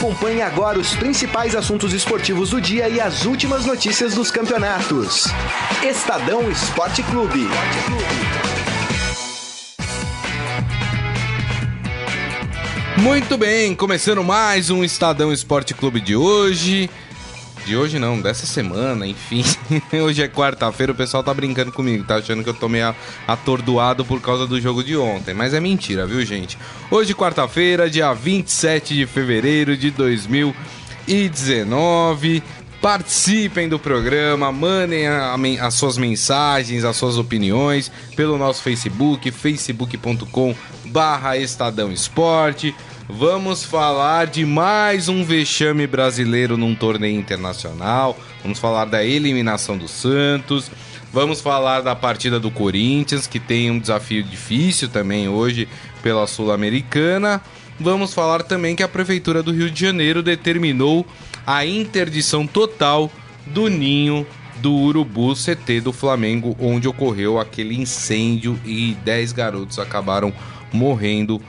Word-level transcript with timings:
Acompanhe 0.00 0.40
agora 0.40 0.78
os 0.78 0.94
principais 0.94 1.54
assuntos 1.54 1.92
esportivos 1.92 2.48
do 2.48 2.58
dia 2.58 2.88
e 2.88 2.98
as 2.98 3.26
últimas 3.26 3.66
notícias 3.66 4.14
dos 4.14 4.30
campeonatos. 4.30 5.26
Estadão 5.86 6.50
Esporte 6.50 7.02
Clube. 7.02 7.46
Muito 12.96 13.36
bem, 13.36 13.74
começando 13.74 14.24
mais 14.24 14.70
um 14.70 14.82
Estadão 14.82 15.30
Esporte 15.30 15.74
Clube 15.74 16.00
de 16.00 16.16
hoje. 16.16 16.88
De 17.64 17.76
hoje 17.76 17.98
não, 17.98 18.20
dessa 18.20 18.46
semana, 18.46 19.06
enfim. 19.06 19.44
hoje 20.02 20.22
é 20.22 20.28
quarta-feira, 20.28 20.92
o 20.92 20.94
pessoal 20.94 21.22
tá 21.22 21.34
brincando 21.34 21.72
comigo, 21.72 22.04
tá 22.04 22.16
achando 22.16 22.42
que 22.42 22.48
eu 22.48 22.54
tô 22.54 22.66
meio 22.68 22.94
atordoado 23.26 24.04
por 24.04 24.20
causa 24.20 24.46
do 24.46 24.60
jogo 24.60 24.82
de 24.82 24.96
ontem. 24.96 25.34
Mas 25.34 25.54
é 25.54 25.60
mentira, 25.60 26.04
viu, 26.06 26.24
gente? 26.24 26.58
Hoje, 26.90 27.14
quarta-feira, 27.14 27.88
dia 27.88 28.12
27 28.12 28.94
de 28.94 29.06
fevereiro 29.06 29.76
de 29.76 29.90
2019. 29.90 32.42
Participem 32.80 33.68
do 33.68 33.78
programa, 33.78 34.50
mandem 34.50 35.06
a, 35.06 35.34
a, 35.34 35.66
as 35.66 35.74
suas 35.74 35.98
mensagens, 35.98 36.82
as 36.82 36.96
suas 36.96 37.18
opiniões 37.18 37.92
pelo 38.16 38.38
nosso 38.38 38.62
Facebook, 38.62 39.30
facebook.com 39.30 40.54
barra 40.86 41.36
Estadão 41.36 41.92
Esporte. 41.92 42.74
Vamos 43.12 43.64
falar 43.64 44.28
de 44.28 44.46
mais 44.46 45.08
um 45.08 45.24
vexame 45.24 45.84
brasileiro 45.84 46.56
num 46.56 46.76
torneio 46.76 47.18
internacional. 47.18 48.16
Vamos 48.40 48.60
falar 48.60 48.84
da 48.84 49.04
eliminação 49.04 49.76
do 49.76 49.88
Santos. 49.88 50.70
Vamos 51.12 51.40
falar 51.40 51.80
da 51.80 51.96
partida 51.96 52.38
do 52.38 52.52
Corinthians, 52.52 53.26
que 53.26 53.40
tem 53.40 53.68
um 53.68 53.80
desafio 53.80 54.22
difícil 54.22 54.88
também 54.88 55.28
hoje 55.28 55.66
pela 56.02 56.24
Sul-Americana. 56.26 57.42
Vamos 57.80 58.14
falar 58.14 58.44
também 58.44 58.76
que 58.76 58.82
a 58.82 58.88
Prefeitura 58.88 59.42
do 59.42 59.52
Rio 59.52 59.70
de 59.70 59.80
Janeiro 59.80 60.22
determinou 60.22 61.04
a 61.44 61.66
interdição 61.66 62.46
total 62.46 63.10
do 63.44 63.68
ninho 63.68 64.24
do 64.58 64.72
Urubu 64.72 65.34
CT 65.34 65.80
do 65.80 65.92
Flamengo, 65.92 66.56
onde 66.60 66.86
ocorreu 66.86 67.40
aquele 67.40 67.74
incêndio 67.74 68.58
e 68.64 68.96
10 69.04 69.32
garotos 69.32 69.80
acabaram 69.80 70.32
morrendo 70.72 71.42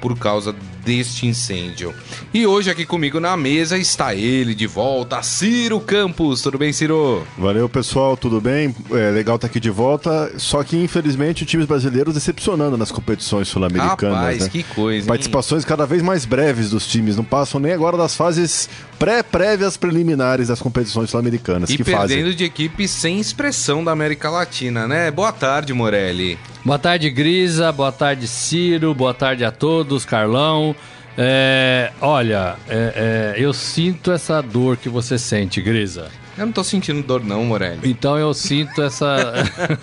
por 0.00 0.18
causa 0.18 0.54
deste 0.84 1.26
incêndio. 1.26 1.92
E 2.32 2.46
hoje 2.46 2.70
aqui 2.70 2.86
comigo 2.86 3.18
na 3.18 3.36
mesa 3.36 3.76
está 3.76 4.14
ele 4.14 4.54
de 4.54 4.66
volta, 4.66 5.22
Ciro 5.22 5.80
Campos. 5.80 6.40
Tudo 6.42 6.58
bem, 6.58 6.72
Ciro? 6.72 7.26
Valeu, 7.36 7.68
pessoal, 7.68 8.16
tudo 8.16 8.40
bem? 8.40 8.74
É 8.92 9.10
legal 9.10 9.34
estar 9.36 9.48
aqui 9.48 9.58
de 9.58 9.70
volta. 9.70 10.32
Só 10.38 10.62
que, 10.62 10.76
infelizmente, 10.76 11.42
os 11.42 11.50
times 11.50 11.66
brasileiros 11.66 12.14
decepcionando 12.14 12.76
nas 12.76 12.92
competições 12.92 13.48
sul-americanas. 13.48 14.16
Rapaz, 14.16 14.42
né? 14.44 14.48
que 14.48 14.62
coisa. 14.62 15.08
Participações 15.08 15.64
hein? 15.64 15.68
cada 15.68 15.84
vez 15.84 16.02
mais 16.02 16.24
breves 16.24 16.70
dos 16.70 16.86
times, 16.86 17.16
não 17.16 17.24
passam 17.24 17.60
nem 17.60 17.72
agora 17.72 17.96
das 17.96 18.14
fases 18.14 18.68
pré-prévias 18.98 19.76
preliminares 19.76 20.48
das 20.48 20.60
competições 20.60 21.10
sul-americanas. 21.10 21.70
E 21.70 21.76
que 21.76 21.84
perdendo 21.84 22.22
fazem. 22.24 22.36
de 22.36 22.44
equipe 22.44 22.88
sem 22.88 23.20
expressão 23.20 23.84
da 23.84 23.92
América 23.92 24.30
Latina, 24.30 24.86
né? 24.86 25.10
Boa 25.10 25.32
tarde, 25.32 25.72
Morelli. 25.72 26.38
Boa 26.64 26.78
tarde, 26.78 27.08
Grisa. 27.10 27.70
Boa 27.72 27.92
tarde, 27.92 28.26
Ciro. 28.26 28.94
Boa 28.94 29.14
tarde 29.14 29.44
a 29.44 29.50
todos, 29.50 30.04
Carlão. 30.04 30.74
É, 31.18 31.92
olha, 32.00 32.56
é, 32.68 33.34
é, 33.36 33.42
eu 33.42 33.52
sinto 33.52 34.12
essa 34.12 34.42
dor 34.42 34.76
que 34.76 34.88
você 34.88 35.18
sente, 35.18 35.62
Grisa. 35.62 36.10
Eu 36.36 36.46
não 36.46 36.52
tô 36.52 36.62
sentindo 36.62 37.02
dor 37.02 37.24
não, 37.24 37.44
Morelli. 37.44 37.80
Então 37.84 38.18
eu 38.18 38.34
sinto 38.34 38.82
essa... 38.82 39.32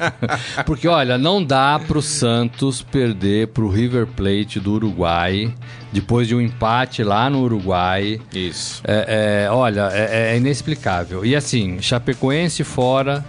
Porque, 0.66 0.88
olha, 0.88 1.18
não 1.18 1.44
dá 1.44 1.80
pro 1.80 2.02
Santos 2.02 2.82
perder 2.82 3.48
pro 3.48 3.70
River 3.70 4.06
Plate 4.06 4.60
do 4.60 4.74
Uruguai 4.74 5.54
depois 5.92 6.28
de 6.28 6.36
um 6.36 6.42
empate 6.42 7.04
lá 7.04 7.30
no 7.30 7.42
Uruguai. 7.42 8.20
Isso. 8.34 8.82
É, 8.86 9.46
é, 9.46 9.52
olha, 9.52 9.90
é, 9.92 10.34
é 10.34 10.38
inexplicável. 10.38 11.26
E 11.26 11.36
assim, 11.36 11.80
Chapecoense 11.82 12.64
fora, 12.64 13.24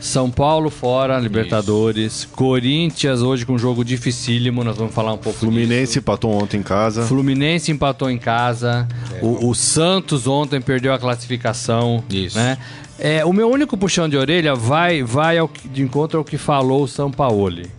são 0.00 0.30
Paulo 0.30 0.70
fora, 0.70 1.18
Libertadores. 1.18 2.12
Isso. 2.20 2.28
Corinthians 2.28 3.20
hoje 3.20 3.44
com 3.44 3.52
um 3.52 3.58
jogo 3.58 3.84
dificílimo, 3.84 4.64
nós 4.64 4.76
vamos 4.76 4.94
falar 4.94 5.12
um 5.12 5.18
pouco 5.18 5.38
Fluminense 5.38 5.86
disso. 5.86 5.98
empatou 5.98 6.32
ontem 6.32 6.56
em 6.56 6.62
casa. 6.62 7.02
Fluminense 7.06 7.70
empatou 7.70 8.10
em 8.10 8.16
casa. 8.16 8.88
É, 9.12 9.18
o, 9.22 9.50
o, 9.50 9.54
Santos 9.54 10.26
ontem 10.26 10.58
perdeu 10.60 10.94
a 10.94 10.98
classificação. 10.98 12.02
Isso. 12.08 12.38
Né? 12.38 12.56
É, 12.98 13.24
o 13.24 13.32
meu 13.32 13.50
único 13.50 13.76
puxão 13.76 14.08
de 14.08 14.16
orelha 14.16 14.54
vai, 14.54 15.02
vai 15.02 15.36
ao, 15.36 15.50
de 15.70 15.82
encontro 15.82 16.18
ao 16.18 16.24
que 16.24 16.38
falou 16.38 16.84
o 16.84 16.88
Sampaoli. 16.88 17.70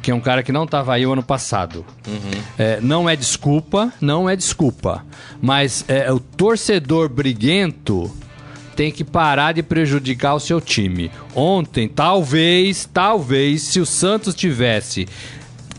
Que 0.00 0.12
é 0.12 0.14
um 0.14 0.20
cara 0.20 0.44
que 0.44 0.52
não 0.52 0.64
estava 0.64 0.94
aí 0.94 1.04
o 1.04 1.12
ano 1.12 1.22
passado. 1.22 1.84
Uhum. 2.06 2.42
É, 2.56 2.80
não 2.80 3.10
é 3.10 3.16
desculpa, 3.16 3.92
não 4.00 4.30
é 4.30 4.36
desculpa. 4.36 5.04
Mas 5.42 5.84
é, 5.88 6.12
o 6.12 6.20
torcedor 6.20 7.08
briguento 7.08 8.08
tem 8.76 8.92
que 8.92 9.02
parar 9.02 9.52
de 9.52 9.62
prejudicar 9.62 10.34
o 10.34 10.40
seu 10.40 10.60
time. 10.60 11.10
Ontem, 11.34 11.88
talvez, 11.88 12.88
talvez, 12.92 13.62
se 13.62 13.80
o 13.80 13.86
Santos 13.86 14.34
tivesse 14.34 15.08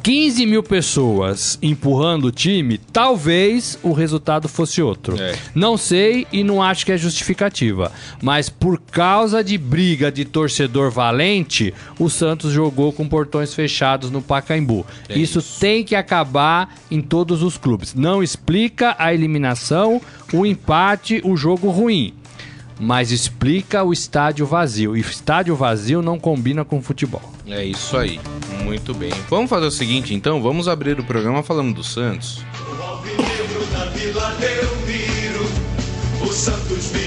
15 0.07 0.45
mil 0.45 0.63
pessoas 0.63 1.59
empurrando 1.61 2.27
o 2.27 2.31
time, 2.31 2.77
talvez 2.77 3.77
o 3.83 3.91
resultado 3.91 4.47
fosse 4.47 4.81
outro. 4.81 5.21
É. 5.21 5.35
Não 5.53 5.75
sei 5.75 6.25
e 6.31 6.45
não 6.45 6.63
acho 6.63 6.85
que 6.85 6.93
é 6.93 6.97
justificativa. 6.97 7.91
Mas 8.23 8.47
por 8.47 8.79
causa 8.79 9.43
de 9.43 9.57
briga 9.57 10.09
de 10.09 10.23
torcedor 10.23 10.91
valente, 10.91 11.73
o 11.99 12.09
Santos 12.09 12.53
jogou 12.53 12.93
com 12.93 13.05
portões 13.05 13.53
fechados 13.53 14.09
no 14.09 14.21
Pacaembu. 14.21 14.85
É 15.09 15.19
isso, 15.19 15.39
isso. 15.39 15.59
tem 15.59 15.83
que 15.83 15.93
acabar 15.93 16.73
em 16.89 17.01
todos 17.01 17.43
os 17.43 17.57
clubes. 17.57 17.93
Não 17.93 18.23
explica 18.23 18.95
a 18.97 19.13
eliminação, 19.13 20.01
o 20.31 20.45
empate, 20.45 21.19
o 21.25 21.35
jogo 21.35 21.69
ruim 21.69 22.13
mas 22.79 23.11
explica 23.11 23.83
o 23.83 23.91
estádio 23.91 24.45
vazio. 24.45 24.95
E 24.95 24.99
estádio 24.99 25.55
vazio 25.55 26.01
não 26.01 26.19
combina 26.19 26.63
com 26.63 26.81
futebol. 26.81 27.21
É 27.47 27.63
isso 27.63 27.97
aí. 27.97 28.19
Muito 28.63 28.93
bem. 28.93 29.11
Vamos 29.29 29.49
fazer 29.49 29.65
o 29.65 29.71
seguinte, 29.71 30.13
então? 30.13 30.41
Vamos 30.41 30.67
abrir 30.67 30.99
o 30.99 31.03
programa 31.03 31.41
falando 31.41 31.73
do 31.73 31.83
Santos. 31.83 32.43
O 36.21 36.33
Santos 36.33 36.85
vive 36.87 37.06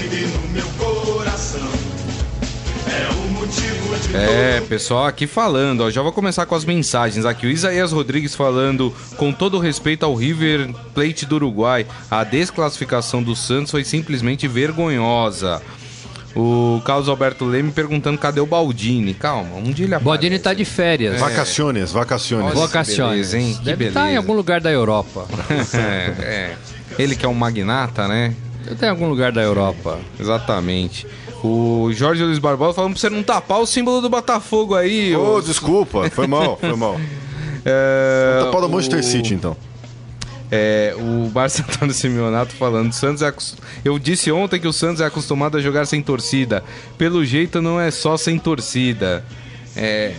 É 4.13 4.57
É, 4.57 4.61
pessoal 4.61 5.05
aqui 5.05 5.27
falando, 5.27 5.81
ó, 5.81 5.89
já 5.89 6.01
vou 6.01 6.11
começar 6.11 6.45
com 6.45 6.55
as 6.55 6.65
mensagens 6.65 7.25
aqui. 7.25 7.47
O 7.47 7.49
Isaías 7.49 7.91
Rodrigues 7.91 8.35
falando, 8.35 8.93
com 9.17 9.31
todo 9.31 9.59
respeito 9.59 10.05
ao 10.05 10.15
River 10.15 10.69
Plate 10.93 11.25
do 11.25 11.35
Uruguai, 11.35 11.85
a 12.09 12.23
desclassificação 12.23 13.23
do 13.23 13.35
Santos 13.35 13.71
foi 13.71 13.83
simplesmente 13.83 14.47
vergonhosa. 14.47 15.61
O 16.35 16.81
Carlos 16.85 17.09
Alberto 17.09 17.43
Leme 17.43 17.71
perguntando 17.71 18.17
cadê 18.17 18.39
o 18.39 18.45
Baldini. 18.45 19.13
Calma, 19.13 19.55
um 19.57 19.71
dia 19.71 19.85
ele 19.85 19.95
aparece. 19.95 20.05
Baldini 20.05 20.39
tá 20.39 20.53
de 20.53 20.63
férias. 20.63 21.19
Vacaciones, 21.19 21.91
vacaciones. 21.91 22.53
Vocações. 22.53 23.09
beleza, 23.09 23.37
hein? 23.37 23.55
Que 23.59 23.65
Deve 23.65 23.87
estar 23.87 24.09
em 24.09 24.15
algum 24.15 24.33
lugar 24.33 24.61
da 24.61 24.71
Europa. 24.71 25.27
é, 25.73 26.23
é. 26.23 26.55
Ele 26.97 27.15
que 27.15 27.25
é 27.25 27.29
um 27.29 27.33
magnata, 27.33 28.07
né? 28.07 28.33
Estar 28.69 28.87
em 28.87 28.89
algum 28.89 29.09
lugar 29.09 29.31
da 29.31 29.41
Europa. 29.41 29.99
Exatamente. 30.19 31.05
O 31.43 31.89
Jorge 31.93 32.23
Luiz 32.23 32.37
Barbosa 32.39 32.73
falando 32.75 32.91
pra 32.93 32.99
você 33.01 33.09
não 33.09 33.23
tapar 33.23 33.59
o 33.59 33.65
símbolo 33.65 33.99
do 34.01 34.09
Botafogo 34.09 34.75
aí. 34.75 35.15
Ô, 35.15 35.37
ô- 35.37 35.41
desculpa, 35.41 36.09
foi 36.11 36.27
mal, 36.27 36.57
foi 36.61 36.75
mal. 36.75 36.99
É, 37.65 38.41
Tapar 38.45 38.61
do 38.61 38.69
Manchester 38.69 38.99
o- 38.99 39.03
City, 39.03 39.33
então. 39.33 39.55
É, 40.51 40.93
o 40.97 41.31
Márcio 41.33 41.63
Antônio 41.69 41.93
Simeonato 41.93 42.53
falando, 42.55 42.91
Santos 42.91 43.21
é 43.21 43.33
eu 43.85 43.97
disse 43.97 44.31
ontem 44.31 44.59
que 44.59 44.67
o 44.67 44.73
Santos 44.73 45.01
é 45.01 45.05
acostumado 45.05 45.57
a 45.57 45.61
jogar 45.61 45.85
sem 45.85 46.01
torcida. 46.01 46.63
Pelo 46.97 47.23
jeito 47.25 47.61
não 47.61 47.79
é 47.79 47.89
só 47.89 48.17
sem 48.17 48.37
torcida. 48.37 49.23
É, 49.75 50.13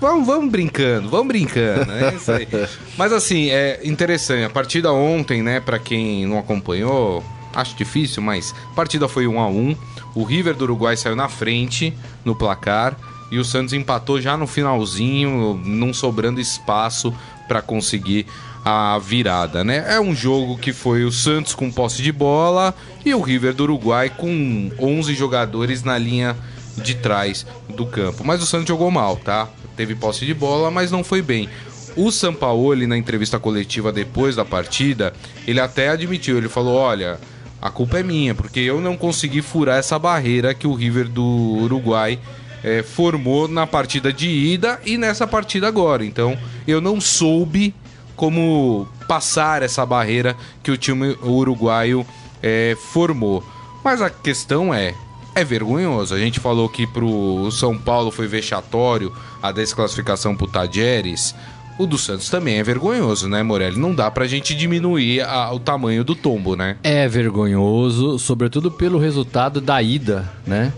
vamos, 0.00 0.26
vamos 0.26 0.50
brincando, 0.50 1.08
vamos 1.10 1.28
brincando, 1.28 1.92
é 1.92 2.14
isso 2.14 2.32
aí. 2.32 2.48
Mas 2.96 3.12
assim, 3.12 3.50
é 3.50 3.80
interessante, 3.84 4.44
a 4.44 4.50
partida 4.50 4.90
ontem, 4.92 5.42
né, 5.42 5.60
para 5.60 5.78
quem 5.78 6.24
não 6.26 6.38
acompanhou, 6.38 7.22
acho 7.54 7.76
difícil, 7.76 8.22
mas 8.22 8.54
a 8.72 8.74
partida 8.74 9.06
foi 9.06 9.26
1 9.26 9.38
a 9.38 9.46
1. 9.48 9.76
O 10.14 10.22
River 10.24 10.54
do 10.54 10.64
Uruguai 10.64 10.96
saiu 10.96 11.16
na 11.16 11.28
frente 11.28 11.92
no 12.24 12.34
placar 12.34 12.96
e 13.30 13.38
o 13.38 13.44
Santos 13.44 13.72
empatou 13.72 14.20
já 14.20 14.36
no 14.36 14.46
finalzinho, 14.46 15.60
não 15.64 15.92
sobrando 15.92 16.40
espaço 16.40 17.12
para 17.48 17.60
conseguir 17.60 18.26
a 18.64 18.98
virada, 18.98 19.62
né? 19.62 19.84
É 19.88 20.00
um 20.00 20.14
jogo 20.14 20.56
que 20.56 20.72
foi 20.72 21.04
o 21.04 21.12
Santos 21.12 21.54
com 21.54 21.70
posse 21.70 22.00
de 22.00 22.10
bola 22.10 22.74
e 23.04 23.12
o 23.14 23.20
River 23.20 23.52
do 23.52 23.64
Uruguai 23.64 24.08
com 24.08 24.70
11 24.78 25.14
jogadores 25.14 25.82
na 25.82 25.98
linha 25.98 26.36
de 26.76 26.94
trás 26.94 27.46
do 27.68 27.84
campo. 27.84 28.24
Mas 28.24 28.42
o 28.42 28.46
Santos 28.46 28.68
jogou 28.68 28.90
mal, 28.90 29.16
tá? 29.16 29.48
Teve 29.76 29.94
posse 29.94 30.24
de 30.24 30.32
bola, 30.32 30.70
mas 30.70 30.90
não 30.90 31.04
foi 31.04 31.20
bem. 31.20 31.48
O 31.96 32.10
Sampaoli, 32.10 32.86
na 32.86 32.96
entrevista 32.96 33.38
coletiva 33.38 33.92
depois 33.92 34.34
da 34.34 34.44
partida, 34.44 35.12
ele 35.46 35.60
até 35.60 35.90
admitiu, 35.90 36.38
ele 36.38 36.48
falou, 36.48 36.74
olha, 36.76 37.20
a 37.60 37.70
culpa 37.70 37.98
é 37.98 38.02
minha, 38.02 38.34
porque 38.34 38.60
eu 38.60 38.80
não 38.80 38.96
consegui 38.96 39.42
furar 39.42 39.78
essa 39.78 39.98
barreira 39.98 40.54
que 40.54 40.66
o 40.66 40.74
River 40.74 41.08
do 41.08 41.24
Uruguai 41.24 42.18
eh, 42.62 42.82
formou 42.82 43.48
na 43.48 43.66
partida 43.66 44.12
de 44.12 44.28
ida 44.28 44.80
e 44.84 44.98
nessa 44.98 45.26
partida 45.26 45.68
agora. 45.68 46.04
Então, 46.04 46.36
eu 46.66 46.80
não 46.80 47.00
soube 47.00 47.74
como 48.16 48.88
passar 49.08 49.62
essa 49.62 49.84
barreira 49.84 50.36
que 50.62 50.70
o 50.70 50.76
time 50.76 51.16
uruguaio 51.22 52.06
é, 52.42 52.76
formou. 52.92 53.44
Mas 53.84 54.00
a 54.00 54.08
questão 54.08 54.72
é, 54.72 54.94
é 55.34 55.44
vergonhoso. 55.44 56.14
A 56.14 56.18
gente 56.18 56.40
falou 56.40 56.68
que 56.68 56.86
pro 56.86 57.50
São 57.50 57.76
Paulo 57.76 58.10
foi 58.10 58.26
vexatório 58.26 59.12
a 59.42 59.52
desclassificação 59.52 60.34
pro 60.34 60.46
Tajeres. 60.46 61.34
O 61.78 61.86
do 61.86 61.98
Santos 61.98 62.30
também 62.30 62.58
é 62.58 62.62
vergonhoso, 62.62 63.28
né, 63.28 63.42
Morelli? 63.42 63.78
Não 63.78 63.92
dá 63.94 64.08
pra 64.10 64.26
gente 64.28 64.54
diminuir 64.54 65.22
a- 65.22 65.52
o 65.52 65.58
tamanho 65.58 66.04
do 66.04 66.14
tombo, 66.14 66.54
né? 66.54 66.76
É 66.84 67.08
vergonhoso, 67.08 68.16
sobretudo 68.18 68.70
pelo 68.70 68.96
resultado 68.98 69.60
da 69.60 69.82
ida, 69.82 70.30
né? 70.46 70.72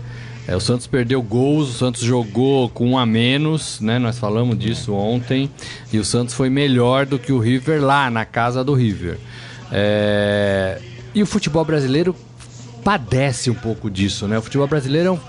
É, 0.47 0.55
o 0.55 0.59
Santos 0.61 0.87
perdeu 0.87 1.21
gols, 1.21 1.69
o 1.69 1.73
Santos 1.77 2.01
jogou 2.01 2.69
com 2.69 2.91
um 2.91 2.97
a 2.97 3.05
menos, 3.05 3.79
né? 3.81 3.99
Nós 3.99 4.17
falamos 4.17 4.57
disso 4.57 4.93
ontem. 4.93 5.51
E 5.93 5.99
o 5.99 6.05
Santos 6.05 6.33
foi 6.33 6.49
melhor 6.49 7.05
do 7.05 7.19
que 7.19 7.31
o 7.33 7.37
River 7.39 7.83
lá 7.83 8.09
na 8.09 8.23
casa 8.25 8.63
do 8.63 8.73
River. 8.73 9.19
É, 9.71 10.79
E 11.13 11.21
o 11.23 11.25
futebol 11.25 11.65
brasileiro 11.65 12.15
padece 12.83 13.49
um 13.49 13.55
pouco 13.55 13.89
disso, 13.89 14.27
né? 14.27 14.37
O 14.37 14.41
futebol 14.41 14.67
brasileiro 14.67 15.07
é 15.07 15.11
um- 15.11 15.19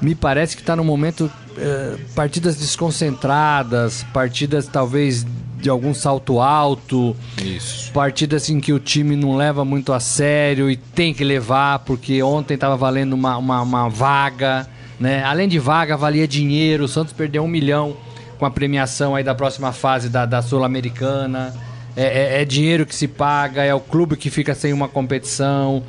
me 0.00 0.14
parece 0.14 0.56
que 0.56 0.62
está 0.62 0.74
num 0.76 0.84
momento 0.84 1.30
é, 1.58 1.96
partidas 2.14 2.56
desconcentradas, 2.56 4.04
partidas 4.12 4.66
talvez 4.66 5.26
de 5.58 5.68
algum 5.68 5.92
salto 5.92 6.40
alto, 6.40 7.14
Isso. 7.36 7.92
partidas 7.92 8.48
em 8.48 8.60
que 8.60 8.72
o 8.72 8.78
time 8.78 9.14
não 9.14 9.36
leva 9.36 9.62
muito 9.64 9.92
a 9.92 10.00
sério 10.00 10.70
e 10.70 10.76
tem 10.76 11.12
que 11.12 11.22
levar, 11.22 11.80
porque 11.80 12.22
ontem 12.22 12.54
estava 12.54 12.76
valendo 12.78 13.12
uma, 13.12 13.36
uma, 13.36 13.60
uma 13.60 13.88
vaga, 13.90 14.66
né? 14.98 15.22
Além 15.22 15.48
de 15.48 15.58
vaga, 15.58 15.98
valia 15.98 16.26
dinheiro. 16.26 16.84
O 16.84 16.88
Santos 16.88 17.12
perdeu 17.12 17.42
um 17.44 17.48
milhão 17.48 17.94
com 18.38 18.46
a 18.46 18.50
premiação 18.50 19.14
aí 19.14 19.22
da 19.22 19.34
próxima 19.34 19.70
fase 19.70 20.08
da, 20.08 20.24
da 20.24 20.40
Sul-Americana. 20.40 21.54
É, 21.94 22.04
é- 22.38 22.42
é 22.42 22.44
dinheiro 22.46 22.86
que 22.86 22.94
se 22.94 23.06
paga, 23.06 23.62
é 23.62 23.74
o 23.74 23.80
clube 23.80 24.16
que 24.16 24.30
fica 24.30 24.54
sem 24.54 24.72
uma 24.72 24.88
competição, 24.88 25.82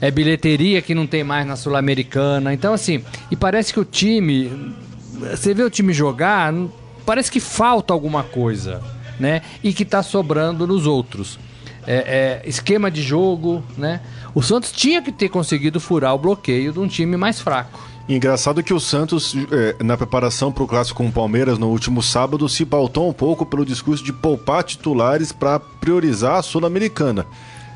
é 0.00 0.10
bilheteria 0.10 0.82
que 0.82 0.94
não 0.94 1.06
tem 1.06 1.24
mais 1.24 1.46
na 1.46 1.56
Sul-Americana. 1.56 2.52
Então, 2.52 2.72
assim, 2.72 3.02
e 3.30 3.36
parece 3.36 3.72
que 3.72 3.80
o 3.80 3.84
time. 3.84 4.74
Você 5.30 5.54
vê 5.54 5.62
o 5.62 5.70
time 5.70 5.92
jogar, 5.92 6.52
parece 7.06 7.30
que 7.30 7.40
falta 7.40 7.92
alguma 7.92 8.22
coisa, 8.22 8.82
né? 9.18 9.42
E 9.62 9.72
que 9.72 9.84
tá 9.84 10.02
sobrando 10.02 10.66
nos 10.66 10.86
outros. 10.86 11.38
É, 11.86 12.42
é, 12.44 12.48
esquema 12.48 12.90
de 12.90 13.00
jogo, 13.00 13.64
né? 13.78 14.00
O 14.34 14.42
Santos 14.42 14.72
tinha 14.72 15.00
que 15.00 15.12
ter 15.12 15.28
conseguido 15.28 15.80
furar 15.80 16.14
o 16.14 16.18
bloqueio 16.18 16.72
de 16.72 16.78
um 16.78 16.86
time 16.86 17.16
mais 17.16 17.40
fraco. 17.40 17.86
Engraçado 18.08 18.62
que 18.62 18.72
o 18.72 18.78
Santos, 18.78 19.34
eh, 19.50 19.76
na 19.82 19.96
preparação 19.96 20.52
para 20.52 20.62
o 20.62 20.66
clássico 20.66 21.02
com 21.02 21.08
o 21.08 21.12
Palmeiras 21.12 21.58
no 21.58 21.68
último 21.68 22.00
sábado, 22.00 22.48
se 22.48 22.64
pautou 22.64 23.08
um 23.08 23.12
pouco 23.12 23.44
pelo 23.44 23.66
discurso 23.66 24.04
de 24.04 24.12
poupar 24.12 24.62
titulares 24.62 25.32
para 25.32 25.58
priorizar 25.58 26.36
a 26.36 26.42
Sul-Americana. 26.42 27.26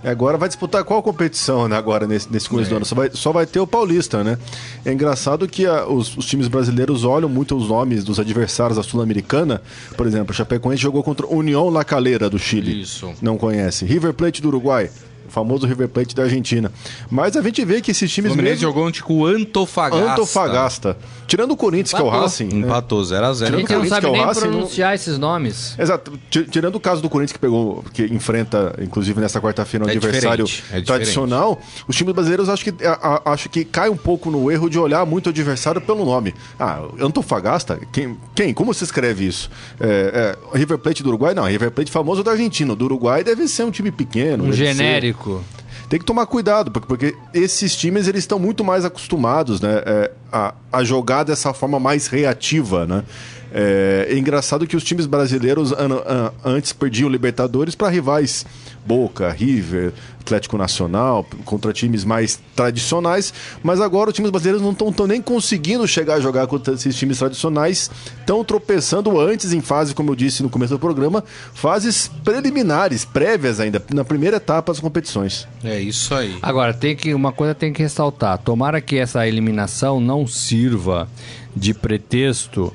Agora 0.03 0.39
vai 0.39 0.49
disputar 0.49 0.83
qual 0.85 1.03
competição 1.03 1.69
né, 1.69 1.77
agora 1.77 2.07
nesse, 2.07 2.33
nesse 2.33 2.49
começo 2.49 2.71
do 2.71 2.77
ano? 2.77 2.85
Só 2.87 2.95
vai, 2.95 3.11
só 3.13 3.33
vai 3.33 3.45
ter 3.47 3.61
o 3.61 3.67
Paulista, 3.67 4.25
né? 4.25 4.39
É 4.85 4.93
engraçado 4.93 5.47
que 5.47 5.67
a- 5.67 5.87
os, 5.87 6.17
os 6.17 6.25
times 6.25 6.49
brasileiros 6.49 7.05
olham 7.05 7.29
muito 7.29 7.55
os 7.57 7.69
nomes 7.69 8.03
dos 8.03 8.19
adversários 8.19 8.77
da 8.77 8.83
Sul-Americana. 8.83 9.61
Por 9.97 10.07
exemplo, 10.07 10.33
o 10.33 10.35
Chapecoense 10.35 10.83
jogou 10.83 11.03
contra 11.03 11.27
União 11.27 11.69
La 11.69 11.85
Calera 11.85 12.31
do 12.31 12.39
Chile. 12.39 12.81
Isso. 12.83 13.13
Não 13.21 13.37
conhece. 13.37 13.85
River 13.85 14.15
Plate 14.15 14.41
do 14.41 14.49
Uruguai. 14.49 14.91
O 15.31 15.33
famoso 15.33 15.65
River 15.67 15.89
Plate 15.89 16.15
da 16.15 16.25
Argentina. 16.25 16.73
Mas 17.09 17.37
a 17.37 17.43
gente 17.43 17.65
vê 17.65 17.81
que 17.81 17.93
esses 17.93 18.11
O 18.11 18.13
times 18.15 18.33
Fluminense 18.33 18.65
mesmo... 18.65 18.75
jogou 18.75 18.93
com 19.05 19.19
o 19.21 19.27
Antofagasta. 19.27 20.13
Antofagasta. 20.13 20.97
Tirando 21.29 21.53
o 21.53 21.57
Corinthians, 21.57 21.91
que 21.93 21.97
é 21.97 22.03
o 22.03 22.09
Empatou. 22.09 22.23
Racing. 22.23 22.45
né? 22.49 22.67
Empatou 22.67 23.01
0x0. 23.03 23.23
A 23.23 23.59
gente 23.59 23.73
não 23.73 23.85
sabe 23.87 24.01
que 24.01 24.07
é 24.07 24.09
o 24.09 24.13
nem 24.13 24.25
Racing, 24.25 24.41
não- 24.47 24.51
pronunciar 24.51 24.95
esses 24.95 25.17
nomes. 25.19 25.77
Exato. 25.79 26.13
Ti- 26.29 26.45
Tirando 26.51 26.75
o 26.75 26.81
caso 26.81 27.01
do 27.01 27.09
Corinthians 27.09 27.33
que 27.35 27.39
pegou, 27.39 27.85
que 27.93 28.03
enfrenta, 28.07 28.75
inclusive 28.83 29.21
nessa 29.21 29.41
quarta-feira, 29.41 29.87
um 29.87 29.89
É 29.89 29.93
adversário 29.93 30.45
é 30.73 30.81
tradicional, 30.81 31.61
os 31.87 31.95
times 31.95 32.13
brasileiros 32.13 32.49
acho 32.49 32.65
que, 32.65 32.85
a- 32.85 33.21
a- 33.25 33.33
acho 33.33 33.49
que 33.49 33.65
cai 33.65 33.89
um 33.89 33.97
pouco 33.97 34.31
no 34.31 34.51
erro 34.51 34.69
de 34.69 34.79
olhar 34.79 35.07
muito 35.07 35.27
o 35.27 35.31
adversário 35.31 35.81
pelo 35.81 36.05
nome. 36.05 36.35
Ah, 36.59 36.83
Antofagasta? 37.01 37.79
Quem? 37.93 38.17
quem? 38.35 38.53
Como 38.53 38.75
se 38.75 38.83
escreve 38.83 39.25
isso? 39.27 39.49
É, 39.79 40.37
é, 40.55 40.59
River 40.59 40.79
Plate 40.79 41.03
do 41.05 41.11
Uruguai? 41.11 41.35
Não, 41.35 41.45
River 41.45 41.71
Plate 41.71 41.91
famoso 41.93 42.25
da 42.25 42.33
Argentina. 42.33 42.75
Do 42.75 42.85
Uruguai 42.87 43.23
deve 43.23 43.47
ser 43.47 43.63
um 43.65 43.71
time 43.71 43.93
pequeno. 43.93 44.45
Um 44.45 44.51
deve 44.51 45.13
genérico. 45.21 45.45
tem 45.89 45.99
que 45.99 46.05
tomar 46.05 46.27
cuidado, 46.27 46.71
porque, 46.71 46.87
porque 46.87 47.17
esses 47.35 47.77
times 47.77 48.09
eles 48.09 48.25
estão 48.25 48.39
muito 48.39 48.65
mais 48.65 48.85
acostumados 48.85 49.61
né, 49.61 49.83
é, 49.85 50.11
a, 50.33 50.55
a 50.73 50.85
jogar 50.85 51.25
dessa 51.25 51.53
forma 51.53 51.79
mais 51.79 52.07
reativa. 52.07 52.87
Né? 52.87 53.05
É, 53.53 54.07
é 54.11 54.19
engraçado 54.19 54.67
que 54.67 54.77
os 54.77 54.85
times 54.85 55.07
brasileiros 55.07 55.73
an- 55.73 56.03
an- 56.07 56.33
antes 56.45 56.73
perdiam 56.73 57.09
Libertadores 57.09 57.75
para 57.75 57.89
rivais 57.89 58.47
Boca, 58.87 59.31
River, 59.31 59.93
Atlético 60.21 60.57
Nacional, 60.57 61.27
contra 61.45 61.71
times 61.73 62.03
mais 62.03 62.41
tradicionais, 62.57 63.33
mas 63.63 63.79
agora 63.81 64.09
os 64.11 64.17
times 64.17 64.31
brasileiros 64.31 64.63
não 64.63 64.71
estão 64.89 65.07
nem 65.07 65.21
conseguindo 65.21 65.87
chegar 65.87 66.15
a 66.15 66.21
jogar 66.21 66.47
contra 66.47 66.73
esses 66.75 66.97
times 66.97 67.19
tradicionais, 67.19 67.91
estão 68.21 68.43
tropeçando 68.43 69.21
antes 69.21 69.53
em 69.53 69.61
fase, 69.61 69.95
como 69.95 70.11
eu 70.13 70.17
disse 70.17 70.43
no 70.43 70.49
começo 70.49 70.73
do 70.73 70.79
programa, 70.79 71.23
fases 71.53 72.11
preliminares, 72.25 73.05
prévias 73.05 73.61
ainda, 73.61 73.83
na 73.93 74.05
primeira 74.05 74.39
etapa 74.39 74.73
das 74.73 74.81
competições. 74.81 75.47
É 75.63 75.79
isso 75.79 76.15
aí. 76.15 76.39
Agora, 76.41 76.73
tem 76.73 76.97
que, 76.97 77.13
uma 77.13 77.33
coisa 77.33 77.55
tem 77.55 77.73
que 77.73 77.83
ressaltar. 77.83 78.39
Tomara 78.39 78.81
que 78.81 78.97
essa 78.97 79.27
eliminação 79.29 80.01
não 80.01 80.27
sirva 80.27 81.07
de 81.55 81.75
pretexto 81.75 82.73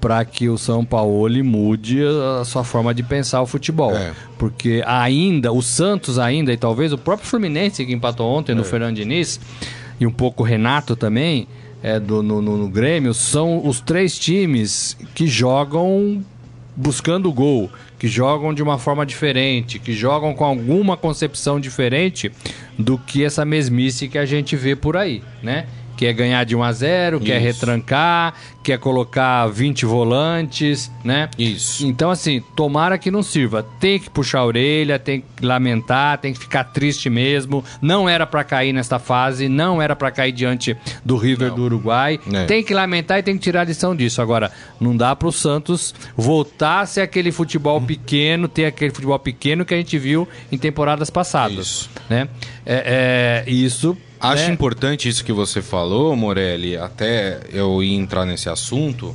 para 0.00 0.24
que 0.24 0.48
o 0.48 0.56
São 0.56 0.84
Paulo 0.84 1.44
mude 1.44 2.00
a 2.40 2.44
sua 2.44 2.62
forma 2.62 2.94
de 2.94 3.02
pensar 3.02 3.42
o 3.42 3.46
futebol. 3.46 3.94
É. 3.94 4.12
Porque 4.38 4.82
ainda, 4.86 5.52
o 5.52 5.60
Santos 5.60 6.18
ainda, 6.18 6.52
e 6.52 6.56
talvez 6.56 6.92
o 6.92 6.98
próprio 6.98 7.28
Fluminense 7.28 7.84
que 7.84 7.92
empatou 7.92 8.28
ontem 8.28 8.54
no 8.54 8.62
Fernando 8.64 8.94
Diniz, 8.96 9.40
e 9.98 10.06
um 10.06 10.12
pouco 10.12 10.42
o 10.42 10.46
Renato 10.46 10.94
também, 10.94 11.48
é, 11.82 11.98
do, 11.98 12.22
no, 12.22 12.40
no- 12.40 12.56
no 12.56 12.68
Grêmio, 12.68 13.12
são 13.12 13.66
os 13.66 13.80
três 13.80 14.16
times 14.18 14.96
que 15.14 15.26
jogam 15.26 16.24
buscando 16.76 17.28
o 17.28 17.32
gol, 17.32 17.68
que 17.98 18.06
jogam 18.06 18.54
de 18.54 18.62
uma 18.62 18.78
forma 18.78 19.04
diferente, 19.04 19.80
que 19.80 19.92
jogam 19.92 20.32
com 20.32 20.44
alguma 20.44 20.96
concepção 20.96 21.58
diferente 21.58 22.30
do 22.78 22.96
que 22.96 23.24
essa 23.24 23.44
mesmice 23.44 24.06
que 24.06 24.16
a 24.16 24.24
gente 24.24 24.54
vê 24.54 24.76
por 24.76 24.96
aí, 24.96 25.20
né? 25.42 25.66
Quer 25.98 26.12
ganhar 26.12 26.44
de 26.44 26.54
1 26.54 26.62
a 26.62 26.72
0, 26.72 27.18
quer 27.18 27.38
Isso. 27.38 27.46
retrancar, 27.46 28.34
quer 28.62 28.78
colocar 28.78 29.48
20 29.48 29.84
volantes, 29.84 30.92
né? 31.02 31.28
Isso. 31.36 31.84
Então, 31.84 32.08
assim, 32.08 32.40
tomara 32.54 32.96
que 32.96 33.10
não 33.10 33.20
sirva. 33.20 33.66
Tem 33.80 33.98
que 33.98 34.08
puxar 34.08 34.38
a 34.38 34.44
orelha, 34.44 34.96
tem 34.96 35.24
que 35.36 35.44
lamentar, 35.44 36.18
tem 36.18 36.32
que 36.32 36.38
ficar 36.38 36.62
triste 36.62 37.10
mesmo. 37.10 37.64
Não 37.82 38.08
era 38.08 38.24
pra 38.28 38.44
cair 38.44 38.72
nesta 38.72 39.00
fase, 39.00 39.48
não 39.48 39.82
era 39.82 39.96
pra 39.96 40.12
cair 40.12 40.30
diante 40.30 40.76
do 41.04 41.16
River 41.16 41.52
do 41.52 41.64
Uruguai. 41.64 42.20
É. 42.32 42.44
Tem 42.44 42.62
que 42.62 42.72
lamentar 42.72 43.18
e 43.18 43.22
tem 43.24 43.36
que 43.36 43.42
tirar 43.42 43.62
a 43.62 43.64
lição 43.64 43.96
disso. 43.96 44.22
Agora, 44.22 44.52
não 44.80 44.96
dá 44.96 45.16
pro 45.16 45.32
Santos 45.32 45.92
voltar 46.16 46.82
a 46.82 46.86
ser 46.86 47.00
aquele 47.00 47.32
futebol 47.32 47.80
pequeno, 47.80 48.46
ter 48.46 48.66
aquele 48.66 48.92
futebol 48.92 49.18
pequeno 49.18 49.64
que 49.64 49.74
a 49.74 49.76
gente 49.76 49.98
viu 49.98 50.28
em 50.52 50.56
temporadas 50.56 51.10
passadas. 51.10 51.66
Isso. 51.66 51.90
Né? 52.08 52.28
É, 52.64 53.44
é, 53.46 53.50
isso. 53.50 53.96
Acho 54.20 54.46
né? 54.48 54.52
importante 54.52 55.08
isso 55.08 55.24
que 55.24 55.32
você 55.32 55.62
falou, 55.62 56.14
Morelli, 56.16 56.76
até 56.76 57.40
eu 57.52 57.82
ir 57.82 57.94
entrar 57.94 58.24
nesse 58.24 58.48
assunto. 58.48 59.14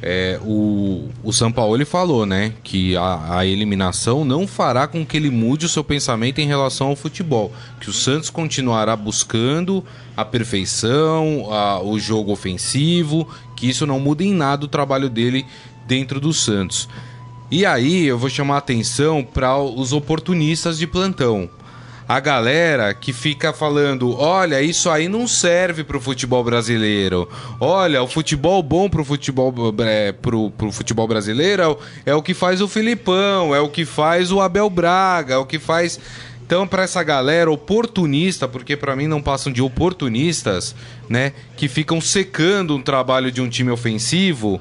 É, 0.00 0.38
o, 0.44 1.08
o 1.24 1.32
Sampaoli 1.32 1.84
falou, 1.84 2.24
né, 2.24 2.52
que 2.62 2.96
a, 2.96 3.38
a 3.38 3.46
eliminação 3.46 4.24
não 4.24 4.46
fará 4.46 4.86
com 4.86 5.04
que 5.04 5.16
ele 5.16 5.28
mude 5.28 5.66
o 5.66 5.68
seu 5.68 5.82
pensamento 5.82 6.40
em 6.40 6.46
relação 6.46 6.86
ao 6.88 6.96
futebol. 6.96 7.52
Que 7.80 7.90
o 7.90 7.92
Santos 7.92 8.30
continuará 8.30 8.94
buscando 8.94 9.84
a 10.16 10.24
perfeição, 10.24 11.52
a- 11.52 11.80
o 11.82 11.98
jogo 11.98 12.30
ofensivo, 12.32 13.28
que 13.56 13.68
isso 13.68 13.86
não 13.86 13.98
muda 13.98 14.22
em 14.22 14.32
nada 14.32 14.64
o 14.64 14.68
trabalho 14.68 15.10
dele 15.10 15.44
dentro 15.86 16.20
do 16.20 16.32
Santos. 16.32 16.88
E 17.50 17.66
aí 17.66 18.04
eu 18.06 18.16
vou 18.18 18.30
chamar 18.30 18.56
a 18.56 18.58
atenção 18.58 19.24
para 19.24 19.58
os 19.58 19.92
oportunistas 19.92 20.78
de 20.78 20.86
plantão. 20.86 21.50
A 22.08 22.20
galera 22.20 22.94
que 22.94 23.12
fica 23.12 23.52
falando, 23.52 24.18
olha, 24.18 24.62
isso 24.62 24.88
aí 24.88 25.08
não 25.08 25.28
serve 25.28 25.84
pro 25.84 26.00
futebol 26.00 26.42
brasileiro. 26.42 27.28
Olha, 27.60 28.02
o 28.02 28.08
futebol 28.08 28.62
bom 28.62 28.88
pro 28.88 29.04
futebol, 29.04 29.52
é, 29.80 30.12
pro, 30.12 30.50
pro 30.52 30.72
futebol 30.72 31.06
brasileiro 31.06 31.62
é 32.06 32.14
o, 32.14 32.18
é 32.18 32.22
que 32.22 32.32
faz 32.32 32.62
o 32.62 32.66
Filipão, 32.66 33.54
é 33.54 33.60
o 33.60 33.68
que 33.68 33.84
faz 33.84 34.32
o 34.32 34.40
Abel 34.40 34.70
Braga, 34.70 35.34
é 35.34 35.36
o 35.36 35.44
que 35.44 35.58
faz... 35.58 36.00
Então, 36.46 36.66
para 36.66 36.82
essa 36.82 37.02
galera 37.02 37.50
oportunista, 37.50 38.48
porque 38.48 38.74
para 38.74 38.96
mim 38.96 39.06
não 39.06 39.20
passam 39.20 39.52
de 39.52 39.60
oportunistas, 39.60 40.74
né, 41.06 41.34
que 41.58 41.68
ficam 41.68 42.00
secando 42.00 42.74
um 42.74 42.80
trabalho 42.80 43.30
de 43.30 43.42
um 43.42 43.50
time 43.50 43.70
ofensivo 43.70 44.58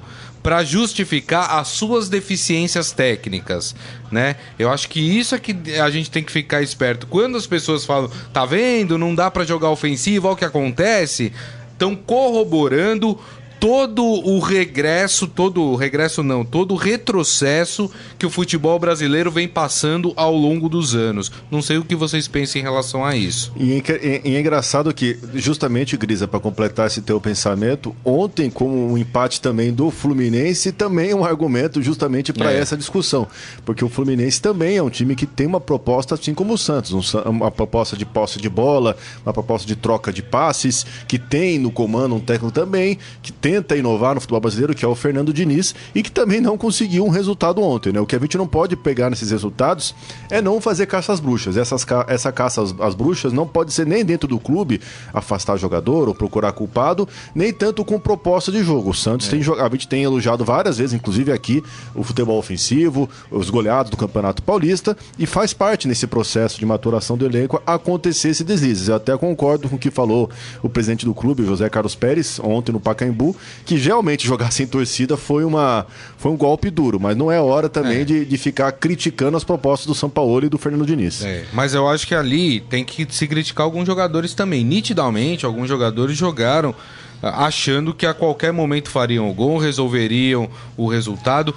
para 0.47 0.63
justificar 0.63 1.59
as 1.59 1.67
suas 1.67 2.07
deficiências 2.07 2.93
técnicas, 2.93 3.75
né? 4.09 4.37
Eu 4.57 4.71
acho 4.71 4.87
que 4.87 4.97
isso 4.97 5.35
é 5.35 5.37
que 5.37 5.53
a 5.77 5.89
gente 5.89 6.09
tem 6.09 6.23
que 6.23 6.31
ficar 6.31 6.61
esperto. 6.61 7.05
Quando 7.05 7.35
as 7.35 7.45
pessoas 7.45 7.83
falam, 7.83 8.09
tá 8.31 8.45
vendo, 8.45 8.97
não 8.97 9.13
dá 9.13 9.29
para 9.29 9.43
jogar 9.43 9.69
ofensivo, 9.71 10.25
olha 10.25 10.35
o 10.35 10.37
que 10.37 10.45
acontece, 10.45 11.33
estão 11.73 11.97
corroborando 11.97 13.19
todo 13.59 14.03
o 14.03 14.39
regresso, 14.39 15.27
todo 15.27 15.61
o 15.61 15.75
regresso 15.75 16.21
não, 16.23 16.45
todo 16.45 16.73
o 16.73 16.77
retrocesso 16.77 17.89
que 18.17 18.25
o 18.25 18.29
futebol 18.29 18.77
brasileiro 18.79 19.31
vem 19.31 19.47
passando 19.47 20.13
ao 20.15 20.35
longo 20.35 20.69
dos 20.69 20.93
anos. 20.95 21.31
Não 21.49 21.61
sei 21.61 21.77
o 21.77 21.83
que 21.83 21.95
vocês 21.95 22.27
pensam 22.27 22.59
em 22.59 22.63
relação 22.63 23.03
a 23.03 23.15
isso. 23.15 23.51
E 23.57 23.73
é, 23.73 24.21
e- 24.25 24.31
e 24.31 24.35
é 24.35 24.39
engraçado 24.39 24.93
que, 24.93 25.17
justamente, 25.35 25.97
Grisa, 25.97 26.27
para 26.27 26.39
completar 26.39 26.87
esse 26.87 27.01
teu 27.01 27.19
pensamento, 27.19 27.95
ontem, 28.05 28.49
com 28.49 28.91
um 28.91 28.97
empate 28.97 29.41
também 29.41 29.73
do 29.73 29.89
Fluminense, 29.89 30.71
também 30.71 31.11
é 31.11 31.15
um 31.15 31.25
argumento 31.25 31.81
justamente 31.81 32.31
para 32.31 32.51
É. 32.51 32.59
essa 32.59 32.77
discussão. 32.77 33.27
Porque 33.65 33.83
o 33.83 33.89
Fluminense 33.89 34.41
também 34.41 34.77
é 34.77 34.83
um 34.83 34.89
time 34.89 35.15
que 35.15 35.25
tem 35.25 35.47
uma 35.47 35.59
proposta, 35.59 36.15
assim 36.15 36.33
como 36.33 36.53
o 36.53 36.57
Santos, 36.57 36.91
um 36.93 37.01
uma 37.27 37.51
proposta 37.51 37.95
de 37.97 38.05
posse 38.05 38.39
de 38.39 38.49
bola, 38.49 38.95
uma 39.25 39.33
proposta 39.33 39.67
de 39.67 39.75
troca 39.75 40.11
de 40.11 40.21
passes, 40.21 40.85
que 41.07 41.17
tem 41.19 41.57
no 41.59 41.71
comando 41.71 42.15
um 42.15 42.19
técnico 42.19 42.51
também, 42.51 42.97
que 43.21 43.31
tenta 43.47 43.77
inovar 43.77 44.13
no 44.13 44.19
futebol 44.19 44.41
brasileiro, 44.41 44.75
que 44.75 44.83
é 44.83 44.87
o 44.89 44.93
Fernando 44.93 45.31
Diniz, 45.31 45.73
e 45.95 46.03
que 46.03 46.11
também 46.11 46.41
não 46.41 46.57
conseguiu 46.57 47.05
um 47.05 47.09
resultado 47.09 47.61
ontem. 47.61 47.93
Né? 47.93 47.99
O 48.01 48.05
que 48.05 48.13
a 48.13 48.19
gente 48.19 48.37
não 48.37 48.45
pode 48.45 48.75
pegar 48.75 49.09
nesses 49.09 49.31
resultados 49.31 49.95
é 50.29 50.41
não 50.41 50.59
fazer 50.59 50.85
caça 50.85 51.13
às 51.13 51.21
bruxas. 51.21 51.55
Essas, 51.55 51.85
essa 52.09 52.29
caça 52.29 52.61
às, 52.61 52.75
às 52.77 52.93
bruxas 52.93 53.31
não 53.31 53.47
pode 53.47 53.71
ser 53.71 53.87
nem 53.87 54.03
dentro 54.03 54.27
do 54.27 54.37
clube, 54.37 54.81
afastar 55.13 55.55
jogador 55.55 56.09
ou 56.09 56.13
procurar 56.13 56.51
culpado, 56.51 57.07
nem 57.33 57.53
tanto 57.53 57.85
com 57.85 57.97
proposta 57.97 58.51
de 58.51 58.61
jogo. 58.61 58.89
O 58.89 58.93
Santos 58.93 59.29
tem 59.29 59.41
jogado, 59.41 59.67
a 59.67 59.75
gente 59.77 59.87
tem 59.87 60.03
elogiado 60.03 60.43
várias 60.43 60.77
vezes, 60.77 60.93
inclusive 60.93 61.31
aqui, 61.31 61.63
o 61.95 62.03
futebol 62.03 62.37
ofensivo, 62.37 63.09
os 63.31 63.49
goleados 63.49 63.91
do 63.91 63.95
Campeonato 63.95 64.43
Paulista, 64.43 64.97
e 65.17 65.25
faz 65.25 65.53
parte 65.53 65.87
nesse 65.87 66.05
processo 66.05 66.59
de 66.59 66.65
maturação 66.65 67.17
do 67.17 67.25
elenco 67.25 67.61
acontecer 67.65 68.27
esse 68.29 68.43
deslizes. 68.43 68.89
Eu 68.89 68.95
até 68.95 69.17
concordo 69.17 69.69
com 69.69 69.77
o 69.77 69.79
que 69.79 69.89
falou 69.89 70.29
o 70.61 70.67
presidente 70.67 71.05
do 71.05 71.13
clube, 71.13 71.45
José 71.45 71.69
Carlos 71.69 71.95
Pérez, 71.95 72.41
ontem 72.43 72.73
no 72.73 72.79
Pacaembu, 72.81 73.36
que 73.65 73.75
realmente 73.75 74.25
jogar 74.25 74.51
sem 74.51 74.65
torcida 74.67 75.15
foi, 75.17 75.43
uma, 75.43 75.85
foi 76.17 76.31
um 76.31 76.37
golpe 76.37 76.69
duro, 76.69 76.99
mas 76.99 77.15
não 77.15 77.31
é 77.31 77.39
hora 77.39 77.67
também 77.69 78.01
É. 78.01 78.03
de, 78.03 78.25
de 78.25 78.37
ficar 78.37 78.71
criticando 78.71 79.35
as 79.37 79.43
propostas 79.43 79.87
do 79.87 79.95
São 79.95 80.09
Paulo 80.09 80.45
e 80.45 80.49
do 80.49 80.57
Fernando 80.57 80.85
Diniz. 80.85 81.23
É, 81.23 81.45
mas 81.53 81.73
eu 81.73 81.87
acho 81.87 82.05
que 82.07 82.15
ali 82.15 82.59
tem 82.61 82.83
que 82.83 83.07
se 83.09 83.27
criticar 83.27 83.63
alguns 83.65 83.85
jogadores 83.85 84.33
também. 84.33 84.63
Nitidamente, 84.63 85.45
alguns 85.45 85.67
jogadores 85.67 86.17
jogaram 86.17 86.73
ah, 87.21 87.45
achando 87.47 87.95
que 87.95 88.05
a 88.05 88.13
qualquer 88.13 88.53
momento 88.53 88.89
fariam 88.91 89.27
o 89.27 89.33
gol, 89.33 89.57
resolveriam 89.57 90.47
o 90.77 90.87
resultado. 90.87 91.53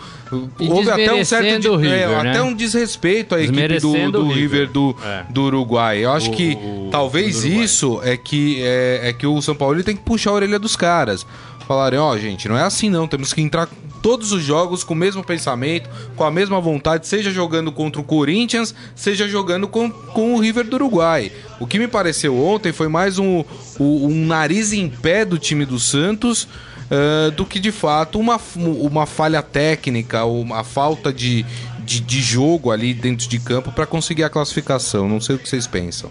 E 0.58 0.68
Houve 0.68 0.90
até 0.90 1.12
um 1.12 1.22
certo 1.24 1.60
de- 1.60 1.68
River, 1.68 1.92
é, 1.92 2.22
né? 2.22 2.30
até 2.30 2.42
um 2.42 2.54
desrespeito 2.54 3.34
à 3.34 3.42
equipe 3.42 3.78
do, 3.78 4.10
do 4.10 4.22
River. 4.28 4.36
River 4.36 4.70
do, 4.70 4.96
É. 5.04 5.24
do 5.28 5.42
Uruguai. 5.42 5.98
Eu 6.04 6.12
acho 6.12 6.30
O- 6.30 6.34
que 6.34 6.54
o- 6.54 6.88
talvez 6.90 7.44
isso 7.44 8.00
é 8.02 8.16
que 8.16 8.58
é, 8.62 9.00
é 9.08 9.12
que 9.12 9.26
o 9.26 9.40
São 9.42 9.54
Paulo 9.54 9.74
ele 9.76 9.82
tem 9.82 9.94
que 9.96 10.02
puxar 10.02 10.30
a 10.30 10.34
orelha 10.34 10.58
dos 10.58 10.76
caras. 10.76 11.26
Falarem, 11.70 12.00
ó, 12.00 12.18
gente, 12.18 12.48
não 12.48 12.58
é 12.58 12.64
assim 12.64 12.90
não, 12.90 13.06
temos 13.06 13.32
que 13.32 13.40
entrar 13.40 13.68
todos 14.02 14.32
os 14.32 14.42
jogos 14.42 14.82
com 14.82 14.92
o 14.92 14.96
mesmo 14.96 15.22
pensamento, 15.22 15.88
com 16.16 16.24
a 16.24 16.30
mesma 16.30 16.60
vontade, 16.60 17.06
seja 17.06 17.30
jogando 17.30 17.70
contra 17.70 18.00
o 18.00 18.04
Corinthians, 18.04 18.74
seja 18.96 19.28
jogando 19.28 19.68
com, 19.68 19.88
com 19.88 20.34
o 20.34 20.40
River 20.40 20.64
do 20.64 20.74
Uruguai. 20.74 21.30
O 21.60 21.68
que 21.68 21.78
me 21.78 21.86
pareceu 21.86 22.36
ontem 22.36 22.72
foi 22.72 22.88
mais 22.88 23.20
um, 23.20 23.44
um, 23.78 24.06
um 24.06 24.26
nariz 24.26 24.72
em 24.72 24.88
pé 24.88 25.24
do 25.24 25.38
time 25.38 25.64
do 25.64 25.78
Santos 25.78 26.48
ah, 26.90 27.30
do 27.36 27.46
que 27.46 27.60
de 27.60 27.70
fato 27.70 28.18
uma, 28.18 28.40
uma 28.56 29.06
falha 29.06 29.40
técnica, 29.40 30.24
uma 30.24 30.64
falta 30.64 31.12
de, 31.12 31.46
de, 31.84 32.00
de 32.00 32.20
jogo 32.20 32.72
ali 32.72 32.92
dentro 32.92 33.28
de 33.28 33.38
campo 33.38 33.70
para 33.70 33.86
conseguir 33.86 34.24
a 34.24 34.28
classificação. 34.28 35.08
Não 35.08 35.20
sei 35.20 35.36
o 35.36 35.38
que 35.38 35.48
vocês 35.48 35.68
pensam. 35.68 36.10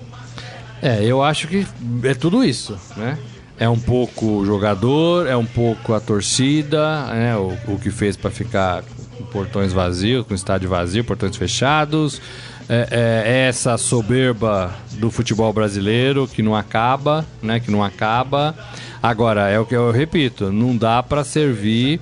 É, 0.82 1.04
eu 1.04 1.22
acho 1.22 1.50
que 1.50 1.68
é 2.04 2.14
tudo 2.14 2.46
isso, 2.46 2.80
né? 2.96 3.18
É 3.60 3.68
um 3.68 3.78
pouco 3.80 4.26
o 4.38 4.46
jogador, 4.46 5.28
é 5.28 5.36
um 5.36 5.46
pouco 5.46 5.94
a 5.94 6.00
torcida, 6.00 7.04
né? 7.08 7.36
O, 7.36 7.58
o 7.74 7.78
que 7.80 7.92
fez 7.92 8.16
para 8.16 8.32
ficar 8.32 8.84
com 9.18 9.24
portões 9.26 9.74
vazios, 9.74 10.26
com 10.26 10.34
estádio 10.34 10.70
vazio, 10.70 11.04
portões 11.04 11.36
fechados. 11.36 12.22
É, 12.70 12.88
é- 12.92 13.24
é 13.32 13.48
essa 13.50 13.78
soberba 13.78 14.72
do 14.94 15.10
futebol 15.12 15.52
brasileiro 15.52 16.28
que 16.28 16.42
não 16.44 16.56
acaba, 16.56 17.26
né? 17.42 17.60
Que 17.60 17.70
não 17.70 17.84
acaba. 17.84 18.56
Agora, 19.04 19.50
é 19.50 19.60
o 19.60 19.66
que 19.66 19.76
eu 19.76 19.92
repito, 19.92 20.52
não 20.52 20.78
dá 20.78 21.02
para 21.04 21.24
servir 21.24 22.00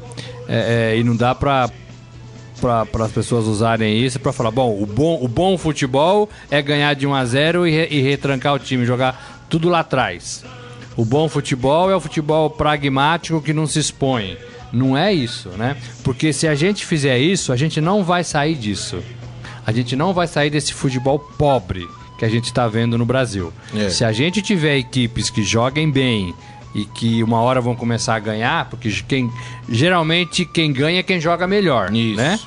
é, 0.48 0.92
é, 0.94 0.98
e 1.00 1.04
não 1.04 1.16
dá 1.16 1.34
para 1.34 1.70
para 2.60 3.06
as 3.06 3.12
pessoas 3.12 3.46
usarem 3.46 4.04
isso 4.04 4.20
para 4.20 4.34
falar, 4.34 4.50
bom 4.50 4.82
o, 4.82 4.84
bom, 4.84 5.20
o 5.22 5.28
bom 5.28 5.56
futebol 5.60 6.28
é 6.50 6.60
ganhar 6.60 6.96
de 6.96 7.06
1 7.06 7.14
a 7.14 7.24
0 7.24 7.68
e, 7.68 7.72
re- 7.72 7.88
e 7.92 8.02
retrancar 8.02 8.56
o 8.56 8.58
time, 8.60 8.84
jogar 8.84 9.46
tudo 9.48 9.70
lá 9.70 9.82
atrás. 9.82 10.44
O 10.98 11.06
bom 11.06 11.30
futebol 11.30 11.92
é 11.92 11.96
o 11.96 12.00
futebol 12.02 12.50
pragmático 12.50 13.40
que 13.40 13.54
não 13.54 13.68
se 13.68 13.78
expõe. 13.78 14.36
Não 14.74 14.98
é 14.98 15.14
isso, 15.14 15.50
né? 15.50 15.78
Porque 16.04 16.34
se 16.34 16.48
a 16.48 16.56
gente 16.56 16.86
fizer 16.86 17.20
isso, 17.20 17.54
a 17.54 17.56
gente 17.56 17.80
não 17.80 18.04
vai 18.04 18.24
sair 18.24 18.56
disso. 18.56 19.02
A 19.66 19.72
gente 19.72 19.96
não 19.96 20.12
vai 20.12 20.28
sair 20.28 20.50
desse 20.50 20.74
futebol 20.74 21.20
pobre 21.20 21.88
que 22.18 22.26
a 22.26 22.30
gente 22.30 22.46
está 22.46 22.68
vendo 22.68 22.98
no 22.98 23.06
Brasil. 23.06 23.54
É. 23.76 23.90
Se 23.90 24.04
a 24.04 24.12
gente 24.12 24.42
tiver 24.42 24.78
equipes 24.78 25.30
que 25.30 25.44
joguem 25.44 25.92
bem 25.92 26.34
e 26.74 26.84
que 26.84 27.22
uma 27.24 27.42
hora 27.42 27.62
vão 27.62 27.76
começar 27.76 28.16
a 28.16 28.20
ganhar, 28.20 28.70
porque 28.70 28.90
quem 29.08 29.32
geralmente 29.70 30.46
quem 30.46 30.74
ganha 30.74 31.00
é 31.00 31.04
quem 31.04 31.22
joga 31.22 31.48
melhor, 31.48 31.94
Isso. 31.94 32.18
né? 32.18 32.40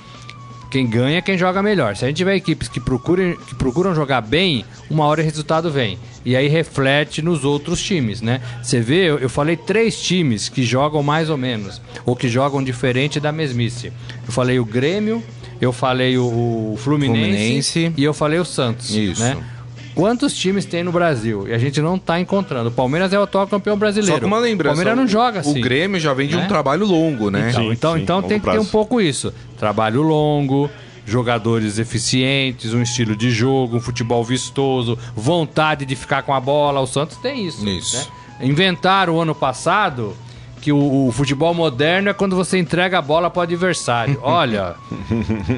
Quem 0.71 0.87
ganha 0.87 1.19
é 1.19 1.21
quem 1.21 1.38
joga 1.38 1.62
melhor. 1.62 1.97
Se 1.97 2.04
a 2.04 2.09
gente 2.09 2.19
tiver 2.19 2.37
equipes 2.37 2.69
que 2.69 2.80
que 2.80 3.54
procuram 3.54 3.95
jogar 3.95 4.21
bem, 4.21 4.64
uma 4.88 5.04
hora 5.04 5.21
o 5.21 5.25
resultado 5.25 5.71
vem. 5.71 5.99
E 6.24 6.36
aí 6.36 6.48
reflete 6.48 7.22
nos 7.22 7.44
outros 7.44 7.82
times, 7.82 8.20
né? 8.20 8.40
Você 8.62 8.80
vê, 8.80 9.08
eu, 9.08 9.18
eu 9.18 9.28
falei 9.28 9.56
três 9.56 10.00
times 10.00 10.48
que 10.48 10.62
jogam 10.62 11.02
mais 11.02 11.30
ou 11.30 11.36
menos, 11.36 11.80
ou 12.04 12.14
que 12.14 12.28
jogam 12.28 12.62
diferente 12.62 13.18
da 13.18 13.32
mesmice. 13.32 13.92
Eu 14.26 14.32
falei 14.32 14.58
o 14.58 14.64
Grêmio, 14.64 15.22
eu 15.60 15.72
falei 15.72 16.18
o, 16.18 16.74
Fluminense, 16.78 17.72
Fluminense. 17.72 17.92
e 17.96 18.04
eu 18.04 18.12
falei 18.12 18.38
o 18.38 18.44
Santos. 18.44 18.94
Isso. 18.94 19.22
Né? 19.22 19.36
Quantos 19.94 20.34
times 20.34 20.64
tem 20.64 20.82
no 20.82 20.92
Brasil? 20.92 21.48
E 21.48 21.52
a 21.52 21.58
gente 21.58 21.80
não 21.80 21.98
tá 21.98 22.20
encontrando. 22.20 22.68
O 22.68 22.72
Palmeiras 22.72 23.12
é 23.12 23.18
o 23.18 23.22
atual 23.22 23.46
campeão 23.46 23.76
brasileiro. 23.76 24.20
Só 24.20 24.26
uma 24.26 24.38
lembrança. 24.38 24.74
O 24.74 24.76
Palmeiras 24.76 24.96
não 24.96 25.06
joga 25.06 25.40
assim. 25.40 25.58
O 25.58 25.62
Grêmio 25.62 25.98
já 26.00 26.14
vem 26.14 26.28
de 26.28 26.36
um 26.36 26.40
né? 26.40 26.46
trabalho 26.46 26.86
longo, 26.86 27.30
né? 27.30 27.50
Então, 27.50 27.62
Sim, 27.64 27.72
então, 27.72 27.94
sim, 27.94 28.02
então 28.02 28.16
longo 28.16 28.28
tem 28.28 28.38
que 28.38 28.44
ter 28.44 28.52
prazo. 28.52 28.66
um 28.66 28.70
pouco 28.70 29.00
isso. 29.00 29.32
Trabalho 29.58 30.02
longo, 30.02 30.70
jogadores 31.11 31.79
eficientes, 31.79 32.73
um 32.73 32.83
estilo 32.83 33.17
de 33.17 33.31
jogo, 33.31 33.76
um 33.76 33.81
futebol 33.81 34.25
vistoso, 34.25 34.99
vontade 35.14 35.85
de 35.85 35.97
ficar 35.97 36.23
com 36.23 36.33
a 36.33 36.40
bola. 36.40 36.81
O 36.81 36.87
Santos 36.87 37.17
tem 37.19 37.47
isso. 37.47 37.69
Isso. 37.69 37.97
né? 38.38 38.47
Inventaram 38.47 39.17
o 39.17 39.21
ano 39.21 39.35
passado 39.35 40.17
que 40.61 40.71
o, 40.73 41.07
o 41.09 41.12
futebol 41.12 41.55
moderno 41.55 42.11
é 42.11 42.12
quando 42.12 42.37
você 42.37 42.59
entrega 42.59 42.99
a 42.99 43.02
bola 43.02 43.31
para 43.31 43.40
o 43.40 43.43
adversário. 43.43 44.19
Olha, 44.23 44.75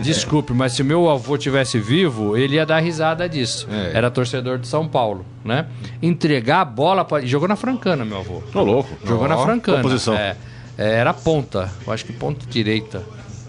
desculpe, 0.03 0.53
mas 0.53 0.73
se 0.73 0.83
o 0.83 0.85
meu 0.85 1.11
avô 1.11 1.37
tivesse 1.37 1.79
vivo, 1.79 2.37
ele 2.37 2.55
ia 2.55 2.65
dar 2.65 2.79
risada 2.81 3.29
disso. 3.29 3.67
É. 3.71 3.97
Era 3.97 4.11
torcedor 4.11 4.59
de 4.59 4.67
São 4.69 4.87
Paulo, 4.87 5.27
né? 5.45 5.67
Entregar 6.01 6.61
a 6.61 6.65
bola 6.65 7.05
para 7.05 7.27
jogou 7.27 7.49
na 7.49 7.57
Francana, 7.57 8.05
meu 8.05 8.19
avô. 8.19 8.43
Ô, 8.55 8.63
louco. 8.63 8.91
Jogou 9.05 9.27
na 9.29 9.37
Ó, 9.37 9.45
Francana. 9.45 9.83
posição? 9.83 10.15
É, 10.15 10.37
é, 10.79 10.95
era 10.95 11.13
ponta. 11.13 11.71
Eu 11.87 11.93
acho 11.93 12.05
que 12.05 12.13
ponta 12.13 12.47
direita. 12.49 13.03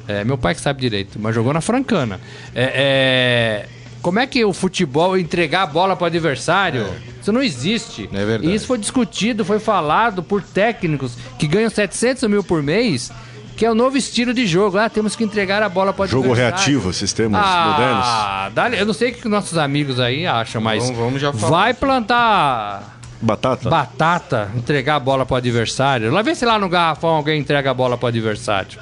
É, 0.08 0.24
meu 0.24 0.38
pai 0.38 0.54
que 0.54 0.62
sabe 0.62 0.82
direito, 0.82 1.18
mas 1.20 1.34
jogou 1.34 1.54
na 1.54 1.62
Francana. 1.62 2.20
É, 2.54 3.66
é, 3.66 3.70
como 4.02 4.20
é 4.20 4.28
que 4.28 4.44
o 4.44 4.52
futebol 4.52 5.18
entregar 5.18 5.64
a 5.64 5.66
bola 5.66 5.96
para 5.96 6.04
o 6.04 6.08
adversário? 6.08 6.88
Isso 7.22 7.32
não 7.32 7.42
existe. 7.42 8.10
É 8.14 8.26
verdade. 8.26 8.48
E 8.52 8.56
isso 8.56 8.68
foi 8.68 8.78
discutido, 8.78 9.46
foi 9.46 9.60
falado 9.60 10.22
por 10.22 10.42
técnicos 10.42 11.16
que 11.40 11.48
ganham 11.48 11.70
700 11.70 12.24
mil 12.30 12.44
por 12.44 12.62
mês, 12.62 13.12
que 13.56 13.66
é 13.66 13.72
o 13.72 13.76
novo 13.76 13.96
estilo 13.96 14.34
de 14.34 14.46
jogo. 14.46 14.78
Ah, 14.78 14.90
temos 14.90 15.16
que 15.16 15.24
entregar 15.24 15.64
a 15.64 15.70
bola 15.70 15.94
para 15.94 16.04
o 16.04 16.08
Jogo 16.08 16.34
reativo, 16.34 16.92
sistemas 16.92 17.40
modernos. 17.46 18.06
Ah, 18.06 18.52
dá- 18.54 18.70
eu 18.72 18.86
não 18.86 18.94
sei 18.94 19.12
o 19.12 19.14
que 19.14 19.30
nossos 19.30 19.58
amigos 19.58 20.02
aí 20.02 20.26
acham, 20.28 20.60
mas 20.62 20.84
Vamos- 20.84 20.98
vamos 21.00 21.22
já 21.22 21.32
falar. 21.32 21.50
vai 21.62 21.74
plantar 21.74 23.00
Batata? 23.22 23.70
batata, 23.70 24.52
entregar 24.56 24.96
a 24.96 25.00
bola 25.00 25.26
pro 25.26 25.38
adversário. 25.38 26.12
Lá 26.12 26.22
vê 26.22 26.36
se 26.36 26.44
lá 26.46 26.60
no 26.60 26.68
garrafão 26.68 27.12
alguém 27.12 27.40
entrega 27.40 27.72
a 27.72 27.74
bola 27.74 27.98
pro 27.98 28.08
adversário. 28.08 28.80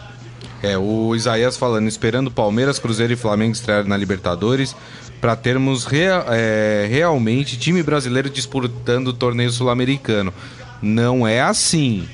É, 0.64 0.78
o 0.78 1.16
Isaías 1.16 1.58
falando, 1.58 1.88
esperando 1.88 2.30
Palmeiras, 2.30 2.78
Cruzeiro 2.78 3.14
e 3.14 3.16
Flamengo 3.16 3.54
estrear 3.54 3.86
na 3.88 3.98
Libertadores 3.98 4.76
para 5.20 5.36
termos 5.36 5.86
rea- 5.86 6.26
é, 6.30 6.88
realmente 6.90 7.58
time 7.58 7.82
brasileiro 7.82 8.30
disputando 8.30 9.08
o 9.08 9.14
torneio 9.14 9.52
sul-americano. 9.52 10.34
Não 10.82 11.28
é 11.28 11.42
assim. 11.42 12.08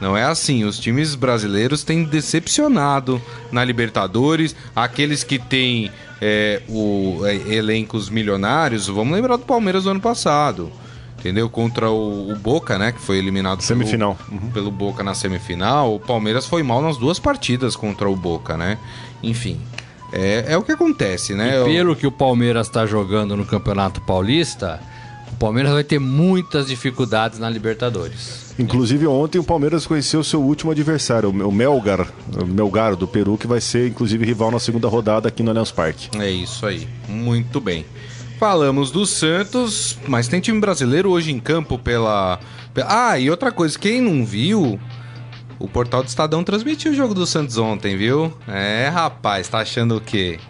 Não 0.00 0.16
é 0.16 0.24
assim. 0.24 0.64
Os 0.64 0.78
times 0.78 1.14
brasileiros 1.14 1.84
têm 1.84 2.02
decepcionado 2.04 3.22
na 3.52 3.64
Libertadores. 3.64 4.54
Aqueles 4.74 5.22
que 5.22 5.38
têm 5.38 5.90
é, 6.20 6.62
o, 6.68 7.20
é, 7.24 7.34
elencos 7.54 8.08
milionários, 8.10 8.86
vamos 8.88 9.14
lembrar 9.14 9.36
do 9.36 9.44
Palmeiras 9.44 9.84
do 9.84 9.90
ano 9.90 10.00
passado. 10.00 10.72
Entendeu? 11.22 11.48
Contra 11.48 11.88
o, 11.88 12.32
o 12.32 12.36
Boca, 12.36 12.76
né? 12.76 12.90
Que 12.90 13.00
foi 13.00 13.16
eliminado 13.16 13.58
pelo- 13.58 13.66
Semifinal. 13.68 14.18
pelo 14.52 14.72
Boca 14.72 15.04
na 15.04 15.14
semifinal, 15.14 15.94
o 15.94 16.00
Palmeiras 16.00 16.46
foi 16.46 16.64
mal 16.64 16.82
nas 16.82 16.96
duas 16.96 17.20
partidas 17.20 17.76
contra 17.76 18.10
o 18.10 18.16
Boca, 18.16 18.56
né? 18.56 18.76
Enfim, 19.22 19.60
é, 20.12 20.46
é 20.48 20.58
o 20.58 20.62
que 20.62 20.72
acontece, 20.72 21.32
né? 21.32 21.50
E 21.50 21.54
Eu- 21.54 21.64
pelo 21.66 21.94
que 21.96 22.08
o 22.08 22.12
Palmeiras 22.12 22.68
tá 22.68 22.84
jogando 22.86 23.36
no 23.36 23.46
Campeonato 23.46 24.00
Paulista, 24.00 24.80
O 25.32 25.36
Palmeiras 25.42 25.72
vai 25.72 25.82
ter 25.82 25.98
muitas 25.98 26.66
dificuldades 26.68 27.38
na 27.38 27.48
Libertadores. 27.50 28.54
Inclusive, 28.58 29.06
ontem 29.06 29.38
o 29.38 29.42
Palmeiras 29.44 29.86
conheceu 29.86 30.22
seu 30.22 30.40
último 30.40 30.70
adversário, 30.70 31.30
o 31.30 31.50
Melgar, 31.52 32.06
o 32.40 32.44
Melgar 32.44 32.94
do 32.94 33.08
Peru, 33.08 33.36
que 33.38 33.46
vai 33.46 33.60
ser, 33.60 33.88
inclusive, 33.88 34.24
rival 34.24 34.50
na 34.50 34.60
segunda 34.60 34.86
rodada 34.88 35.26
aqui 35.28 35.42
no 35.42 35.50
Allianz 35.50 35.70
Parque. 35.72 36.10
É 36.18 36.30
isso 36.30 36.66
aí. 36.66 36.86
Muito 37.08 37.60
bem. 37.60 37.84
Falamos 38.42 38.90
do 38.90 39.06
Santos, 39.06 39.96
mas 40.08 40.26
tem 40.26 40.40
time 40.40 40.58
brasileiro 40.58 41.12
hoje 41.12 41.30
em 41.30 41.38
campo 41.38 41.78
pela. 41.78 42.40
Ah, 42.88 43.16
e 43.16 43.30
outra 43.30 43.52
coisa, 43.52 43.78
quem 43.78 44.00
não 44.00 44.24
viu, 44.26 44.80
o 45.60 45.68
portal 45.68 46.02
do 46.02 46.08
Estadão 46.08 46.42
transmitiu 46.42 46.90
o 46.90 46.94
jogo 46.96 47.14
do 47.14 47.24
Santos 47.24 47.56
ontem, 47.56 47.96
viu? 47.96 48.36
É, 48.48 48.88
rapaz, 48.88 49.46
tá 49.46 49.60
achando 49.60 49.96
o 49.96 50.00
quê? 50.00 50.40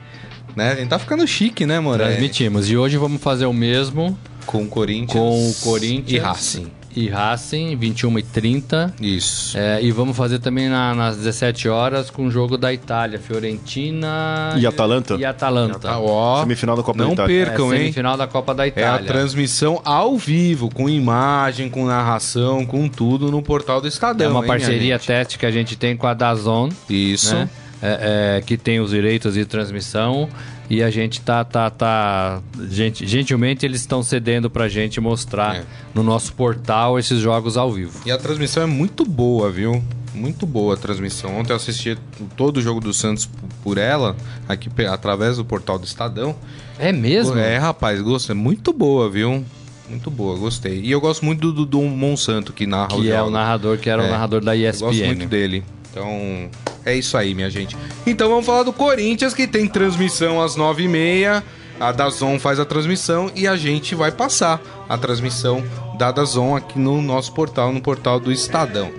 Né? 0.56 0.72
A 0.72 0.74
gente 0.76 0.88
tá 0.88 0.98
ficando 0.98 1.26
chique, 1.26 1.66
né, 1.66 1.80
Moraes? 1.80 2.12
Transmitimos. 2.12 2.70
E 2.70 2.78
hoje 2.78 2.96
vamos 2.96 3.20
fazer 3.20 3.44
o 3.44 3.52
mesmo 3.52 4.18
Com 4.46 4.62
o 4.62 4.68
Corinthians. 4.68 5.12
com 5.12 5.50
o 5.50 5.54
Corinthians 5.56 6.12
E 6.12 6.18
Racing. 6.18 6.72
E 6.94 7.08
Racing, 7.08 7.74
21 7.76 8.18
e 8.18 8.22
30. 8.22 8.94
Isso. 9.00 9.56
É, 9.56 9.80
e 9.82 9.90
vamos 9.90 10.16
fazer 10.16 10.38
também 10.40 10.68
na- 10.68 10.94
nas 10.94 11.16
17 11.16 11.68
horas 11.68 12.10
com 12.10 12.26
o 12.26 12.30
jogo 12.30 12.58
da 12.58 12.72
Itália, 12.72 13.18
Fiorentina 13.18 14.54
E 14.58 14.66
Atalanta? 14.66 15.14
E 15.14 15.24
Atalanta. 15.24 15.78
Tá, 15.78 15.98
ó. 15.98 16.40
Semifinal 16.42 16.76
da 16.76 16.82
Copa 16.82 16.98
Não 16.98 17.08
da 17.08 17.24
Itália. 17.24 17.42
É, 17.42 17.44
percam, 17.46 17.72
hein? 17.72 17.80
semifinal 17.80 18.16
da 18.16 18.26
Copa 18.26 18.54
da 18.54 18.64
É 18.64 18.66
a 18.66 18.68
Itália. 18.68 19.06
transmissão 19.06 19.80
ao 19.84 20.16
vivo, 20.16 20.68
com 20.72 20.88
imagem, 20.88 21.68
com 21.68 21.86
narração, 21.86 22.64
com 22.66 22.88
tudo 22.88 23.30
no 23.30 23.42
portal 23.42 23.80
do 23.80 23.88
Estadão. 23.88 24.26
É 24.26 24.30
uma 24.30 24.40
hein, 24.40 24.46
parceria 24.46 24.98
teste 24.98 25.38
que 25.38 25.46
a 25.46 25.50
gente 25.50 25.76
tem 25.76 25.96
com 25.96 26.06
a 26.06 26.14
Dazon, 26.14 26.68
Isso. 26.88 27.34
né? 27.34 27.48
É, 27.84 28.36
é, 28.38 28.40
que 28.42 28.56
tem 28.56 28.78
os 28.78 28.90
direitos 28.90 29.34
de 29.34 29.44
transmissão 29.44 30.28
e 30.70 30.82
a 30.82 30.90
gente 30.90 31.20
tá, 31.20 31.44
tá, 31.44 31.68
tá 31.70 32.40
gente, 32.70 33.06
gentilmente 33.06 33.66
eles 33.66 33.80
estão 33.80 34.02
cedendo 34.02 34.48
pra 34.50 34.68
gente 34.68 35.00
mostrar 35.00 35.56
É. 35.56 35.64
no 35.94 36.02
nosso 36.02 36.32
portal 36.34 36.98
esses 36.98 37.18
jogos 37.20 37.56
ao 37.56 37.70
vivo. 37.72 38.00
E 38.06 38.10
a 38.10 38.18
transmissão 38.18 38.62
é 38.62 38.66
muito 38.66 39.04
boa, 39.04 39.50
viu? 39.50 39.82
Muito 40.14 40.46
boa 40.46 40.74
a 40.74 40.76
transmissão. 40.76 41.38
Ontem 41.38 41.52
eu 41.52 41.56
assisti 41.56 41.96
todo 42.36 42.58
o 42.58 42.62
jogo 42.62 42.80
do 42.80 42.92
Santos 42.92 43.28
por 43.62 43.78
ela, 43.78 44.14
aqui 44.48 44.68
através 44.86 45.38
do 45.38 45.44
portal 45.44 45.78
do 45.78 45.86
Estadão. 45.86 46.34
É 46.78 46.92
mesmo? 46.92 47.36
É, 47.38 47.56
rapaz, 47.56 48.00
gosto. 48.02 48.30
É 48.30 48.34
muito 48.34 48.72
boa, 48.74 49.08
viu? 49.08 49.42
Muito 49.88 50.10
boa, 50.10 50.38
gostei. 50.38 50.80
E 50.80 50.90
eu 50.90 51.00
gosto 51.00 51.24
muito 51.24 51.40
do, 51.40 51.52
do 51.52 51.66
Dom 51.66 51.86
Monsanto, 51.88 52.52
que 52.52 52.66
narra 52.66 52.94
o 52.94 53.00
Que 53.02 53.10
é 53.10 53.16
jogo. 53.16 53.28
o 53.28 53.30
narrador, 53.30 53.78
que 53.78 53.88
era 53.90 54.02
É, 54.02 54.06
o 54.06 54.10
narrador 54.10 54.42
da 54.42 54.56
Eu 54.56 54.70
gosto 54.72 54.84
muito 54.84 55.02
ESPN. 55.22 55.26
dele. 55.28 55.64
Então, 55.90 56.48
é 56.84 56.94
isso 56.94 57.16
aí, 57.16 57.34
minha 57.34 57.50
gente. 57.50 57.76
Então 58.06 58.28
vamos 58.28 58.46
falar 58.46 58.62
do 58.62 58.72
Corinthians, 58.72 59.34
que 59.34 59.46
tem 59.46 59.66
transmissão 59.66 60.40
às 60.40 60.56
9h30. 60.56 61.42
A 61.80 61.90
Dazon 61.90 62.38
faz 62.38 62.60
a 62.60 62.64
transmissão 62.64 63.30
e 63.34 63.48
a 63.48 63.56
gente 63.56 63.94
vai 63.94 64.12
passar 64.12 64.60
a 64.88 64.96
transmissão 64.96 65.64
da 65.98 66.12
Dazon 66.12 66.54
aqui 66.54 66.78
no 66.78 67.02
nosso 67.02 67.32
portal, 67.32 67.72
no 67.72 67.80
portal 67.80 68.20
do 68.20 68.30
Estadão. 68.30 68.92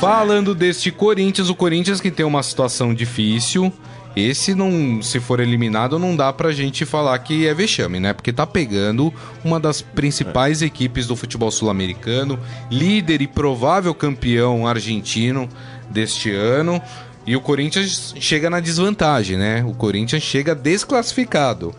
Falando 0.00 0.54
deste 0.54 0.90
Corinthians, 0.90 1.48
o 1.48 1.54
Corinthians 1.54 2.00
que 2.00 2.10
tem 2.10 2.26
uma 2.26 2.42
situação 2.42 2.92
difícil. 2.92 3.72
Esse 4.16 4.54
não, 4.54 5.02
se 5.02 5.18
for 5.18 5.40
eliminado, 5.40 5.98
não 5.98 6.14
dá 6.14 6.32
pra 6.32 6.52
gente 6.52 6.84
falar 6.84 7.18
que 7.18 7.48
é 7.48 7.54
vexame, 7.54 7.98
né? 7.98 8.12
Porque 8.12 8.32
tá 8.32 8.46
pegando 8.46 9.12
uma 9.42 9.58
das 9.58 9.82
principais 9.82 10.62
equipes 10.62 11.08
do 11.08 11.16
futebol 11.16 11.50
sul-americano, 11.50 12.38
líder 12.70 13.22
e 13.22 13.26
provável 13.26 13.92
campeão 13.92 14.68
argentino 14.68 15.48
deste 15.90 16.30
ano. 16.34 16.80
E 17.26 17.34
o 17.34 17.40
Corinthians 17.40 18.14
chega 18.20 18.50
na 18.50 18.60
desvantagem, 18.60 19.38
né? 19.38 19.64
O 19.66 19.72
Corinthians 19.72 20.22
chega 20.22 20.54
desclassificado, 20.54 21.74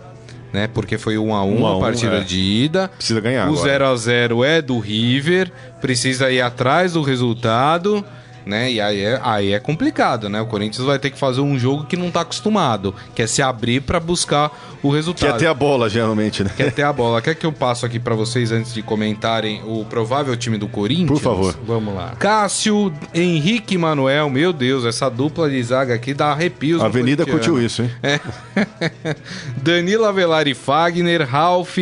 né? 0.51 0.67
Porque 0.67 0.97
foi 0.97 1.17
1 1.17 1.35
a 1.35 1.43
1 1.43 1.62
Um 1.62 1.65
a 1.67 1.69
a 1.69 1.77
um, 1.77 1.79
partida 1.79 2.17
é. 2.17 2.21
de 2.21 2.39
ida. 2.39 2.88
Precisa 2.88 3.21
ganhar 3.21 3.47
O 3.50 3.53
agora. 3.53 3.69
0 3.69 3.85
a 3.85 3.95
0 3.95 4.43
é 4.43 4.62
do 4.62 4.79
River, 4.79 5.51
precisa 5.79 6.31
ir 6.31 6.41
atrás 6.41 6.93
do 6.93 7.03
resultado, 7.03 8.03
né? 8.45 8.71
E 8.71 8.79
aí 8.79 9.03
é, 9.03 9.19
aí 9.23 9.53
é 9.53 9.59
complicado, 9.59 10.29
né? 10.29 10.41
O 10.41 10.45
Corinthians 10.45 10.85
vai 10.85 10.99
ter 10.99 11.09
que 11.09 11.17
fazer 11.17 11.41
um 11.41 11.57
jogo 11.57 11.85
que 11.85 11.97
não 11.97 12.11
tá 12.11 12.21
acostumado, 12.21 12.93
que 13.13 13.21
é 13.21 13.27
se 13.27 13.41
abrir 13.41 13.81
pra 13.81 13.99
buscar 13.99 14.51
o 14.83 14.89
resultado. 14.89 15.31
Quer 15.31 15.37
ter 15.37 15.47
a 15.47 15.53
bola, 15.53 15.89
geralmente, 15.89 16.43
né? 16.43 16.51
Quer 16.55 16.71
ter 16.71 16.83
a 16.83 16.93
bola. 16.93 17.21
Quer 17.21 17.35
que 17.35 17.45
eu 17.45 17.51
passo 17.51 17.85
aqui 17.85 17.99
pra 17.99 18.13
vocês 18.13 18.51
antes 18.51 18.73
de 18.73 18.81
comentarem 18.81 19.61
o 19.65 19.83
provável 19.85 20.35
time 20.37 20.57
do 20.57 20.67
Corinthians? 20.67 21.09
Por 21.09 21.20
favor. 21.20 21.55
Vamos 21.65 21.96
lá. 21.96 22.13
Cássio, 22.20 22.93
Henrique 23.13 23.75
e 23.75 23.77
Manuel, 23.77 24.29
meu 24.29 24.53
Deus, 24.53 24.85
essa 24.85 25.09
dupla 25.09 25.50
de 25.50 25.61
zaga 25.63 25.93
aqui 25.96 26.13
dá 26.13 26.27
arrepios. 26.27 26.81
A 26.81 26.85
Avenida 26.85 27.25
curtiu 27.25 27.61
isso, 27.61 27.81
hein? 27.81 27.91
Danilo 29.57 30.05
Avelar 30.05 30.48
e 30.48 30.53
Fagner, 30.53 31.27
Ralph, 31.27 31.77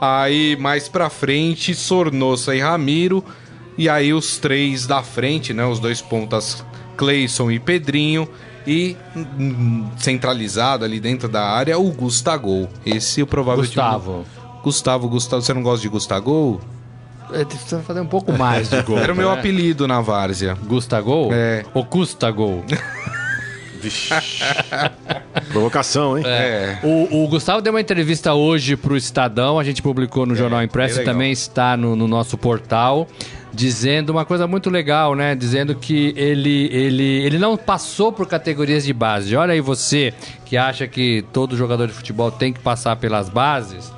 aí 0.00 0.56
mais 0.56 0.88
pra 0.88 1.08
frente, 1.08 1.74
Sornossa 1.74 2.54
e 2.54 2.60
Ramiro, 2.60 3.24
e 3.76 3.88
aí 3.88 4.12
os 4.12 4.38
três 4.38 4.86
da 4.86 5.02
frente, 5.02 5.52
né, 5.52 5.64
os 5.64 5.78
dois 5.78 6.00
pontas, 6.00 6.64
Cleison 6.96 7.50
e 7.50 7.58
Pedrinho, 7.58 8.28
e 8.66 8.96
hum, 9.14 9.86
centralizado 9.98 10.84
ali 10.84 10.98
dentro 11.00 11.28
da 11.28 11.44
área, 11.44 11.78
o 11.78 11.90
Gustavo. 11.90 12.68
Esse 12.84 13.20
é 13.20 13.24
o 13.24 13.26
provável 13.26 13.62
Gustavo. 13.62 14.24
Gustavo, 14.62 15.08
Gustavo, 15.08 15.42
você 15.42 15.52
não 15.52 15.62
gosta 15.62 15.82
de 15.82 15.88
Gustavo? 15.88 16.60
É, 17.32 17.44
Precisa 17.44 17.80
fazer 17.82 18.00
um 18.00 18.06
pouco 18.06 18.32
mais 18.32 18.68
de 18.70 18.80
gol. 18.82 18.98
Era 19.00 19.12
o 19.12 19.16
meu 19.16 19.30
né? 19.30 19.38
apelido 19.38 19.86
na 19.86 20.00
várzea. 20.00 20.56
Gustavo? 20.66 21.30
É. 21.32 21.64
Ou 21.74 21.84
Custa 21.84 22.30
Gol? 22.30 22.64
Provocação, 25.50 26.16
hein? 26.16 26.24
É. 26.26 26.78
O, 26.82 27.24
o 27.24 27.28
Gustavo 27.28 27.60
deu 27.60 27.72
uma 27.72 27.80
entrevista 27.80 28.32
hoje 28.32 28.76
pro 28.76 28.96
Estadão, 28.96 29.58
a 29.58 29.64
gente 29.64 29.82
publicou 29.82 30.24
no 30.24 30.34
Jornal 30.34 30.62
Impresso 30.62 30.96
e 30.96 30.98
legal. 30.98 31.14
também 31.14 31.32
está 31.32 31.76
no, 31.76 31.94
no 31.94 32.08
nosso 32.08 32.38
portal, 32.38 33.06
dizendo 33.54 34.10
uma 34.10 34.24
coisa 34.24 34.46
muito 34.46 34.68
legal, 34.68 35.14
né? 35.14 35.34
Dizendo 35.34 35.74
que 35.74 36.12
ele, 36.16 36.68
ele, 36.72 37.22
ele 37.22 37.38
não 37.38 37.56
passou 37.56 38.12
por 38.12 38.26
categorias 38.26 38.84
de 38.84 38.92
base. 38.92 39.34
Olha 39.36 39.52
aí 39.52 39.60
você 39.60 40.12
que 40.44 40.56
acha 40.56 40.86
que 40.86 41.24
todo 41.32 41.56
jogador 41.56 41.86
de 41.86 41.92
futebol 41.92 42.30
tem 42.30 42.52
que 42.52 42.60
passar 42.60 42.96
pelas 42.96 43.28
bases. 43.28 43.92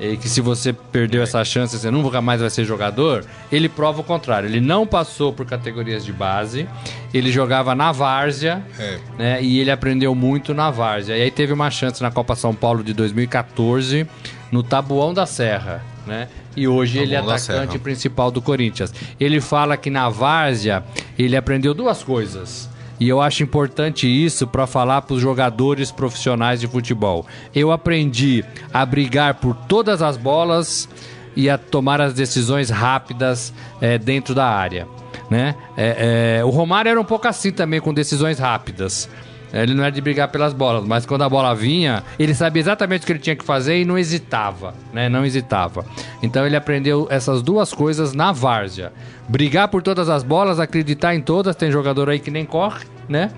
E 0.00 0.16
que 0.16 0.28
se 0.28 0.40
você 0.40 0.72
perdeu 0.72 1.22
essa 1.22 1.44
chance, 1.44 1.78
você 1.78 1.88
nunca 1.88 2.20
mais 2.20 2.40
vai 2.40 2.50
ser 2.50 2.64
jogador. 2.64 3.24
Ele 3.52 3.68
prova 3.68 4.00
o 4.00 4.04
contrário. 4.04 4.48
Ele 4.48 4.60
não 4.60 4.84
passou 4.84 5.32
por 5.32 5.46
categorias 5.46 6.04
de 6.04 6.12
base. 6.12 6.66
Ele 7.14 7.30
jogava 7.30 7.72
na 7.74 7.92
várzea 7.92 8.64
É. 8.80 8.98
né? 9.16 9.42
E 9.42 9.60
ele 9.60 9.70
aprendeu 9.70 10.12
muito 10.12 10.52
na 10.54 10.70
várzea. 10.72 11.16
E 11.16 11.22
aí 11.22 11.30
teve 11.30 11.52
uma 11.52 11.70
chance 11.70 12.02
na 12.02 12.10
Copa 12.10 12.34
São 12.34 12.52
Paulo 12.52 12.82
de 12.82 12.92
2014 12.94 14.04
no 14.50 14.62
Tabuão 14.62 15.14
da 15.14 15.24
Serra, 15.24 15.84
né? 16.06 16.28
E 16.56 16.66
hoje 16.66 16.98
ele 16.98 17.14
é 17.14 17.18
atacante 17.18 17.78
principal 17.78 18.30
do 18.30 18.42
Corinthians. 18.42 18.92
Ele 19.18 19.40
fala 19.40 19.76
que 19.76 19.90
na 19.90 20.08
várzea 20.08 20.84
ele 21.18 21.36
aprendeu 21.36 21.74
duas 21.74 22.02
coisas. 22.02 22.68
E 23.00 23.08
eu 23.08 23.20
acho 23.20 23.42
importante 23.42 24.06
isso 24.06 24.46
para 24.46 24.66
falar 24.66 25.02
para 25.02 25.14
os 25.14 25.20
jogadores 25.20 25.90
profissionais 25.90 26.60
de 26.60 26.68
futebol. 26.68 27.26
Eu 27.54 27.72
aprendi 27.72 28.44
a 28.72 28.86
brigar 28.86 29.34
por 29.34 29.56
todas 29.66 30.02
as 30.02 30.16
bolas 30.16 30.88
e 31.34 31.50
a 31.50 31.58
tomar 31.58 32.00
as 32.00 32.14
decisões 32.14 32.70
rápidas 32.70 33.52
eh, 33.80 33.98
dentro 33.98 34.34
da 34.34 34.46
área. 34.46 34.86
Né? 35.28 35.56
É, 35.76 36.38
é, 36.38 36.44
o 36.44 36.50
Romário 36.50 36.90
era 36.90 37.00
um 37.00 37.04
pouco 37.04 37.26
assim 37.26 37.50
também, 37.50 37.80
com 37.80 37.92
decisões 37.92 38.38
rápidas. 38.38 39.08
Ele 39.52 39.74
não 39.74 39.84
era 39.84 39.92
de 39.92 40.00
brigar 40.00 40.28
pelas 40.28 40.54
bolas, 40.54 40.84
mas 40.84 41.04
quando 41.04 41.22
a 41.22 41.28
bola 41.28 41.54
vinha, 41.54 42.02
ele 42.18 42.34
sabia 42.34 42.60
exatamente 42.60 43.02
o 43.02 43.06
que 43.06 43.12
ele 43.12 43.18
tinha 43.18 43.36
que 43.36 43.44
fazer 43.44 43.80
e 43.80 43.84
não 43.84 43.98
hesitava, 43.98 44.74
né? 44.92 45.08
Não 45.08 45.26
hesitava. 45.26 45.84
Então 46.22 46.46
ele 46.46 46.56
aprendeu 46.56 47.06
essas 47.10 47.42
duas 47.42 47.74
coisas 47.74 48.14
na 48.14 48.32
várzea. 48.32 48.92
Brigar 49.28 49.68
por 49.68 49.82
todas 49.82 50.08
as 50.08 50.22
bolas, 50.22 50.58
acreditar 50.58 51.14
em 51.14 51.20
todas, 51.20 51.54
tem 51.54 51.70
jogador 51.70 52.08
aí 52.08 52.18
que 52.18 52.30
nem 52.30 52.46
corre, 52.46 52.84
né? 53.08 53.30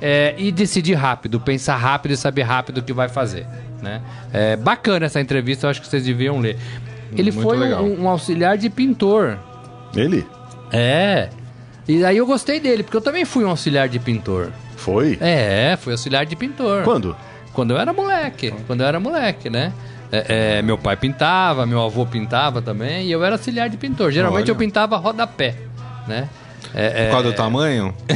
É, 0.00 0.34
e 0.38 0.50
decidir 0.50 0.94
rápido, 0.94 1.38
pensar 1.38 1.76
rápido 1.76 2.12
e 2.12 2.16
saber 2.16 2.42
rápido 2.42 2.78
o 2.78 2.82
que 2.82 2.92
vai 2.92 3.08
fazer, 3.08 3.46
né? 3.80 4.00
É 4.32 4.56
bacana 4.56 5.06
essa 5.06 5.20
entrevista, 5.20 5.66
eu 5.66 5.70
acho 5.70 5.80
que 5.80 5.86
vocês 5.86 6.04
deviam 6.04 6.40
ler. 6.40 6.56
Ele 7.16 7.30
Muito 7.30 7.48
foi 7.48 7.74
um, 7.74 8.04
um 8.04 8.08
auxiliar 8.08 8.56
de 8.56 8.70
pintor. 8.70 9.38
Ele? 9.94 10.26
É. 10.72 11.28
E 11.86 12.04
aí 12.04 12.16
eu 12.16 12.26
gostei 12.26 12.60
dele, 12.60 12.82
porque 12.82 12.96
eu 12.96 13.00
também 13.00 13.24
fui 13.24 13.44
um 13.44 13.50
auxiliar 13.50 13.88
de 13.88 13.98
pintor. 13.98 14.50
Foi? 14.80 15.18
É, 15.20 15.76
fui 15.80 15.92
auxiliar 15.92 16.24
de 16.24 16.34
pintor. 16.34 16.84
Quando? 16.84 17.14
Quando 17.52 17.72
eu 17.72 17.78
era 17.78 17.92
moleque. 17.92 18.54
Quando 18.66 18.80
eu 18.80 18.86
era 18.86 18.98
moleque, 18.98 19.50
né? 19.50 19.72
É, 20.10 20.58
é, 20.58 20.62
meu 20.62 20.78
pai 20.78 20.96
pintava, 20.96 21.66
meu 21.66 21.82
avô 21.82 22.06
pintava 22.06 22.62
também, 22.62 23.06
e 23.06 23.12
eu 23.12 23.22
era 23.22 23.34
auxiliar 23.34 23.68
de 23.68 23.76
pintor. 23.76 24.10
Geralmente 24.10 24.44
Olha. 24.44 24.50
eu 24.50 24.56
pintava 24.56 24.96
rodapé, 24.96 25.54
né? 26.08 26.28
É, 26.72 27.06
Por 27.06 27.10
causa 27.12 27.30
do 27.30 27.34
tamanho? 27.34 27.92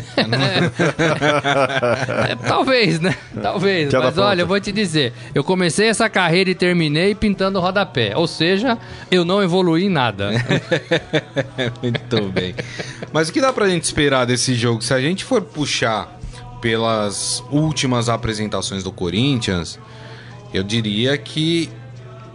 é, 2.28 2.36
talvez, 2.46 3.00
né? 3.00 3.16
Talvez. 3.42 3.92
Mas 3.92 4.16
olha, 4.16 4.42
eu 4.42 4.46
vou 4.46 4.60
te 4.60 4.70
dizer, 4.70 5.12
eu 5.34 5.42
comecei 5.42 5.88
essa 5.88 6.08
carreira 6.08 6.50
e 6.50 6.54
terminei 6.54 7.16
pintando 7.16 7.58
rodapé. 7.58 8.12
Ou 8.16 8.28
seja, 8.28 8.78
eu 9.10 9.24
não 9.24 9.42
evoluí 9.42 9.86
em 9.86 9.88
nada. 9.88 10.30
Muito 11.82 12.22
bem. 12.30 12.54
Mas 13.12 13.28
o 13.28 13.32
que 13.32 13.40
dá 13.40 13.52
pra 13.52 13.68
gente 13.68 13.82
esperar 13.82 14.24
desse 14.24 14.54
jogo? 14.54 14.82
Se 14.82 14.94
a 14.94 15.00
gente 15.00 15.24
for 15.24 15.42
puxar 15.42 16.20
pelas 16.64 17.44
últimas 17.50 18.08
apresentações 18.08 18.82
do 18.82 18.90
Corinthians, 18.90 19.78
eu 20.50 20.62
diria 20.62 21.18
que 21.18 21.68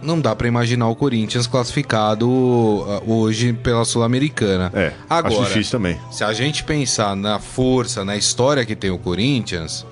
não 0.00 0.20
dá 0.20 0.36
pra 0.36 0.46
imaginar 0.46 0.86
o 0.86 0.94
Corinthians 0.94 1.48
classificado 1.48 2.30
uh, 2.30 3.02
hoje 3.08 3.52
pela 3.52 3.84
Sul-Americana. 3.84 4.70
É, 4.72 4.92
Agora, 5.10 5.34
acho 5.34 5.46
difícil 5.46 5.72
também. 5.72 5.98
se 6.12 6.22
a 6.22 6.32
gente 6.32 6.62
pensar 6.62 7.16
na 7.16 7.40
força, 7.40 8.04
na 8.04 8.16
história 8.16 8.64
que 8.64 8.76
tem 8.76 8.88
o 8.88 8.98
Corinthians, 8.98 9.84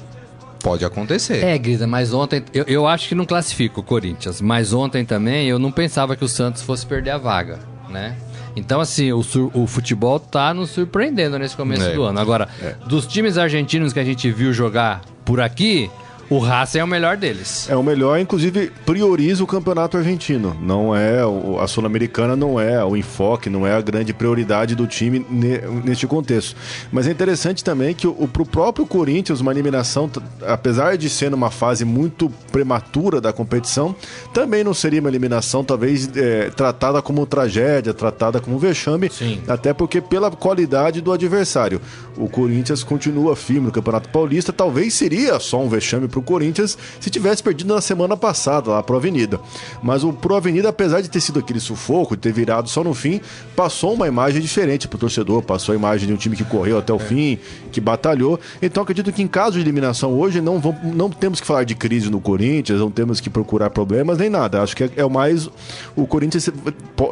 pode 0.63 0.85
acontecer. 0.85 1.45
É, 1.45 1.59
Grisa, 1.59 1.89
mas 1.89 2.15
ontem. 2.15 2.45
Eu, 2.55 2.65
eu 2.69 2.87
acho 2.87 3.09
que 3.09 3.17
não 3.17 3.27
classifica 3.27 3.81
o 3.81 3.83
Corinthians. 3.83 4.41
Mas 4.41 4.73
ontem 4.73 5.05
também 5.05 5.49
eu 5.49 5.59
não 5.59 5.73
pensava 5.73 6.15
que 6.15 6.25
o 6.25 6.29
Santos 6.29 6.63
fosse 6.63 6.87
perder 6.87 7.11
a 7.11 7.19
vaga, 7.19 7.59
né? 7.89 8.17
Então, 8.57 8.81
assim, 8.81 9.13
o, 9.13 9.23
sur- 9.23 9.51
o 9.55 9.67
futebol 9.67 10.19
tá 10.19 10.53
nos 10.53 10.71
surpreendendo 10.71 11.39
nesse 11.39 11.57
começo 11.57 11.83
É. 11.85 11.95
do 11.95 12.03
ano. 12.03 12.19
Agora, 12.19 12.49
dos 12.87 13.07
times 13.07 13.39
argentinos 13.39 13.93
que 13.93 14.01
a 14.01 14.05
gente 14.05 14.31
viu 14.31 14.53
jogar 14.53 15.03
por 15.25 15.41
aqui, 15.41 15.91
o 16.31 16.39
Racing 16.39 16.79
é 16.79 16.85
o 16.85 16.87
melhor 16.87 17.17
deles. 17.17 17.69
É 17.71 17.77
o 17.77 17.83
melhor, 17.83 18.19
inclusive 18.19 18.71
prioriza 18.85 19.43
o 19.43 19.47
campeonato 19.47 19.97
argentino. 19.97 20.57
Não 20.61 20.95
é 20.95 21.21
a 21.61 21.67
sul-americana 21.67 22.37
não 22.37 22.61
é 22.61 22.85
o 22.85 22.97
enfoque, 22.97 23.49
não 23.49 23.67
é 23.67 23.75
a 23.75 23.81
grande 23.81 24.13
prioridade 24.13 24.75
do 24.75 24.87
time 24.87 25.25
ne- 25.31 25.59
neste 25.85 26.07
contexto. 26.07 26.55
Mas 26.93 27.07
é 27.07 27.11
interessante 27.11 27.65
também 27.65 27.95
que 27.95 28.07
o, 28.07 28.29
pro 28.29 28.45
próprio 28.45 28.87
Corinthians 28.87 29.41
uma 29.41 29.53
eliminação, 29.53 30.11
apesar 30.47 30.97
de 30.97 31.09
ser 31.09 31.31
numa 31.31 31.51
fase 31.51 31.85
muito 31.85 32.31
prematura 32.53 33.21
da 33.21 33.33
competição, 33.33 33.95
também 34.33 34.63
não 34.63 34.75
seria 34.75 35.01
uma 35.01 35.09
eliminação 35.09 35.65
talvez 35.65 36.09
é, 36.17 36.51
tratada 36.51 37.01
como 37.01 37.25
tragédia, 37.27 37.95
tratada 37.95 38.41
como 38.41 38.59
vexame, 38.59 39.11
Sim. 39.11 39.41
até 39.49 39.73
porque 39.73 40.01
pela 40.01 40.31
qualidade 40.31 41.01
do 41.01 41.13
adversário. 41.13 41.81
O 42.17 42.29
Corinthians 42.29 42.83
continua 42.83 43.37
firme 43.37 43.67
no 43.67 43.73
Campeonato 43.73 44.09
Paulista, 44.09 44.53
talvez 44.53 44.95
seria 44.95 45.39
só 45.39 45.63
um 45.63 45.69
vexame 45.69 46.09
pro 46.09 46.18
Corinthians 46.23 46.77
se 47.01 47.11
tivesse 47.11 47.43
perdido 47.43 47.75
na 47.75 47.81
semana 47.81 48.17
passada 48.17 48.71
lá 48.71 48.83
pro 48.83 48.97
Avenida. 48.97 49.41
Mas 49.83 50.05
o 50.05 50.13
pro 50.13 50.35
Avenida, 50.35 50.69
apesar 50.69 51.01
de 51.01 51.09
ter 51.09 51.21
sido 51.21 51.39
aquele 51.39 51.61
sufoco, 51.61 52.17
de 52.17 52.23
ter 52.23 52.33
virado 52.33 52.69
só 52.69 52.83
no 52.83 52.95
fim, 52.95 53.21
passou 53.55 53.95
uma 53.95 54.07
imagem 54.07 54.41
diferente 54.41 54.89
pro 54.89 54.99
torcedor, 54.99 55.43
passou 55.43 55.73
a 55.73 55.77
imagem 55.77 56.09
de 56.09 56.15
um 56.15 56.17
time 56.17 56.37
que 56.37 56.45
correu 56.45 56.79
até 56.79 56.93
o 56.93 56.99
fim, 56.99 57.39
que 57.73 57.81
batalhou. 57.81 58.39
Então 58.61 58.83
acredito 58.83 59.13
que 59.13 59.23
em 59.23 59.29
caso 59.29 59.53
de 59.53 59.61
eliminação 59.61 60.13
hoje 60.13 60.41
não 60.41 60.59
vamos, 60.59 60.83
não 60.95 61.11
temos 61.11 61.41
que 61.41 61.47
falar 61.47 61.65
de 61.65 61.75
crise 61.75 62.11
no 62.11 62.21
Corinthians, 62.21 62.81
não 62.81 62.91
temos 62.91 63.21
que 63.21 63.31
procurar 63.31 63.71
problemas 63.71 64.19
nem 64.19 64.31
nada. 64.31 64.63
Acho 64.63 64.77
que 64.77 64.85
é, 64.85 64.91
é 64.97 65.05
o 65.05 65.11
mais 65.11 65.49
o 65.97 66.07
Corinthians 66.07 66.45
se, 66.45 66.53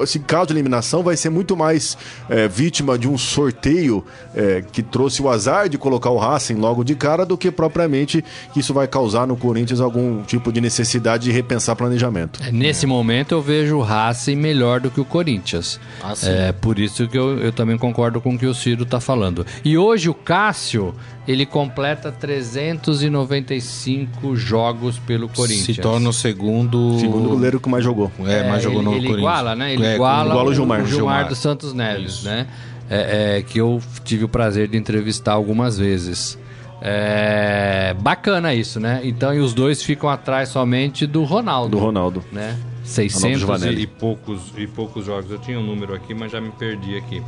se 0.07 0.19
caso 0.21 0.49
de 0.49 0.53
eliminação 0.55 1.03
vai 1.03 1.17
ser 1.17 1.31
muito 1.31 1.57
mais 1.57 1.97
é, 2.29 2.49
vítima 2.49 2.99
de 2.99 3.09
um 3.09 3.17
sorteio 3.17 4.05
é, 4.35 4.63
que 4.73 4.83
trouxe 4.83 5.23
o 5.23 5.29
azar 5.29 5.69
de 5.69 5.79
colocar 5.79 6.11
o 6.11 6.19
Racing 6.19 6.55
logo 6.55 6.85
de 6.85 6.95
cara 6.95 7.25
do 7.25 7.37
que 7.37 7.51
propriamente 7.51 8.25
que 8.53 8.61
isso 8.61 8.75
vai 8.75 8.87
causar 8.97 9.27
no 9.27 9.37
Corinthians 9.37 9.79
algum 9.79 10.23
tipo 10.23 10.51
de 10.51 10.59
necessidade 10.59 11.25
de 11.25 11.31
repensar 11.31 11.77
planejamento. 11.77 12.41
É, 12.43 12.51
Nesse 12.51 12.87
momento 12.87 13.33
eu 13.33 13.43
vejo 13.43 13.77
o 13.77 13.83
Racing 13.83 14.37
melhor 14.37 14.81
do 14.81 14.91
que 14.91 14.99
o 14.99 15.05
Corinthians. 15.05 15.79
Ah, 16.03 16.15
é 16.23 16.51
por 16.53 16.79
isso 16.79 17.07
que 17.07 17.19
eu, 17.19 17.39
eu 17.39 17.53
também 17.53 17.77
concordo 17.77 18.23
com 18.23 18.35
o 18.35 18.39
que 18.39 18.47
o 18.47 18.55
Ciro 18.55 18.87
tá 18.87 18.99
falando. 18.99 19.45
E 19.63 19.77
hoje 19.77 20.09
o 20.09 20.15
Cássio, 20.15 20.95
ele 21.29 21.45
completa 21.45 22.11
395 22.11 24.35
jogos 24.35 24.99
pelo 24.99 25.29
Corinthians. 25.29 25.77
Se 25.77 25.83
torna 25.83 26.09
o 26.09 26.13
segundo. 26.13 26.99
Segundo 26.99 27.29
goleiro 27.29 27.61
que 27.61 27.69
mais 27.69 27.85
jogou. 27.85 28.11
É, 28.25 28.49
mas 28.49 28.63
jogou 28.63 28.81
ele, 28.81 28.87
no 28.89 28.93
ele 28.93 29.01
Corinthians. 29.09 29.19
iguala, 29.19 29.55
né? 29.55 29.75
Ele 29.75 29.85
É, 29.85 29.95
iguala, 29.95 30.31
iguala 30.31 30.49
o 30.49 30.53
o 30.53 30.55
Gilmar. 30.55 30.79
Gilmar, 30.87 30.95
Gilmar. 30.97 31.29
dos 31.29 31.37
Santos 31.39 31.75
Neves, 31.75 32.13
Isso. 32.15 32.25
né? 32.27 32.47
É, 32.89 33.39
é, 33.39 33.43
que 33.43 33.61
eu 33.61 33.83
tive 34.05 34.25
o 34.25 34.29
prazer 34.29 34.69
de 34.69 34.77
entrevistar 34.79 35.33
algumas 35.33 35.77
vezes. 35.77 36.39
É, 36.81 37.95
bacana 38.01 38.55
isso, 38.55 38.79
né? 38.79 39.01
Então, 39.03 39.35
e 39.35 39.41
os 39.41 39.55
dois 39.55 39.83
ficam 39.83 40.09
atrás 40.09 40.51
somente 40.51 41.07
do 41.07 41.25
Ronaldo. 41.25 41.77
Do 41.77 41.83
Ronaldo. 41.83 42.25
Né? 42.33 42.57
600 42.85 43.41
Giovanelli. 43.41 43.83
e 43.83 43.87
poucos, 43.87 44.53
e 44.57 44.67
poucos 44.67 45.05
jogos. 45.05 45.31
Eu 45.31 45.39
tinha 45.39 45.59
um 45.59 45.63
número 45.63 45.95
aqui, 45.95 46.15
mas 46.15 46.31
já 46.31 46.41
me 46.41 46.51
perdi 46.51 46.97
aqui. 46.97 47.23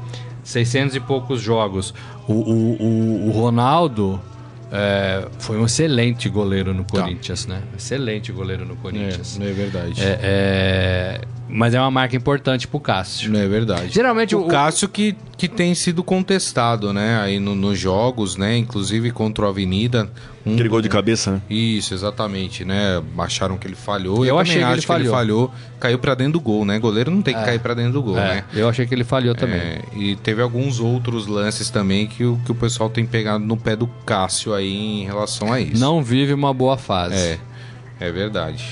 600 0.45 0.97
e 0.97 1.01
poucos 1.01 1.41
jogos. 1.41 1.93
O, 2.27 2.33
o, 2.33 2.83
o, 2.83 3.29
o 3.29 3.31
Ronaldo 3.33 4.21
é, 4.71 5.27
foi 5.39 5.59
um 5.59 5.65
excelente 5.65 6.29
goleiro 6.29 6.75
no 6.75 6.85
Corinthians, 6.85 7.47
né? 7.47 7.63
Excelente 7.77 8.31
goleiro 8.33 8.65
no 8.65 8.77
Corinthians. 8.77 9.39
É, 9.41 9.51
é 9.51 9.53
verdade. 9.53 10.01
É, 10.01 10.19
é, 10.23 11.21
mas 11.49 11.73
é 11.75 11.81
uma 11.81 11.91
marca 11.91 12.15
importante 12.17 12.69
pro 12.69 12.79
Cássio. 12.79 13.31
Não 13.33 13.41
é 13.41 13.49
verdade. 13.49 13.89
Geralmente 13.91 14.37
o 14.37 14.41
o- 14.45 14.49
Cássio 14.49 14.89
que, 14.89 15.17
que 15.37 15.49
tem 15.49 15.75
sido 15.75 16.03
contestado, 16.05 16.93
né? 16.93 17.21
Aí 17.21 17.39
no- 17.41 17.55
nos 17.55 17.79
jogos, 17.79 18.37
né? 18.37 18.57
Inclusive 18.57 19.11
contra 19.11 19.45
o 19.45 19.49
Avenida. 19.49 20.11
Um, 20.47 20.55
Aquele 20.55 20.69
gol 20.69 20.81
de 20.81 20.89
cabeça, 20.89 21.33
né? 21.33 21.43
Isso, 21.51 21.93
exatamente, 21.93 22.65
né? 22.65 23.03
Acharam 23.19 23.59
que 23.59 23.67
ele 23.67 23.75
falhou. 23.77 24.25
Eu 24.25 24.37
também 24.37 24.41
achei 24.43 24.55
que 24.55 24.59
ele 24.61 24.65
acho 24.79 24.87
que 24.87 24.93
ele 24.93 25.05
falhou. 25.09 25.49
falhou. 25.49 25.53
Caiu 25.81 25.99
pra 25.99 26.15
dentro 26.15 26.33
do 26.35 26.41
gol, 26.41 26.65
né? 26.65 26.79
Goleiro 26.79 27.11
não 27.11 27.21
tem 27.23 27.35
que 27.35 27.45
cair 27.45 27.61
pra 27.61 27.75
dentro 27.75 27.93
do 27.93 28.03
gol, 28.03 28.19
É, 28.19 28.37
né? 28.37 28.45
eu 28.55 28.69
achei 28.69 28.87
que 28.87 28.95
ele 28.95 29.05
falhou 29.05 29.35
também. 29.35 29.59
É, 29.61 29.83
e 29.95 30.17
teve 30.17 30.41
alguns 30.41 30.81
outros 30.81 31.27
lances 31.27 31.69
também 31.71 32.07
que 32.07 32.25
o, 32.25 32.39
que 32.47 32.53
o 32.53 32.55
pessoal 32.55 32.89
tem 32.89 33.05
pegado 33.05 33.45
no 33.45 33.57
pé 33.57 33.77
do 33.77 33.87
Cássio 34.07 34.55
aí 34.55 35.03
em 35.03 35.05
relação 35.05 35.53
a 35.53 35.61
isso. 35.61 35.79
Não 35.81 36.03
vive 36.03 36.33
uma 36.33 36.55
boa 36.55 36.77
fase. 36.79 37.15
É, 37.15 37.39
é 38.01 38.11
verdade. 38.11 38.65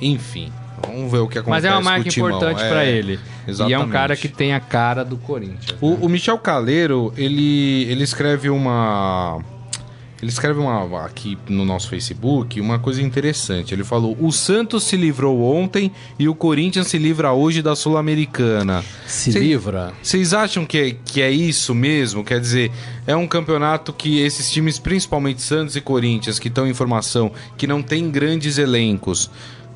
Enfim, 0.00 0.50
vamos 0.86 1.10
ver 1.10 1.18
o 1.18 1.28
que 1.28 1.38
acontece 1.38 1.62
Mas 1.62 1.64
é 1.64 1.70
uma 1.70 1.80
marca 1.80 2.08
importante 2.08 2.62
É, 2.62 2.68
pra 2.68 2.84
ele. 2.84 3.12
E 3.12 3.16
é 3.16 3.18
um 3.48 3.50
exatamente. 3.50 3.90
cara 3.92 4.16
que 4.16 4.28
tem 4.28 4.52
a 4.54 4.60
cara 4.60 5.04
do 5.04 5.16
Corinthians. 5.16 5.76
O, 5.80 5.94
o 6.06 6.08
Michel 6.08 6.38
Caleiro, 6.38 7.12
ele, 7.16 7.84
ele 7.84 8.02
escreve 8.04 8.48
uma. 8.50 9.38
Ele 10.22 10.30
escreve 10.30 10.60
uma, 10.60 11.06
aqui 11.06 11.38
no 11.48 11.64
nosso 11.64 11.88
Facebook 11.88 12.60
uma 12.60 12.78
coisa 12.78 13.00
interessante. 13.00 13.72
Ele 13.72 13.82
falou: 13.82 14.14
o 14.20 14.30
Santos 14.30 14.84
se 14.84 14.94
livrou 14.94 15.42
ontem 15.42 15.90
e 16.18 16.28
o 16.28 16.34
Corinthians 16.34 16.88
se 16.88 16.98
livra 16.98 17.32
hoje 17.32 17.62
da 17.62 17.74
Sul-Americana. 17.74 18.84
Se 19.06 19.32
Cê- 19.32 19.38
livra. 19.38 19.94
Vocês 20.02 20.34
acham 20.34 20.66
que 20.66 20.76
é, 20.78 20.90
que 21.06 21.22
é 21.22 21.30
isso 21.30 21.74
mesmo? 21.74 22.22
Quer 22.22 22.38
dizer, 22.38 22.70
é 23.06 23.16
um 23.16 23.26
campeonato 23.26 23.94
que 23.94 24.20
esses 24.20 24.50
times, 24.50 24.78
principalmente 24.78 25.40
Santos 25.40 25.74
e 25.74 25.80
Corinthians, 25.80 26.38
que 26.38 26.48
estão 26.48 26.68
em 26.68 26.74
formação, 26.74 27.32
que 27.56 27.66
não 27.66 27.82
tem 27.82 28.10
grandes 28.10 28.58
elencos, 28.58 29.30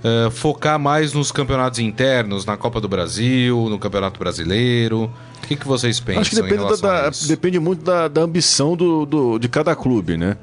eh, 0.04 0.30
focar 0.30 0.78
mais 0.78 1.12
nos 1.12 1.32
campeonatos 1.32 1.78
internos, 1.80 2.44
na 2.44 2.56
Copa 2.56 2.80
do 2.80 2.88
Brasil, 2.88 3.68
no 3.70 3.78
Campeonato 3.78 4.18
Brasileiro? 4.20 5.10
O 5.42 5.46
que, 5.46 5.56
que 5.56 5.66
vocês 5.66 5.98
pensam 6.00 6.20
Acho 6.22 6.30
que 6.30 6.36
depende, 6.36 6.62
da- 6.82 7.00
depende 7.28 7.58
muito 7.58 7.84
da, 7.84 8.06
da 8.08 8.20
ambição 8.22 8.76
do, 8.76 9.04
do- 9.04 9.38
de 9.38 9.48
cada 9.48 9.74
clube, 9.74 10.16
né? 10.16 10.36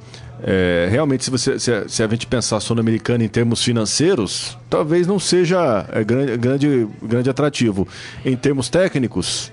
É, 0.44 0.88
realmente, 0.92 1.24
se, 1.24 1.30
você, 1.30 1.60
se, 1.60 1.72
a, 1.72 1.88
se 1.88 2.02
a 2.02 2.08
gente 2.08 2.26
pensar 2.26 2.60
Sul-Americana 2.60 3.24
em 3.24 3.28
termos 3.28 3.64
financeiros, 3.64 4.58
talvez 4.70 5.06
não 5.06 5.20
seja 5.20 5.86
é, 5.92 6.04
grande, 6.04 6.36
grande, 6.38 6.88
grande 7.02 7.30
atrativo. 7.30 7.88
Em 8.26 8.36
termos 8.36 8.68
técnicos, 8.68 9.52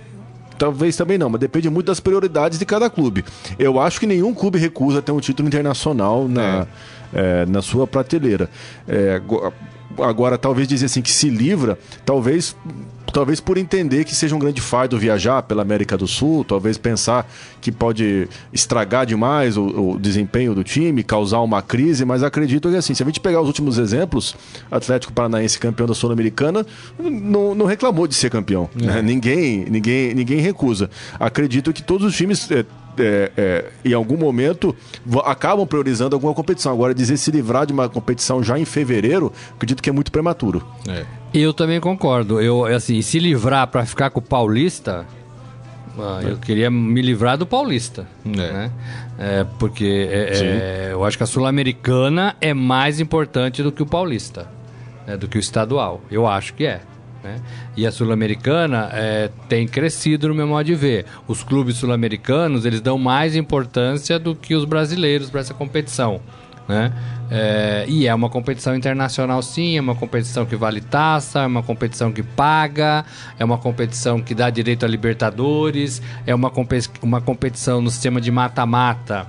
talvez 0.59 0.97
também 0.97 1.19
não, 1.19 1.29
mas 1.29 1.41
depende 1.41 1.69
muito 1.69 1.87
das 1.87 2.01
prioridades 2.01 2.59
de 2.59 2.65
cada 2.65 2.89
clube. 2.89 3.23
Eu 3.59 3.79
acho 3.79 4.01
que 4.01 4.07
nenhum 4.07 4.33
clube 4.33 4.59
recusa 4.59 5.03
ter 5.03 5.13
um 5.13 5.21
título 5.21 5.47
internacional 5.47 6.27
na, 6.27 6.67
é, 7.13 7.45
na 7.47 7.61
sua 7.61 7.87
prateleira. 7.87 8.49
É, 9.91 9.95
ago- 9.95 10.05
agora, 10.05 10.37
talvez 10.39 10.67
dizer 10.69 10.87
assim 10.87 11.03
que 11.03 11.11
se 11.11 11.29
livra, 11.31 11.79
talvez 12.05 12.57
talvez 13.11 13.41
por 13.41 13.57
entender 13.57 14.05
que 14.05 14.15
seja 14.15 14.37
um 14.37 14.39
grande 14.39 14.61
fardo 14.61 14.99
viajar 14.99 15.43
pela 15.43 15.63
América 15.63 15.97
do 15.97 16.07
Sul, 16.07 16.45
talvez 16.45 16.77
pensar 16.77 17.27
que 17.59 17.73
pode 17.73 18.29
estragar 18.53 19.07
demais 19.07 19.57
o, 19.57 19.93
o 19.93 19.99
desempenho 19.99 20.55
do 20.55 20.63
time, 20.63 21.03
causar 21.03 21.41
uma 21.41 21.63
crise, 21.63 22.05
mas 22.05 22.23
acredito 22.23 22.69
que 22.69 22.77
assim, 22.77 22.93
se 22.95 23.03
a 23.03 23.07
gente 23.07 23.19
pegar 23.19 23.41
os 23.41 23.47
últimos 23.47 23.79
exemplos, 23.79 24.37
Atlético 24.71 25.11
Paranaense 25.13 25.59
campeão 25.59 25.87
da 25.87 25.95
Sul-Americana 25.95 26.67
não, 26.99 27.55
não 27.55 27.65
reclamou 27.65 28.07
de 28.07 28.15
ser 28.15 28.29
campeão, 28.31 28.69
né? 28.75 29.01
ninguém, 29.01 29.65
ninguém, 29.71 30.13
ninguém 30.15 30.41
recusa. 30.41 30.91
Acredito 31.19 31.73
que 31.73 31.83
todos 31.83 32.07
os 32.07 32.15
times 32.15 32.51
é, 32.51 32.65
é, 33.01 33.33
é, 33.37 33.65
em 33.85 33.93
algum 33.93 34.17
momento 34.17 34.75
acabam 35.25 35.67
priorizando 35.67 36.15
alguma 36.15 36.35
competição. 36.35 36.73
Agora, 36.73 36.95
dizer 36.95 37.17
se 37.17 37.31
livrar 37.31 37.67
de 37.67 37.73
uma 37.73 37.89
competição 37.89 38.43
já 38.43 38.59
em 38.59 38.65
fevereiro, 38.65 39.33
acredito 39.55 39.83
que 39.83 39.91
é 39.91 39.93
muito 39.93 40.13
prematuro. 40.13 40.67
É. 40.89 41.05
Eu 41.33 41.53
também 41.53 41.81
concordo. 41.81 42.41
Eu, 42.41 42.65
assim, 42.65 43.03
se 43.03 43.19
livrar 43.19 43.67
pra 43.69 43.85
ficar 43.85 44.11
com 44.11 44.21
o 44.21 44.23
Paulista, 44.23 45.07
ah, 45.99 46.21
eu 46.23 46.37
queria 46.37 46.71
me 46.71 47.03
livrar 47.03 47.37
do 47.37 47.45
Paulista. 47.45 48.07
É. 48.25 48.29
Né? 48.31 48.71
É, 49.19 49.47
porque 49.59 50.09
é, 50.11 50.89
é, 50.89 50.89
eu 50.93 51.05
acho 51.05 51.17
que 51.17 51.25
a 51.25 51.27
Sul-Americana 51.27 52.37
é 52.41 52.55
mais 52.55 53.01
importante 53.01 53.63
do 53.63 53.73
que 53.73 53.83
o 53.83 53.87
Paulista, 53.87 54.47
né, 55.07 55.17
do 55.17 55.27
que 55.27 55.37
o 55.37 55.41
estadual. 55.41 56.01
Eu 56.11 56.27
acho 56.27 56.55
que 56.55 56.65
é. 56.65 56.81
Né? 57.23 57.41
E 57.77 57.87
a 57.87 57.93
Sul-Americana 57.93 58.91
é, 58.93 59.31
tem 59.49 59.67
crescido 59.67 60.29
no 60.29 60.35
meu 60.35 60.47
modo 60.47 60.65
de 60.65 60.75
ver. 60.75 61.07
Os 61.27 61.43
clubes 61.43 61.77
sul-americanos 61.77 62.65
eles 62.65 62.81
dão 62.81 62.99
mais 62.99 63.35
importância 63.35 64.19
do 64.19 64.35
que 64.35 64.55
os 64.55 64.65
brasileiros 64.65 65.31
para 65.31 65.41
essa 65.41 65.55
competição. 65.55 66.21
Né? 66.69 66.93
É, 67.31 67.87
e 67.89 68.07
é 68.07 68.15
uma 68.15 68.29
competição 68.29 68.77
internacional, 68.77 69.41
sim, 69.43 69.79
é 69.79 69.81
uma 69.81 69.95
competição 69.95 70.45
que 70.45 70.55
vale 70.55 70.83
taça, 70.83 71.41
é 71.41 71.47
uma 71.47 71.63
competição 71.63 72.13
que 72.13 72.23
paga, 72.23 73.07
é 73.39 73.45
uma 73.45 73.57
competição 73.57 74.21
que 74.21 74.35
dá 74.35 74.51
direito 74.51 74.85
a 74.85 74.89
Libertadores, 74.89 76.03
é 76.27 76.35
uma, 76.35 76.53
uma 77.03 77.21
competição 77.23 77.81
no 77.81 77.91
sistema 77.91 78.21
de 78.21 78.31
mata-mata 78.31 79.27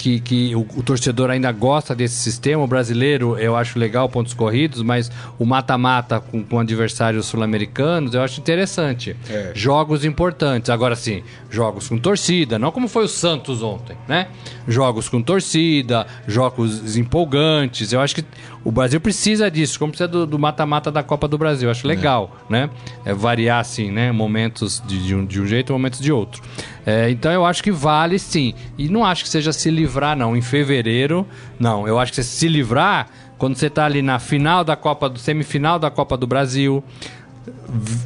que, 0.00 0.18
que 0.18 0.54
o, 0.54 0.60
o 0.60 0.82
torcedor 0.82 1.28
ainda 1.28 1.52
gosta 1.52 1.94
desse 1.94 2.14
sistema. 2.14 2.64
O 2.64 2.66
brasileiro, 2.66 3.38
eu 3.38 3.54
acho 3.54 3.78
legal 3.78 4.08
pontos 4.08 4.32
corridos, 4.32 4.82
mas 4.82 5.12
o 5.38 5.44
mata-mata 5.44 6.20
com, 6.20 6.42
com 6.42 6.58
adversários 6.58 7.26
sul-americanos, 7.26 8.14
eu 8.14 8.22
acho 8.22 8.40
interessante. 8.40 9.14
É. 9.28 9.52
Jogos 9.54 10.02
importantes. 10.02 10.70
Agora 10.70 10.96
sim, 10.96 11.22
jogos 11.50 11.86
com 11.86 11.98
torcida, 11.98 12.58
não 12.58 12.72
como 12.72 12.88
foi 12.88 13.04
o 13.04 13.08
Santos 13.08 13.62
ontem, 13.62 13.96
né? 14.08 14.28
Jogos 14.66 15.06
com 15.06 15.20
torcida, 15.22 16.06
jogos 16.26 16.96
empolgantes. 16.96 17.92
Eu 17.92 18.00
acho 18.00 18.14
que 18.14 18.24
o 18.64 18.70
Brasil 18.70 19.00
precisa 19.00 19.50
disso, 19.50 19.78
como 19.78 19.90
precisa 19.92 20.08
do 20.26 20.38
mata-mata 20.38 20.90
da 20.90 21.02
Copa 21.02 21.26
do 21.26 21.38
Brasil. 21.38 21.70
Acho 21.70 21.86
legal, 21.88 22.36
né? 22.48 22.68
É 23.04 23.14
variar, 23.14 23.60
assim, 23.60 23.90
né? 23.90 24.12
Momentos 24.12 24.82
de, 24.86 25.02
de 25.06 25.14
um, 25.14 25.24
de 25.24 25.40
um 25.40 25.46
jeito, 25.46 25.72
momentos 25.72 25.98
de 26.00 26.12
outro. 26.12 26.42
É, 26.84 27.08
então 27.10 27.32
eu 27.32 27.46
acho 27.46 27.62
que 27.62 27.70
vale 27.70 28.18
sim. 28.18 28.54
E 28.76 28.88
não 28.88 29.04
acho 29.04 29.24
que 29.24 29.30
seja 29.30 29.52
se 29.52 29.70
livrar, 29.70 30.16
não. 30.16 30.36
Em 30.36 30.42
fevereiro, 30.42 31.26
não. 31.58 31.88
Eu 31.88 31.98
acho 31.98 32.12
que 32.12 32.22
se 32.22 32.48
livrar 32.48 33.08
quando 33.38 33.56
você 33.56 33.70
tá 33.70 33.86
ali 33.86 34.02
na 34.02 34.18
final 34.18 34.62
da 34.62 34.76
Copa 34.76 35.08
do 35.08 35.18
semifinal 35.18 35.78
da 35.78 35.90
Copa 35.90 36.14
do 36.16 36.26
Brasil, 36.26 36.84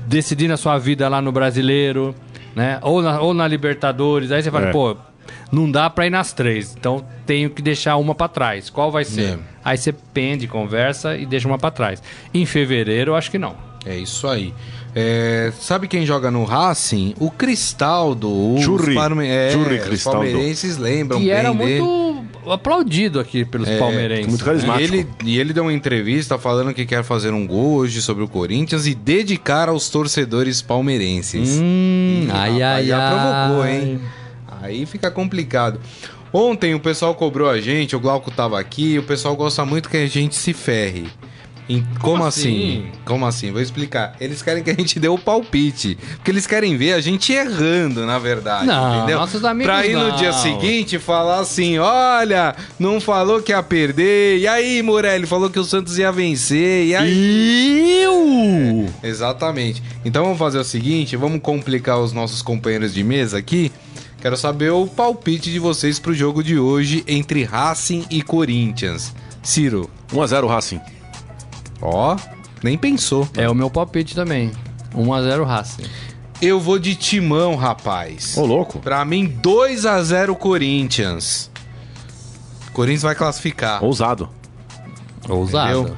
decidindo 0.06 0.54
a 0.54 0.56
sua 0.56 0.78
vida 0.78 1.08
lá 1.08 1.20
no 1.20 1.32
brasileiro, 1.32 2.14
né? 2.54 2.78
Ou 2.82 3.02
na, 3.02 3.20
ou 3.20 3.34
na 3.34 3.46
Libertadores. 3.48 4.30
Aí 4.30 4.42
você 4.42 4.50
fala, 4.50 4.68
É. 4.68 4.70
pô, 4.72 4.96
não 5.52 5.70
dá 5.70 5.88
pra 5.90 6.06
ir 6.06 6.10
nas 6.10 6.32
três. 6.32 6.74
Então 6.78 7.04
tenho 7.26 7.50
que 7.50 7.60
deixar 7.62 7.96
uma 7.96 8.14
pra 8.14 8.28
trás. 8.28 8.70
Qual 8.70 8.90
vai 8.90 9.04
ser? 9.04 9.34
É. 9.34 9.38
Aí 9.64 9.76
você 9.78 9.92
pende, 9.92 10.46
conversa 10.46 11.16
e 11.16 11.24
deixa 11.26 11.48
uma 11.48 11.58
pra 11.58 11.70
trás. 11.70 12.02
Em 12.32 12.44
fevereiro, 12.46 13.12
eu 13.12 13.16
acho 13.16 13.30
que 13.30 13.38
não. 13.38 13.56
É 13.86 13.96
isso 13.96 14.26
aí. 14.26 14.52
É, 14.96 15.52
sabe 15.60 15.88
quem 15.88 16.06
joga 16.06 16.30
no 16.30 16.44
Racing? 16.44 17.14
O 17.18 17.30
Cristaldo. 17.30 18.54
Os 18.54 18.62
Churri. 18.62 18.94
parme- 18.94 19.26
é, 19.28 19.50
Churri 19.50 19.76
os 19.78 19.84
Cristaldo. 19.84 20.20
palmeirenses 20.20 20.76
lembram 20.78 21.18
Que 21.18 21.26
bem 21.26 21.34
era 21.34 21.52
dele. 21.52 21.80
muito 21.80 22.24
aplaudido 22.50 23.18
aqui 23.20 23.44
pelos 23.44 23.68
palmeirenses. 23.70 24.26
muito 24.26 24.44
carismático. 24.44 24.94
E 24.94 24.98
ele, 24.98 25.08
e 25.24 25.38
ele 25.38 25.52
deu 25.52 25.64
uma 25.64 25.72
entrevista 25.72 26.38
falando 26.38 26.72
que 26.72 26.86
quer 26.86 27.02
fazer 27.02 27.32
um 27.32 27.46
gol 27.46 27.74
hoje 27.74 28.00
sobre 28.00 28.22
o 28.22 28.28
Corinthians 28.28 28.86
e 28.86 28.94
dedicar 28.94 29.68
aos 29.68 29.88
torcedores 29.90 30.62
palmeirenses. 30.62 31.58
Hum, 31.60 32.26
Ih, 32.26 32.30
ai, 32.32 32.50
rapaz, 32.52 32.62
ai, 32.62 32.86
já 32.86 33.10
provocou, 33.10 33.62
ai. 33.64 33.76
hein? 33.76 34.00
Aí 34.64 34.86
fica 34.86 35.10
complicado. 35.10 35.78
Ontem 36.32 36.74
o 36.74 36.80
pessoal 36.80 37.14
cobrou 37.14 37.48
a 37.50 37.60
gente, 37.60 37.94
o 37.94 38.00
Glauco 38.00 38.30
tava 38.30 38.58
aqui, 38.58 38.98
o 38.98 39.02
pessoal 39.02 39.36
gosta 39.36 39.62
muito 39.64 39.90
que 39.90 39.96
a 39.98 40.06
gente 40.06 40.34
se 40.34 40.52
ferre. 40.54 41.06
Em- 41.68 41.84
como, 42.00 42.24
assim? 42.24 42.88
assim? 42.88 42.98
Como 43.04 43.26
assim? 43.26 43.52
Vou 43.52 43.60
explicar. 43.60 44.14
Eles 44.20 44.42
querem 44.42 44.62
que 44.62 44.70
a 44.70 44.74
gente 44.74 44.98
dê 44.98 45.08
o 45.08 45.16
palpite. 45.18 45.96
Porque 46.16 46.30
eles 46.30 46.46
querem 46.46 46.76
ver 46.76 46.92
a 46.92 47.00
gente 47.00 47.32
errando, 47.32 48.04
na 48.04 48.18
verdade. 48.18 48.66
Não, 48.66 48.96
entendeu? 48.98 49.18
nossos 49.18 49.44
amigos 49.44 49.72
Pra 49.72 49.86
ir 49.86 49.94
no 49.94 50.08
não. 50.08 50.16
dia 50.16 50.32
seguinte 50.32 50.98
falar 50.98 51.40
assim: 51.40 51.78
olha, 51.78 52.54
não 52.78 53.00
falou 53.00 53.40
que 53.40 53.52
ia 53.52 53.62
perder. 53.62 54.38
E 54.40 54.46
aí, 54.46 54.82
Morelli, 54.82 55.26
falou 55.26 55.48
que 55.48 55.58
o 55.58 55.64
Santos 55.64 55.96
ia 55.98 56.10
vencer. 56.12 56.86
E 56.86 56.94
aí? 56.96 58.02
Eu! 58.02 58.86
Exatamente. 59.02 59.82
Então 60.04 60.22
vamos 60.24 60.38
fazer 60.38 60.58
o 60.58 60.64
seguinte, 60.64 61.16
vamos 61.16 61.40
complicar 61.40 61.98
os 61.98 62.12
nossos 62.12 62.42
companheiros 62.42 62.92
de 62.92 63.02
mesa 63.02 63.38
aqui. 63.38 63.72
Quero 64.24 64.38
saber 64.38 64.70
o 64.70 64.86
palpite 64.86 65.52
de 65.52 65.58
vocês 65.58 65.98
pro 65.98 66.14
jogo 66.14 66.42
de 66.42 66.58
hoje 66.58 67.04
entre 67.06 67.44
Racing 67.44 68.06
e 68.08 68.22
Corinthians. 68.22 69.14
Ciro, 69.42 69.90
1x0 70.10 70.48
Racing. 70.48 70.80
ó, 71.82 72.16
nem 72.62 72.78
pensou. 72.78 73.28
É 73.36 73.46
o 73.50 73.54
meu 73.54 73.68
palpite 73.68 74.14
também. 74.14 74.50
1x0 74.96 75.44
Racing. 75.44 75.84
Eu 76.40 76.58
vou 76.58 76.78
de 76.78 76.94
timão, 76.94 77.54
rapaz. 77.54 78.34
Ô, 78.38 78.46
louco. 78.46 78.78
Pra 78.78 79.04
mim, 79.04 79.26
2 79.26 79.84
a 79.84 80.02
0 80.02 80.34
Corinthians. 80.36 81.50
Corinthians 82.72 83.02
vai 83.02 83.14
classificar. 83.14 83.84
Ousado. 83.84 84.30
Ousado. 85.28 85.80
Entendeu? 85.80 85.96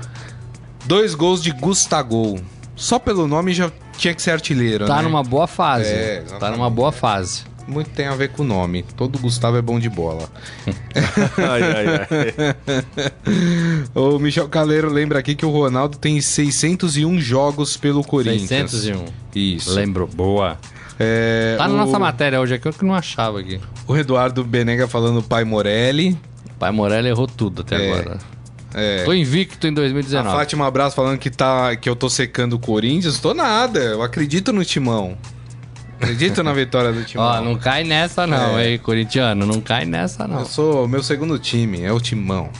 Dois 0.84 1.14
gols 1.14 1.40
de 1.40 1.52
Gustavo. 1.52 2.40
Só 2.74 2.98
pelo 2.98 3.28
nome 3.28 3.54
já 3.54 3.70
tinha 3.96 4.12
que 4.12 4.20
ser 4.20 4.32
artilheiro, 4.32 4.84
Tá 4.84 4.96
né? 4.96 5.02
numa 5.02 5.22
boa 5.22 5.46
fase. 5.46 5.88
É, 5.90 6.24
tá 6.40 6.50
numa 6.50 6.68
boa 6.68 6.90
fase. 6.90 7.44
Muito 7.66 7.90
tem 7.90 8.06
a 8.06 8.14
ver 8.14 8.28
com 8.30 8.42
o 8.42 8.46
nome. 8.46 8.84
Todo 8.96 9.18
Gustavo 9.18 9.56
é 9.56 9.62
bom 9.62 9.78
de 9.80 9.88
bola. 9.90 10.28
ai, 11.36 11.62
ai, 11.62 11.86
ai. 11.88 12.56
O 13.94 14.18
Michel 14.18 14.48
Caleiro 14.48 14.88
lembra 14.92 15.18
aqui 15.18 15.34
que 15.34 15.44
o 15.44 15.50
Ronaldo 15.50 15.98
tem 15.98 16.20
601 16.20 17.18
jogos 17.20 17.76
pelo 17.76 18.04
Corinthians. 18.04 18.70
601. 18.70 19.04
Isso. 19.34 19.72
Lembro, 19.74 20.06
boa. 20.06 20.56
É, 20.98 21.56
Tá 21.58 21.66
na 21.68 21.74
o, 21.74 21.76
nossa 21.76 21.98
matéria 21.98 22.40
hoje 22.40 22.54
aqui, 22.54 22.68
eu 22.68 22.72
que 22.72 22.84
não 22.84 22.94
achava 22.94 23.40
aqui. 23.40 23.60
O 23.86 23.96
Eduardo 23.96 24.44
Benega 24.44 24.86
falando 24.86 25.22
pai 25.22 25.44
Morelli. 25.44 26.16
Pai 26.58 26.70
Morelli 26.70 27.08
errou 27.08 27.26
tudo 27.26 27.62
até 27.62 27.76
É. 27.76 27.92
agora. 27.92 28.18
É, 28.74 29.04
Tô 29.04 29.12
invicto 29.14 29.66
em 29.66 29.70
a 29.70 29.74
2019. 29.74 30.36
Fátima 30.36 30.66
Abraço 30.66 30.94
falando 30.94 31.18
que, 31.18 31.30
tá, 31.30 31.74
que 31.76 31.88
eu 31.88 31.96
tô 31.96 32.08
secando 32.10 32.54
o 32.54 32.58
Corinthians. 32.58 33.18
Tô 33.18 33.32
nada, 33.34 33.78
eu 33.80 34.02
acredito 34.02 34.52
no 34.52 34.64
Timão. 34.64 35.16
Acredito 36.00 36.42
na 36.42 36.52
vitória 36.52 36.92
do 36.92 37.02
Timão. 37.04 37.26
Ó, 37.26 37.40
não 37.40 37.56
cai 37.56 37.82
nessa 37.84 38.26
não, 38.26 38.58
É. 38.58 38.70
hein, 38.72 38.78
corintiano. 38.78 39.46
Não 39.46 39.60
cai 39.60 39.84
nessa 39.84 40.26
não. 40.28 40.40
Eu 40.40 40.44
sou 40.46 40.84
o 40.84 40.88
meu 40.88 41.02
segundo 41.02 41.38
time, 41.38 41.82
é 41.82 41.92
o 41.92 41.98
Timão. 42.00 42.50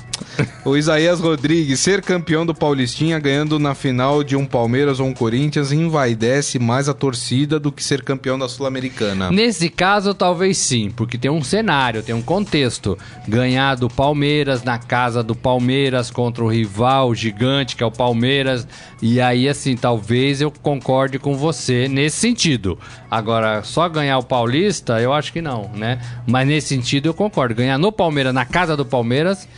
O 0.65 0.77
Isaías 0.77 1.21
Rodrigues, 1.21 1.81
ser 1.81 2.03
campeão 2.03 2.45
do 2.45 2.55
Paulistinha 2.55 3.19
ganhando 3.19 3.59
na 3.59 3.75
final 3.75 4.23
de 4.23 4.37
um 4.37 4.47
Palmeiras 4.47 5.01
ou 5.01 5.07
um 5.07 5.15
Corinthians 5.15 5.73
envaidece 5.73 6.59
mais 6.59 6.89
a 6.89 6.95
torcida 6.95 7.59
do 7.59 7.73
que 7.73 7.83
ser 7.83 8.03
campeão 8.03 8.39
da 8.39 8.49
Sul-Americana. 8.49 9.31
Nesse 9.31 9.69
caso, 9.69 10.15
talvez 10.15 10.59
sim, 10.59 10.91
porque 10.91 11.19
tem 11.19 11.31
um 11.31 11.43
cenário, 11.43 12.03
tem 12.03 12.15
um 12.15 12.23
contexto. 12.23 12.99
Ganhar 13.27 13.77
do 13.77 13.89
Palmeiras 13.89 14.62
na 14.62 14.79
casa 14.79 15.23
do 15.23 15.35
Palmeiras 15.35 16.11
contra 16.11 16.45
o 16.45 16.49
rival 16.49 17.15
gigante 17.15 17.77
que 17.77 17.83
é 17.83 17.87
o 17.87 17.91
Palmeiras. 17.91 18.67
E 19.01 19.21
aí, 19.21 19.49
assim, 19.49 19.77
talvez 19.77 20.41
eu 20.41 20.51
concorde 20.51 21.19
com 21.19 21.37
você 21.37 21.89
nesse 21.89 22.17
sentido. 22.17 22.79
Agora, 23.11 23.62
só 23.62 23.89
ganhar 23.89 24.19
o 24.19 24.23
Paulista, 24.25 25.01
eu 25.01 25.12
acho 25.12 25.33
que 25.33 25.41
não, 25.41 25.71
né? 25.75 26.01
Mas 26.27 26.47
nesse 26.47 26.69
sentido 26.69 27.07
eu 27.07 27.15
concordo. 27.15 27.55
Ganhar 27.55 27.79
no 27.79 27.93
Palmeiras, 27.93 28.35
na 28.35 28.45
casa 28.45 28.77
do 28.77 28.85
Palmeiras, 28.85 29.49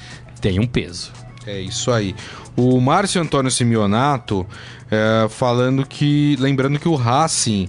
tem 0.41 0.59
um 0.59 0.67
peso. 0.67 1.13
É 1.47 1.61
isso 1.61 1.91
aí. 1.91 2.15
O 2.57 2.81
Márcio 2.81 3.23
Antônio 3.23 3.51
Simeonato 3.51 4.47
é, 4.91 5.29
falando 5.29 5.87
que. 5.87 6.37
Lembrando 6.39 6.79
que 6.79 6.89
o 6.89 6.95
Racing, 6.95 7.69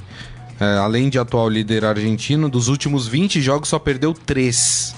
é, 0.60 0.78
além 0.78 1.10
de 1.10 1.18
atual 1.20 1.48
líder 1.48 1.86
argentino, 1.86 2.50
dos 2.50 2.68
últimos 2.68 3.08
20 3.08 3.42
jogos 3.42 3.70
só 3.70 3.80
perdeu 3.80 4.14
3. 4.14 4.96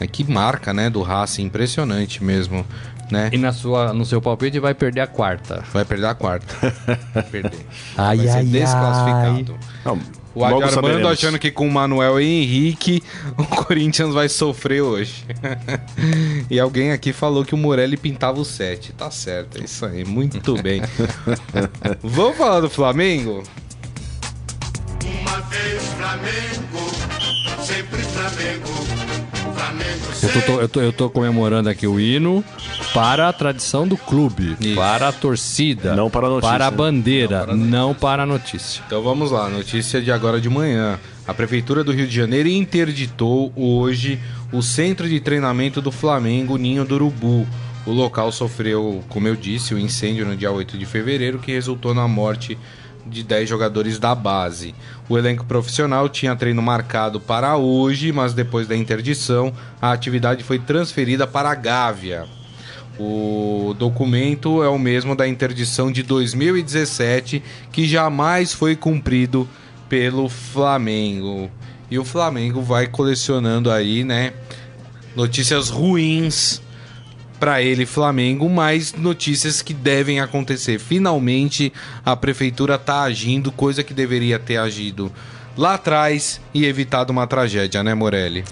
É, 0.00 0.06
que 0.06 0.24
marca, 0.24 0.74
né, 0.74 0.90
do 0.90 1.02
Racing, 1.02 1.44
impressionante 1.44 2.22
mesmo, 2.22 2.66
né? 3.10 3.30
E 3.32 3.38
na 3.38 3.52
sua, 3.52 3.92
no 3.92 4.04
seu 4.04 4.20
palpite 4.20 4.58
vai 4.58 4.74
perder 4.74 5.00
a 5.00 5.06
quarta. 5.06 5.62
Vai 5.72 5.84
perder 5.84 6.06
a 6.06 6.14
quarta. 6.14 6.54
Vai 7.14 7.22
perder. 7.22 7.66
Ai, 7.96 8.16
Vai 8.16 8.26
ser 8.26 8.32
ai, 8.32 8.44
desclassificado. 8.44 9.58
Não, 9.84 9.98
O 10.34 10.44
Adi 10.44 10.54
logo 10.54 10.64
Armando 10.64 10.74
saberemos. 10.74 11.10
achando 11.12 11.38
que 11.38 11.50
com 11.50 11.66
o 11.68 11.70
Manuel 11.70 12.20
e 12.20 12.24
Henrique 12.42 13.02
o 13.38 13.44
Corinthians 13.44 14.12
vai 14.12 14.28
sofrer 14.28 14.82
hoje. 14.82 15.24
e 16.50 16.58
alguém 16.58 16.90
aqui 16.90 17.12
falou 17.12 17.44
que 17.44 17.54
o 17.54 17.58
Morelli 17.58 17.96
pintava 17.96 18.40
o 18.40 18.44
7. 18.44 18.92
Tá 18.94 19.10
certo, 19.10 19.58
é 19.58 19.64
isso 19.64 19.86
aí. 19.86 20.04
Muito 20.04 20.54
bem. 20.60 20.82
Vamos 22.02 22.36
falar 22.36 22.60
do 22.60 22.68
Flamengo? 22.70 23.42
Uma 25.04 25.40
vez 25.42 25.82
Flamengo, 25.94 27.64
sempre 27.64 28.02
Flamengo. 28.02 29.13
Eu 30.22 30.42
tô, 30.42 30.60
eu, 30.60 30.68
tô, 30.68 30.80
eu 30.80 30.92
tô 30.92 31.10
comemorando 31.10 31.68
aqui 31.68 31.86
o 31.86 32.00
hino 32.00 32.44
para 32.92 33.28
a 33.28 33.32
tradição 33.32 33.86
do 33.86 33.96
clube, 33.96 34.56
Isso. 34.60 34.74
para 34.74 35.08
a 35.08 35.12
torcida, 35.12 35.94
Não 35.94 36.08
para 36.08 36.26
a 36.26 36.30
notícia, 36.30 36.50
para 36.52 36.66
a 36.66 36.70
né? 36.70 36.76
bandeira, 36.76 37.46
não 37.54 37.94
para 37.94 38.22
a 38.22 38.26
notícia. 38.26 38.82
Então 38.86 39.02
vamos 39.02 39.30
lá, 39.30 39.48
notícia 39.48 40.00
de 40.00 40.10
agora 40.10 40.40
de 40.40 40.48
manhã. 40.48 40.98
A 41.26 41.32
Prefeitura 41.34 41.82
do 41.82 41.92
Rio 41.92 42.06
de 42.06 42.14
Janeiro 42.14 42.48
interditou 42.48 43.52
hoje 43.56 44.18
o 44.52 44.62
centro 44.62 45.08
de 45.08 45.20
treinamento 45.20 45.80
do 45.80 45.90
Flamengo, 45.90 46.56
Ninho 46.56 46.84
do 46.84 46.94
Urubu. 46.94 47.46
O 47.86 47.92
local 47.92 48.32
sofreu, 48.32 49.02
como 49.08 49.28
eu 49.28 49.36
disse, 49.36 49.74
o 49.74 49.78
incêndio 49.78 50.24
no 50.26 50.36
dia 50.36 50.50
8 50.50 50.78
de 50.78 50.86
fevereiro, 50.86 51.38
que 51.38 51.52
resultou 51.52 51.92
na 51.94 52.08
morte 52.08 52.54
de 52.54 52.58
10 53.22 53.48
jogadores 53.48 53.98
da 53.98 54.14
base. 54.14 54.74
O 55.08 55.18
elenco 55.18 55.44
profissional 55.44 56.08
tinha 56.08 56.34
treino 56.34 56.62
marcado 56.62 57.20
para 57.20 57.56
hoje, 57.56 58.12
mas 58.12 58.32
depois 58.32 58.66
da 58.66 58.76
interdição, 58.76 59.52
a 59.80 59.92
atividade 59.92 60.42
foi 60.42 60.58
transferida 60.58 61.26
para 61.26 61.50
a 61.50 61.54
Gávea. 61.54 62.26
O 62.98 63.74
documento 63.78 64.62
é 64.62 64.68
o 64.68 64.78
mesmo 64.78 65.16
da 65.16 65.26
interdição 65.26 65.90
de 65.90 66.02
2017, 66.02 67.42
que 67.72 67.86
jamais 67.86 68.52
foi 68.52 68.76
cumprido 68.76 69.48
pelo 69.88 70.28
Flamengo. 70.28 71.50
E 71.90 71.98
o 71.98 72.04
Flamengo 72.04 72.62
vai 72.62 72.86
colecionando 72.86 73.70
aí, 73.70 74.04
né, 74.04 74.32
notícias 75.14 75.68
ruins 75.68 76.62
para 77.38 77.60
ele, 77.62 77.86
Flamengo, 77.86 78.48
mas 78.48 78.94
notícias 78.94 79.60
que 79.62 79.74
devem 79.74 80.20
acontecer. 80.20 80.78
Finalmente, 80.78 81.72
a 82.04 82.16
prefeitura 82.16 82.78
tá 82.78 83.02
agindo, 83.02 83.52
coisa 83.52 83.82
que 83.82 83.92
deveria 83.94 84.38
ter 84.38 84.56
agido 84.56 85.12
lá 85.56 85.74
atrás 85.74 86.40
e 86.52 86.64
evitado 86.64 87.12
uma 87.12 87.26
tragédia, 87.26 87.82
né, 87.82 87.94
Morelli? 87.94 88.44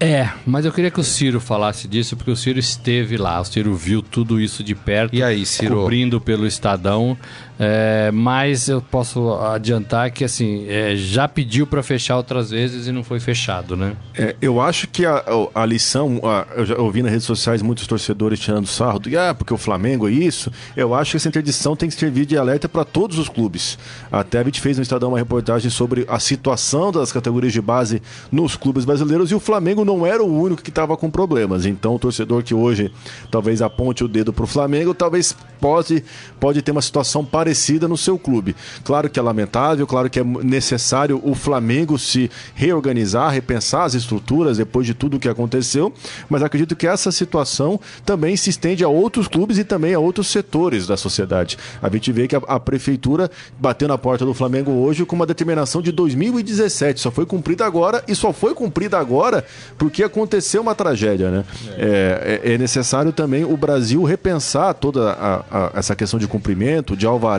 É, 0.00 0.30
mas 0.46 0.64
eu 0.64 0.72
queria 0.72 0.92
que 0.92 1.00
o 1.00 1.04
Ciro 1.04 1.40
falasse 1.40 1.88
disso, 1.88 2.16
porque 2.16 2.30
o 2.30 2.36
Ciro 2.36 2.58
esteve 2.58 3.16
lá, 3.16 3.40
o 3.40 3.44
Ciro 3.44 3.74
viu 3.74 4.00
tudo 4.00 4.40
isso 4.40 4.62
de 4.62 4.72
perto. 4.72 5.14
E 5.14 5.22
aí, 5.24 5.44
Ciro? 5.44 5.74
Cobrindo 5.74 6.20
pelo 6.20 6.46
Estadão. 6.46 7.18
É, 7.60 8.10
mas 8.12 8.68
eu 8.68 8.80
posso 8.80 9.34
adiantar 9.34 10.12
que, 10.12 10.22
assim, 10.24 10.66
é, 10.68 10.94
já 10.94 11.26
pediu 11.26 11.66
para 11.66 11.82
fechar 11.82 12.16
outras 12.16 12.50
vezes 12.50 12.86
e 12.86 12.92
não 12.92 13.02
foi 13.02 13.18
fechado, 13.18 13.76
né? 13.76 13.96
É, 14.16 14.36
eu 14.40 14.60
acho 14.60 14.86
que 14.86 15.04
a, 15.04 15.24
a 15.52 15.66
lição, 15.66 16.20
a- 16.22 16.46
eu 16.56 16.64
já 16.64 16.76
ouvi 16.78 17.02
nas 17.02 17.10
redes 17.10 17.26
sociais 17.26 17.60
muitos 17.60 17.84
torcedores 17.88 18.38
tirando 18.38 18.66
sarro, 18.68 19.00
de, 19.00 19.16
ah, 19.16 19.34
porque 19.34 19.52
o 19.52 19.56
Flamengo 19.58 20.08
é 20.08 20.12
isso. 20.12 20.52
Eu 20.76 20.94
acho 20.94 21.10
que 21.12 21.16
essa 21.16 21.26
interdição 21.28 21.74
tem 21.74 21.88
que 21.88 21.96
servir 21.96 22.26
de 22.26 22.38
alerta 22.38 22.68
para 22.68 22.84
todos 22.84 23.18
os 23.18 23.28
clubes. 23.28 23.76
Até 24.12 24.38
a 24.38 24.44
gente 24.44 24.60
fez 24.60 24.76
no 24.76 24.82
Estadão 24.84 25.08
uma 25.08 25.18
reportagem 25.18 25.68
sobre 25.68 26.06
a 26.08 26.20
situação 26.20 26.92
das 26.92 27.10
categorias 27.10 27.52
de 27.52 27.60
base 27.60 28.00
nos 28.30 28.54
clubes 28.54 28.84
brasileiros 28.84 29.32
e 29.32 29.34
o 29.34 29.40
Flamengo 29.40 29.84
não 29.84 30.06
era 30.06 30.22
o 30.22 30.40
único 30.42 30.62
que 30.62 30.70
estava 30.70 30.96
com 30.96 31.10
problemas. 31.10 31.66
Então, 31.66 31.96
o 31.96 31.98
torcedor 31.98 32.44
que 32.44 32.54
hoje 32.54 32.92
talvez 33.32 33.60
aponte 33.60 34.04
o 34.04 34.08
dedo 34.08 34.32
para 34.32 34.44
o 34.44 34.46
Flamengo, 34.46 34.94
talvez 34.94 35.34
pode, 35.60 36.04
pode 36.38 36.62
ter 36.62 36.70
uma 36.70 36.82
situação 36.82 37.24
parecida 37.24 37.47
no 37.88 37.96
seu 37.96 38.18
clube. 38.18 38.54
Claro 38.84 39.08
que 39.08 39.18
é 39.18 39.22
lamentável, 39.22 39.86
claro 39.86 40.08
que 40.10 40.20
é 40.20 40.24
necessário 40.24 41.20
o 41.24 41.34
Flamengo 41.34 41.98
se 41.98 42.30
reorganizar, 42.54 43.30
repensar 43.30 43.84
as 43.84 43.94
estruturas 43.94 44.58
depois 44.58 44.86
de 44.86 44.94
tudo 44.94 45.16
o 45.16 45.20
que 45.20 45.28
aconteceu, 45.28 45.92
mas 46.28 46.42
acredito 46.42 46.76
que 46.76 46.86
essa 46.86 47.10
situação 47.12 47.80
também 48.04 48.36
se 48.36 48.50
estende 48.50 48.84
a 48.84 48.88
outros 48.88 49.28
clubes 49.28 49.58
e 49.58 49.64
também 49.64 49.94
a 49.94 49.98
outros 49.98 50.28
setores 50.28 50.86
da 50.86 50.96
sociedade. 50.96 51.56
A 51.82 51.88
gente 51.88 52.12
vê 52.12 52.26
que 52.28 52.36
a, 52.36 52.42
a 52.46 52.60
prefeitura 52.60 53.30
bateu 53.58 53.88
na 53.88 53.96
porta 53.98 54.24
do 54.24 54.34
Flamengo 54.34 54.70
hoje 54.72 55.04
com 55.04 55.16
uma 55.16 55.26
determinação 55.26 55.80
de 55.82 55.92
2017, 55.92 57.00
só 57.00 57.10
foi 57.10 57.26
cumprida 57.26 57.64
agora 57.64 58.02
e 58.06 58.14
só 58.14 58.32
foi 58.32 58.54
cumprida 58.54 58.98
agora 58.98 59.44
porque 59.76 60.02
aconteceu 60.02 60.60
uma 60.62 60.74
tragédia, 60.74 61.30
né? 61.30 61.44
É, 61.76 62.40
é- 62.44 62.52
é 62.54 62.58
necessário 62.58 63.12
também 63.12 63.44
o 63.44 63.56
Brasil 63.56 64.02
repensar 64.04 64.74
toda 64.74 65.12
a- 65.12 65.44
a- 65.50 65.70
essa 65.74 65.94
questão 65.96 66.18
de 66.18 66.26
cumprimento, 66.26 66.96
de 66.96 67.06
alvará, 67.06 67.37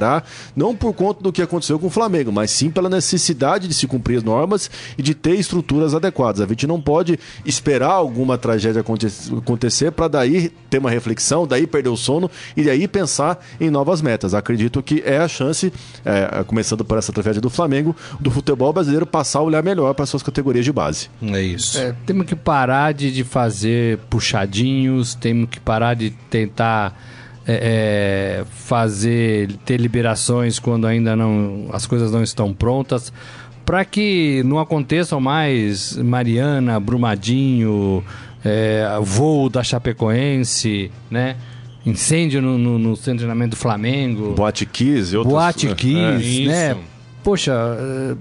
não 0.55 0.75
por 0.75 0.93
conta 0.93 1.21
do 1.21 1.31
que 1.31 1.41
aconteceu 1.41 1.77
com 1.79 1.87
o 1.87 1.89
Flamengo, 1.89 2.31
mas 2.31 2.51
sim 2.51 2.69
pela 2.69 2.89
necessidade 2.89 3.67
de 3.67 3.73
se 3.73 3.87
cumprir 3.87 4.17
as 4.17 4.23
normas 4.23 4.69
e 4.97 5.01
de 5.01 5.13
ter 5.13 5.35
estruturas 5.35 5.93
adequadas. 5.93 6.41
A 6.41 6.47
gente 6.47 6.65
não 6.67 6.79
pode 6.81 7.19
esperar 7.45 7.91
alguma 7.91 8.37
tragédia 8.37 8.81
aconte- 8.81 9.07
acontecer 9.37 9.91
para 9.91 10.07
daí 10.07 10.49
ter 10.69 10.77
uma 10.79 10.89
reflexão, 10.89 11.45
daí 11.47 11.65
perder 11.67 11.89
o 11.89 11.97
sono 11.97 12.29
e 12.55 12.63
daí 12.63 12.87
pensar 12.87 13.43
em 13.59 13.69
novas 13.69 14.01
metas. 14.01 14.33
Acredito 14.33 14.81
que 14.81 15.01
é 15.05 15.17
a 15.17 15.27
chance, 15.27 15.71
é, 16.05 16.43
começando 16.43 16.85
por 16.85 16.97
essa 16.97 17.11
tragédia 17.11 17.41
do 17.41 17.49
Flamengo, 17.49 17.95
do 18.19 18.29
futebol 18.31 18.71
brasileiro 18.71 19.05
passar 19.05 19.39
a 19.39 19.43
olhar 19.43 19.63
melhor 19.63 19.93
para 19.93 20.05
suas 20.05 20.23
categorias 20.23 20.63
de 20.65 20.71
base. 20.71 21.09
É 21.21 21.41
isso. 21.41 21.77
É, 21.79 21.95
temos 22.05 22.25
que 22.25 22.35
parar 22.35 22.93
de, 22.93 23.11
de 23.11 23.23
fazer 23.23 23.97
puxadinhos, 24.09 25.15
temos 25.15 25.49
que 25.49 25.59
parar 25.59 25.93
de 25.95 26.11
tentar 26.29 26.97
é, 27.51 28.41
é, 28.41 28.45
fazer, 28.45 29.51
ter 29.65 29.81
liberações 29.81 30.59
quando 30.59 30.85
ainda 30.85 31.15
não 31.15 31.67
as 31.73 31.87
coisas 31.87 32.11
não 32.11 32.21
estão 32.21 32.53
prontas, 32.53 33.11
para 33.65 33.83
que 33.83 34.43
não 34.45 34.59
aconteçam 34.59 35.19
mais 35.19 35.97
Mariana, 35.97 36.79
Brumadinho, 36.79 38.03
é, 38.45 38.87
voo 39.01 39.49
da 39.49 39.63
Chapecoense, 39.63 40.91
né? 41.09 41.37
Incêndio 41.83 42.39
no, 42.39 42.55
no, 42.55 42.77
no 42.77 42.95
centro 42.95 43.13
de 43.13 43.19
treinamento 43.19 43.55
do 43.55 43.59
Flamengo. 43.59 44.33
Boate 44.35 44.67
Kiss 44.67 45.15
e 45.15 45.17
outras... 45.17 45.33
Boate 45.33 45.67
É. 45.69 45.73
Kiss, 45.73 46.41
isso. 46.41 46.51
né? 46.51 46.77
Poxa, 47.23 47.53
eh, 47.79 48.15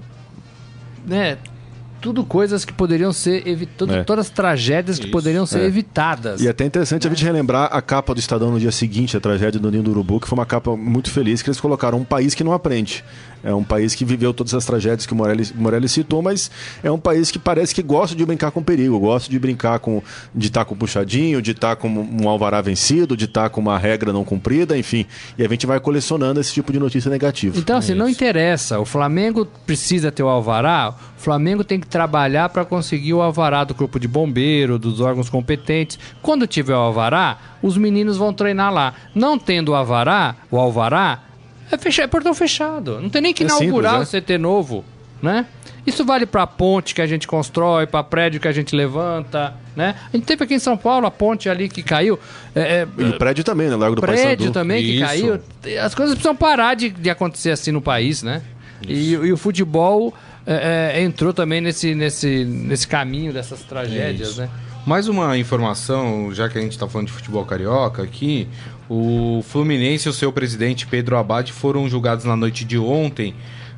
né? 1.05 1.37
Tudo 2.01 2.23
coisas 2.23 2.63
que 2.65 2.71
poderiam 2.73 3.11
ser 3.11 3.47
evitadas, 3.47 3.95
É. 3.97 4.03
todas 4.03 4.27
as 4.27 4.31
tragédias 4.31 4.97
que 4.97 5.05
Isso. 5.05 5.11
poderiam 5.11 5.45
ser 5.45 5.59
É. 5.59 5.65
evitadas. 5.65 6.41
E 6.41 6.47
até 6.47 6.65
interessante 6.65 7.07
a 7.07 7.09
gente 7.09 7.23
relembrar 7.23 7.69
a 7.71 7.81
capa 7.81 8.13
do 8.13 8.19
Estadão 8.19 8.51
no 8.51 8.59
dia 8.59 8.71
seguinte, 8.71 9.15
a 9.17 9.19
tragédia 9.19 9.59
do 9.59 9.69
Ninho 9.71 9.83
do 9.83 9.91
Urubu, 9.91 10.19
que 10.19 10.27
foi 10.27 10.37
uma 10.37 10.45
capa 10.45 10.75
muito 10.75 11.09
feliz, 11.11 11.41
que 11.41 11.49
eles 11.49 11.59
colocaram 11.59 11.97
um 11.97 12.03
país 12.05 12.33
que 12.33 12.43
não 12.43 12.53
aprende. 12.53 13.03
É 13.41 13.53
um 13.53 13.63
país 13.63 13.95
que 13.95 14.03
viveu 14.03 14.33
todas 14.33 14.53
as 14.53 14.65
tragédias 14.65 15.05
que 15.05 15.13
o 15.13 15.15
Morelli, 15.15 15.47
Morelli 15.55 15.87
citou, 15.87 16.21
mas 16.21 16.51
é 16.83 16.91
um 16.91 16.99
país 16.99 17.31
que 17.31 17.39
parece 17.39 17.73
que 17.73 17.81
gosta 17.81 18.13
de 18.13 18.25
brincar 18.25 18.51
com 18.51 18.61
perigo, 18.61 18.99
gosta 18.99 19.29
de 19.31 19.39
brincar 19.39 19.79
com. 19.79 20.03
de 20.35 20.47
estar 20.47 20.65
com 20.65 20.75
puxadinho, 20.75 21.41
de 21.41 21.51
estar 21.51 21.77
com 21.77 21.87
um 21.87 22.27
alvará 22.27 22.59
vencido, 22.61 23.15
de 23.15 23.23
estar 23.25 23.49
com 23.49 23.61
uma 23.61 23.77
regra 23.77 24.11
não 24.11 24.25
cumprida, 24.25 24.77
enfim. 24.77 25.05
E 25.37 25.45
a 25.45 25.47
gente 25.47 25.65
vai 25.65 25.79
colecionando 25.79 26.39
esse 26.41 26.53
tipo 26.53 26.73
de 26.73 26.79
notícia 26.79 27.09
negativa. 27.09 27.57
Então, 27.57 27.77
assim, 27.77 27.93
não 27.93 28.09
interessa. 28.09 28.77
O 28.77 28.83
Flamengo 28.85 29.45
precisa 29.65 30.11
ter 30.11 30.21
o 30.23 30.27
alvará. 30.27 30.93
O 31.17 31.21
Flamengo 31.21 31.63
tem 31.63 31.79
que 31.79 31.87
trabalhar 31.89 32.49
para 32.49 32.63
conseguir 32.65 33.13
o 33.13 33.21
alvará 33.21 33.63
do 33.63 33.73
corpo 33.73 33.99
de 33.99 34.07
bombeiro, 34.07 34.77
dos 34.77 35.01
órgãos 35.01 35.29
competentes. 35.29 35.97
Quando 36.21 36.45
tiver 36.47 36.73
o 36.75 36.77
alvará, 36.79 37.37
os 37.61 37.77
meninos 37.77 38.17
vão 38.17 38.33
treinar 38.33 38.71
lá. 38.73 38.93
Não 39.15 39.37
tendo 39.39 39.69
o 39.69 39.75
alvará, 39.75 40.35
o 40.51 40.57
alvará, 40.57 41.19
é, 41.71 41.77
fecha- 41.77 42.03
é 42.03 42.07
portão 42.07 42.33
fechado. 42.33 42.99
Não 43.01 43.09
tem 43.09 43.21
nem 43.21 43.33
que 43.33 43.43
É 43.43 43.45
inaugurar 43.47 43.93
simples, 44.05 44.09
o 44.09 44.11
CT 44.21 44.37
novo, 44.37 44.85
né? 45.21 45.45
Isso 45.87 46.05
vale 46.05 46.25
para 46.27 46.45
ponte 46.45 46.93
que 46.93 47.01
a 47.01 47.07
gente 47.07 47.27
constrói, 47.27 47.87
para 47.87 48.03
prédio 48.03 48.39
que 48.39 48.47
a 48.47 48.51
gente 48.51 48.75
levanta, 48.75 49.55
né? 49.75 49.95
A 50.13 50.15
gente 50.17 50.25
teve 50.25 50.43
aqui 50.43 50.53
em 50.53 50.59
São 50.59 50.77
Paulo 50.77 51.07
a 51.07 51.11
ponte 51.11 51.49
ali 51.49 51.67
que 51.67 51.81
caiu. 51.81 52.19
É, 52.53 52.85
é, 52.85 52.87
E 52.97 53.13
prédio 53.17 53.43
também, 53.43 53.69
né? 53.69 53.75
Largo 53.75 53.95
do 53.95 54.01
prédio 54.01 54.23
Paissandu. 54.23 54.51
também 54.51 54.83
que 54.83 54.91
Isso. 54.97 55.05
caiu. 55.05 55.39
As 55.83 55.95
coisas 55.95 56.13
precisam 56.13 56.35
parar 56.35 56.75
de, 56.75 56.89
de 56.89 57.09
acontecer 57.09 57.49
assim 57.51 57.71
no 57.71 57.81
país, 57.81 58.21
né? 58.21 58.41
E, 58.87 59.11
e 59.13 59.31
o 59.33 59.37
futebol 59.37 60.13
é, 60.51 60.93
é, 60.95 61.03
entrou 61.03 61.31
também 61.31 61.61
nesse, 61.61 61.93
nesse, 61.93 62.43
nesse 62.43 62.87
caminho 62.87 63.31
dessas 63.31 63.61
tragédias, 63.61 64.37
né? 64.37 64.49
Mais 64.85 65.07
uma 65.07 65.37
informação, 65.37 66.33
já 66.33 66.49
que 66.49 66.57
a 66.57 66.61
gente 66.61 66.71
está 66.71 66.87
falando 66.87 67.07
de 67.07 67.13
futebol 67.13 67.45
carioca 67.45 68.01
aqui, 68.01 68.47
o 68.89 69.43
Fluminense 69.47 70.07
e 70.07 70.09
o 70.09 70.13
seu 70.13 70.31
presidente 70.31 70.87
Pedro 70.87 71.17
Abad 71.17 71.51
foram 71.51 71.87
julgados 71.87 72.25
na 72.25 72.35
noite 72.35 72.65
de 72.65 72.79
ontem 72.79 73.35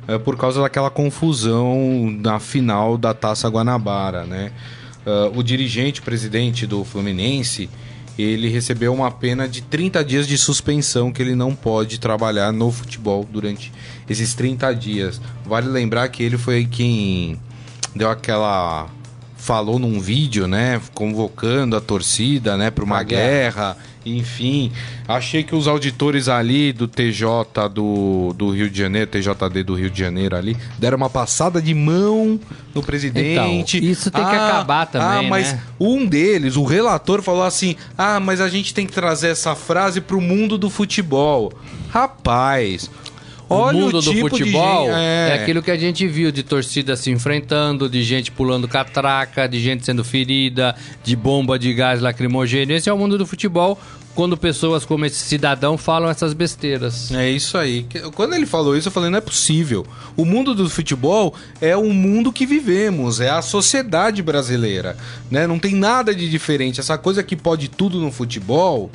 eh, 0.08 0.16
por 0.16 0.38
causa 0.38 0.62
daquela 0.62 0.88
confusão 0.88 2.10
na 2.18 2.40
final 2.40 2.96
da 2.96 3.12
Taça 3.12 3.48
Guanabara, 3.48 4.24
né? 4.24 4.52
Ah, 5.06 5.30
o 5.34 5.42
dirigente, 5.42 6.00
presidente 6.00 6.66
do 6.66 6.84
Fluminense, 6.84 7.68
ele 8.18 8.48
recebeu 8.48 8.92
uma 8.92 9.10
pena 9.10 9.48
de 9.48 9.62
30 9.62 10.04
dias 10.04 10.26
de 10.28 10.36
suspensão 10.36 11.10
que 11.10 11.20
ele 11.22 11.34
não 11.34 11.54
pode 11.54 11.98
trabalhar 11.98 12.52
no 12.52 12.70
futebol 12.70 13.26
durante 13.30 13.72
esses 14.08 14.34
30 14.34 14.72
dias. 14.74 15.20
Vale 15.44 15.68
lembrar 15.68 16.08
que 16.08 16.22
ele 16.22 16.38
foi 16.38 16.64
quem 16.66 17.38
deu 17.94 18.08
aquela 18.10 18.88
falou 19.36 19.76
num 19.76 19.98
vídeo, 19.98 20.46
né, 20.46 20.80
convocando 20.94 21.74
a 21.76 21.80
torcida, 21.80 22.56
né, 22.56 22.70
para 22.70 22.84
uma 22.84 22.94
Pra 22.98 23.02
guerra. 23.04 23.76
enfim. 24.06 24.70
Achei 25.08 25.42
que 25.42 25.52
os 25.52 25.66
auditores 25.66 26.28
ali 26.28 26.72
do 26.72 26.86
TJ 26.86 27.68
do, 27.68 28.32
do 28.36 28.50
Rio 28.50 28.70
de 28.70 28.78
Janeiro, 28.78 29.10
TJD 29.10 29.64
do 29.64 29.74
Rio 29.74 29.90
de 29.90 29.98
Janeiro 29.98 30.36
ali, 30.36 30.56
deram 30.78 30.96
uma 30.96 31.10
passada 31.10 31.60
de 31.60 31.74
mão 31.74 32.38
no 32.72 32.84
presidente. 32.84 33.78
Então, 33.78 33.90
isso 33.90 34.12
tem 34.12 34.24
que 34.24 34.30
acabar 34.34 34.86
também, 34.86 35.26
Ah, 35.26 35.28
mas 35.28 35.54
né? 35.54 35.60
um 35.80 36.06
deles, 36.06 36.54
o 36.56 36.62
relator, 36.64 37.20
falou 37.20 37.42
assim: 37.42 37.74
ah, 37.98 38.20
mas 38.20 38.40
a 38.40 38.48
gente 38.48 38.72
tem 38.72 38.86
que 38.86 38.92
trazer 38.92 39.28
essa 39.28 39.56
frase 39.56 40.00
pro 40.00 40.20
mundo 40.20 40.56
do 40.56 40.70
futebol. 40.70 41.52
Rapaz. 41.90 42.88
Olha 43.52 43.76
o 43.76 43.80
mundo 43.80 44.00
do 44.00 44.02
tipo 44.02 44.30
de 44.30 44.38
futebol 44.44 44.86
gente- 44.86 44.96
é. 44.96 45.38
aquilo 45.42 45.62
que 45.62 45.70
a 45.70 45.76
gente 45.76 46.06
viu 46.06 46.30
de 46.32 46.42
torcida 46.42 46.96
se 46.96 47.10
enfrentando, 47.10 47.88
de 47.88 48.02
gente 48.02 48.30
pulando 48.30 48.66
catraca, 48.68 49.48
de 49.48 49.60
gente 49.60 49.84
sendo 49.84 50.04
ferida, 50.04 50.74
de 51.04 51.14
bomba 51.16 51.58
de 51.58 51.72
gás 51.72 52.00
lacrimogêneo. 52.00 52.76
Esse 52.76 52.88
é 52.88 52.92
o 52.92 52.98
mundo 52.98 53.16
do 53.18 53.26
futebol 53.26 53.78
quando 54.14 54.36
pessoas 54.36 54.84
como 54.84 55.06
esse 55.06 55.16
cidadão 55.16 55.78
falam 55.78 56.10
essas 56.10 56.34
besteiras. 56.34 57.10
É 57.12 57.30
isso 57.30 57.56
aí. 57.56 57.86
Quando 58.14 58.34
ele 58.34 58.44
falou 58.44 58.76
isso, 58.76 58.88
eu 58.88 58.92
falei, 58.92 59.08
não 59.08 59.16
é 59.18 59.22
possível. 59.22 59.86
O 60.16 60.24
mundo 60.26 60.54
do 60.54 60.68
futebol 60.68 61.34
é 61.62 61.74
o 61.74 61.88
mundo 61.94 62.30
que 62.30 62.44
vivemos, 62.44 63.20
é 63.20 63.30
a 63.30 63.40
sociedade 63.40 64.22
brasileira, 64.22 64.96
né? 65.30 65.46
Não 65.46 65.58
tem 65.58 65.74
nada 65.74 66.14
de 66.14 66.28
diferente. 66.28 66.78
Essa 66.78 66.98
coisa 66.98 67.22
que 67.22 67.34
pode 67.34 67.68
tudo 67.68 67.98
no 68.00 68.12
futebol 68.12 68.90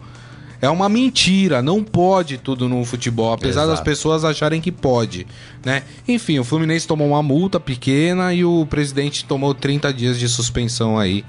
é 0.62 0.70
uma 0.70 0.90
mentira, 0.90 1.62
não 1.62 1.84
pode 1.84 2.38
tudo 2.38 2.68
no 2.68 2.84
futebol, 2.84 3.34
apesar 3.34 3.62
das 3.62 3.76
Exato. 3.76 3.84
pessoas 3.84 4.24
acharem 4.26 4.60
que 4.60 4.72
pode, 4.72 5.28
né? 5.64 5.84
Enfim, 6.08 6.40
o 6.40 6.44
Fluminense 6.44 6.88
tomou 6.88 7.08
uma 7.08 7.22
multa 7.24 7.60
pequena 7.60 8.34
e 8.34 8.44
o 8.44 8.66
presidente 8.66 9.26
tomou 9.26 9.54
30 9.54 9.94
dias 9.94 10.20
de 10.20 10.28
suspensão 10.28 10.98
aí. 10.98 11.24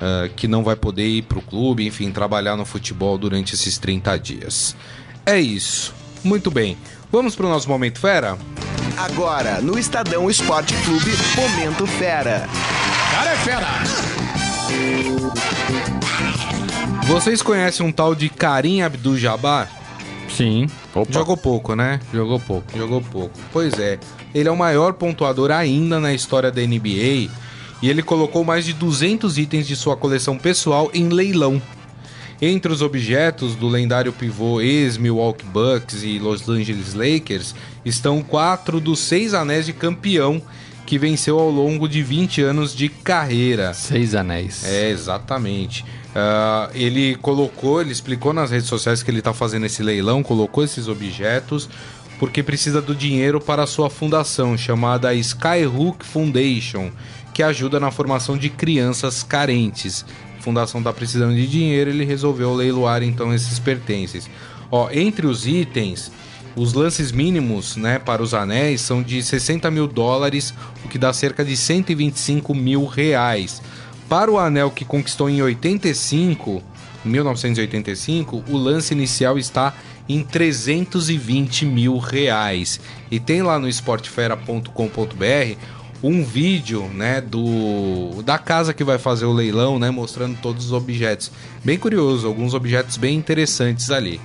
ah, 0.00 0.28
que 0.36 0.46
não 0.46 0.62
vai 0.62 0.76
poder 0.76 1.06
ir 1.06 1.22
pro 1.22 1.40
clube, 1.40 1.86
enfim, 1.86 2.10
trabalhar 2.10 2.54
no 2.56 2.66
futebol 2.66 3.16
durante 3.16 3.54
esses 3.54 3.78
30 3.78 4.18
dias. 4.18 4.76
É 5.24 5.40
isso. 5.40 5.94
Muito 6.22 6.50
bem. 6.50 6.76
Vamos 7.10 7.34
pro 7.34 7.48
nosso 7.48 7.68
Momento 7.68 7.98
Fera? 7.98 8.36
Agora, 8.96 9.60
no 9.60 9.78
Estadão 9.78 10.28
Esporte 10.30 10.74
Clube, 10.84 11.12
Momento 11.34 11.86
Fera. 11.86 12.48
Cara 13.10 13.30
é 13.30 13.36
fera! 13.36 13.66
Vocês 17.06 17.40
conhecem 17.40 17.86
um 17.86 17.92
tal 17.92 18.16
de 18.16 18.28
Karim 18.28 18.82
Abdul-Jabbar? 18.82 19.70
Sim, 20.28 20.66
Jogou 21.08 21.36
pouco, 21.36 21.76
né? 21.76 22.00
jogou 22.12 22.40
pouco. 22.40 22.76
Jogou 22.76 23.00
pouco. 23.00 23.38
Pois 23.52 23.78
é. 23.78 23.98
Ele 24.34 24.48
é 24.48 24.52
o 24.52 24.56
maior 24.56 24.92
pontuador 24.94 25.52
ainda 25.52 26.00
na 26.00 26.12
história 26.12 26.50
da 26.50 26.60
NBA. 26.60 27.30
E 27.80 27.88
ele 27.88 28.02
colocou 28.02 28.42
mais 28.44 28.64
de 28.64 28.72
200 28.72 29.38
itens 29.38 29.68
de 29.68 29.76
sua 29.76 29.96
coleção 29.96 30.36
pessoal 30.36 30.90
em 30.92 31.08
leilão. 31.08 31.62
Entre 32.42 32.72
os 32.72 32.82
objetos 32.82 33.54
do 33.54 33.68
lendário 33.68 34.12
pivô 34.12 34.60
ex-Milwaukee 34.60 35.46
Bucks 35.46 36.02
e 36.02 36.18
Los 36.18 36.48
Angeles 36.48 36.92
Lakers 36.92 37.54
estão 37.84 38.20
quatro 38.20 38.80
dos 38.80 38.98
seis 38.98 39.32
anéis 39.32 39.64
de 39.64 39.72
campeão 39.72 40.42
que 40.86 40.98
venceu 40.98 41.38
ao 41.38 41.50
longo 41.50 41.88
de 41.88 42.02
20 42.02 42.40
anos 42.42 42.74
de 42.74 42.88
carreira. 42.88 43.74
Seis 43.74 44.14
anéis. 44.14 44.64
É, 44.64 44.88
exatamente. 44.88 45.84
Ah, 46.14 46.70
ele 46.72 47.16
colocou, 47.16 47.80
ele 47.82 47.92
explicou 47.92 48.32
nas 48.32 48.50
redes 48.50 48.68
sociais 48.68 49.02
que 49.02 49.10
ele 49.10 49.18
está 49.18 49.34
fazendo 49.34 49.66
esse 49.66 49.82
leilão, 49.82 50.22
colocou 50.22 50.64
esses 50.64 50.88
objetos 50.88 51.68
porque 52.18 52.42
precisa 52.42 52.80
do 52.80 52.94
dinheiro 52.94 53.40
para 53.40 53.64
a 53.64 53.66
sua 53.66 53.90
fundação, 53.90 54.56
chamada 54.56 55.12
Skyhook 55.14 56.04
Foundation, 56.04 56.90
que 57.34 57.42
ajuda 57.42 57.78
na 57.78 57.90
formação 57.90 58.38
de 58.38 58.48
crianças 58.48 59.22
carentes. 59.22 60.04
A 60.38 60.42
fundação 60.42 60.80
está 60.80 60.92
precisando 60.92 61.34
de 61.34 61.46
dinheiro, 61.46 61.90
ele 61.90 62.04
resolveu 62.04 62.54
leiloar 62.54 63.02
então 63.02 63.34
esses 63.34 63.58
pertences. 63.58 64.30
Ó, 64.70 64.88
entre 64.90 65.26
os 65.26 65.46
itens, 65.46 66.10
os 66.56 66.72
lances 66.72 67.12
mínimos 67.12 67.76
né, 67.76 67.98
para 67.98 68.22
os 68.22 68.32
anéis 68.32 68.80
são 68.80 69.02
de 69.02 69.22
60 69.22 69.70
mil 69.70 69.86
dólares, 69.86 70.54
o 70.82 70.88
que 70.88 70.96
dá 70.98 71.12
cerca 71.12 71.44
de 71.44 71.54
125 71.54 72.54
mil 72.54 72.86
reais. 72.86 73.62
Para 74.08 74.30
o 74.30 74.38
anel 74.38 74.70
que 74.70 74.84
conquistou 74.84 75.28
em 75.28 75.42
85, 75.42 76.62
1985, 77.04 78.44
o 78.48 78.56
lance 78.56 78.94
inicial 78.94 79.38
está 79.38 79.74
em 80.08 80.22
320 80.22 81.66
mil 81.66 81.98
reais. 81.98 82.80
E 83.10 83.20
tem 83.20 83.42
lá 83.42 83.58
no 83.58 83.68
esportefera.com.br 83.68 85.58
um 86.02 86.24
vídeo, 86.24 86.84
né, 86.94 87.20
do 87.20 88.22
da 88.22 88.38
casa 88.38 88.72
que 88.72 88.84
vai 88.84 88.98
fazer 88.98 89.24
o 89.24 89.32
leilão, 89.32 89.78
né, 89.78 89.90
mostrando 89.90 90.38
todos 90.40 90.66
os 90.66 90.72
objetos. 90.72 91.30
Bem 91.64 91.78
curioso, 91.78 92.26
alguns 92.26 92.54
objetos 92.54 92.96
bem 92.96 93.16
interessantes 93.16 93.90
ali. 93.90 94.20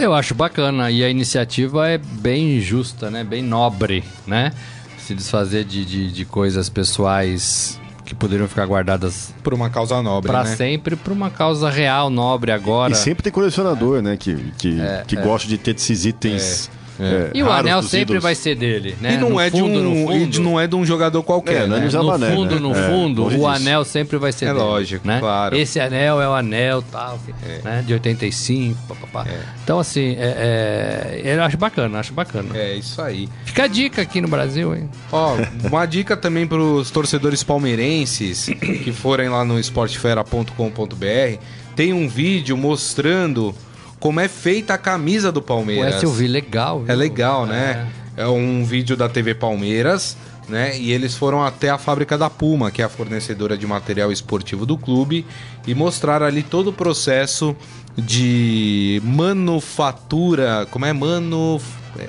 Eu 0.00 0.14
acho 0.14 0.34
bacana 0.34 0.90
e 0.90 1.02
a 1.02 1.10
iniciativa 1.10 1.88
é 1.88 1.98
bem 1.98 2.60
justa, 2.60 3.10
né? 3.10 3.24
Bem 3.24 3.42
nobre, 3.42 4.04
né? 4.26 4.52
Se 4.96 5.14
desfazer 5.14 5.64
de, 5.64 5.84
de, 5.84 6.12
de 6.12 6.24
coisas 6.24 6.68
pessoais 6.68 7.80
que 8.04 8.14
poderiam 8.14 8.48
ficar 8.48 8.64
guardadas 8.66 9.34
Por 9.42 9.52
uma 9.52 9.68
causa 9.68 10.02
nobre, 10.02 10.30
para 10.30 10.44
né? 10.44 10.56
sempre 10.56 10.96
por 10.96 11.12
uma 11.12 11.30
causa 11.30 11.68
real, 11.68 12.08
nobre 12.08 12.50
agora. 12.50 12.92
E 12.92 12.96
sempre 12.96 13.22
tem 13.22 13.32
colecionador, 13.32 14.00
né? 14.00 14.16
Que, 14.16 14.34
que, 14.56 14.78
que 15.06 15.16
gosta 15.16 15.46
de 15.46 15.58
ter 15.58 15.74
esses 15.76 16.06
itens. 16.06 16.70
É, 17.00 17.30
E 17.34 17.42
o 17.42 17.46
raros 17.46 17.60
anel 17.70 17.82
sempre 17.82 18.00
ídolos. 18.02 18.22
vai 18.22 18.34
ser 18.34 18.54
dele, 18.56 18.96
né? 19.00 19.14
E 19.14 19.16
não 19.18 19.30
No 19.30 19.40
é 19.40 19.48
de 19.50 19.60
fundo, 19.60 19.78
um, 19.78 19.82
no 19.82 19.94
e 20.12 20.18
fundo, 20.20 20.30
de- 20.30 20.40
não 20.40 20.60
é 20.60 20.66
de 20.66 20.74
um 20.76 20.84
jogador 20.84 21.22
qualquer, 21.22 21.62
É, 21.62 21.64
é 21.64 21.66
né? 21.66 21.86
de 21.86 21.96
no 21.96 22.04
Mané, 22.04 22.30
fundo, 22.34 22.54
né? 22.54 22.60
no 22.60 22.72
É, 22.74 22.88
fundo, 22.88 23.26
o 23.26 23.30
disso. 23.30 23.46
anel 23.46 23.84
sempre 23.84 24.16
vai 24.18 24.32
ser 24.32 24.46
É 24.46 24.48
dele, 24.48 24.60
lógico, 24.60 25.06
né? 25.06 25.18
claro. 25.20 25.56
Esse 25.56 25.78
anel 25.80 26.20
é 26.20 26.28
o 26.28 26.32
anel 26.34 26.82
tal, 26.82 27.18
né? 27.64 27.82
De 27.86 27.92
85, 27.92 28.76
papapá. 28.88 29.26
Então, 29.62 29.78
assim, 29.78 30.16
é, 30.18 31.20
é, 31.24 31.34
eu 31.36 31.42
acho 31.42 31.56
bacana, 31.56 31.98
acho 31.98 32.12
bacana. 32.12 32.56
É 32.56 32.74
isso 32.74 33.00
aí. 33.00 33.28
Fica 33.44 33.64
a 33.64 33.66
dica 33.66 34.02
aqui 34.02 34.20
no 34.20 34.28
Brasil, 34.28 34.74
hein? 34.74 34.88
Ó, 35.12 35.36
uma 35.64 35.86
dica 35.86 36.16
também 36.16 36.46
para 36.46 36.58
os 36.58 36.90
torcedores 36.90 37.42
palmeirenses 37.42 38.46
que 38.82 38.92
forem 38.92 39.28
lá 39.28 39.44
no 39.44 39.58
esportefera.com.br, 39.58 41.38
tem 41.76 41.92
um 41.92 42.08
vídeo 42.08 42.56
mostrando 42.56 43.54
como 43.98 44.20
é 44.20 44.28
feita 44.28 44.74
a 44.74 44.78
camisa 44.78 45.30
do 45.32 45.40
Pô, 45.40 45.54
Palmeiras. 45.54 45.96
essa 45.96 46.04
eu 46.04 46.12
vi, 46.12 46.26
legal. 46.26 46.80
viu? 46.80 46.92
É 46.92 46.96
legal, 46.96 47.46
né? 47.46 47.88
É 48.16 48.26
um 48.26 48.64
vídeo 48.64 48.96
da 48.96 49.08
TV 49.08 49.34
Palmeiras, 49.34 50.16
né? 50.48 50.78
E 50.78 50.90
eles 50.90 51.14
foram 51.14 51.44
até 51.44 51.70
a 51.70 51.78
fábrica 51.78 52.16
da 52.16 52.28
Puma, 52.28 52.70
que 52.70 52.82
é 52.82 52.84
a 52.84 52.88
fornecedora 52.88 53.56
de 53.56 53.66
material 53.66 54.10
esportivo 54.10 54.64
do 54.66 54.76
clube, 54.76 55.24
e 55.66 55.74
mostraram 55.74 56.26
ali 56.26 56.42
todo 56.42 56.68
o 56.68 56.72
processo 56.72 57.54
de 57.96 59.00
manufatura, 59.04 60.66
como 60.70 60.84
é 60.84 60.92
manu 60.92 61.60
é, 61.98 62.08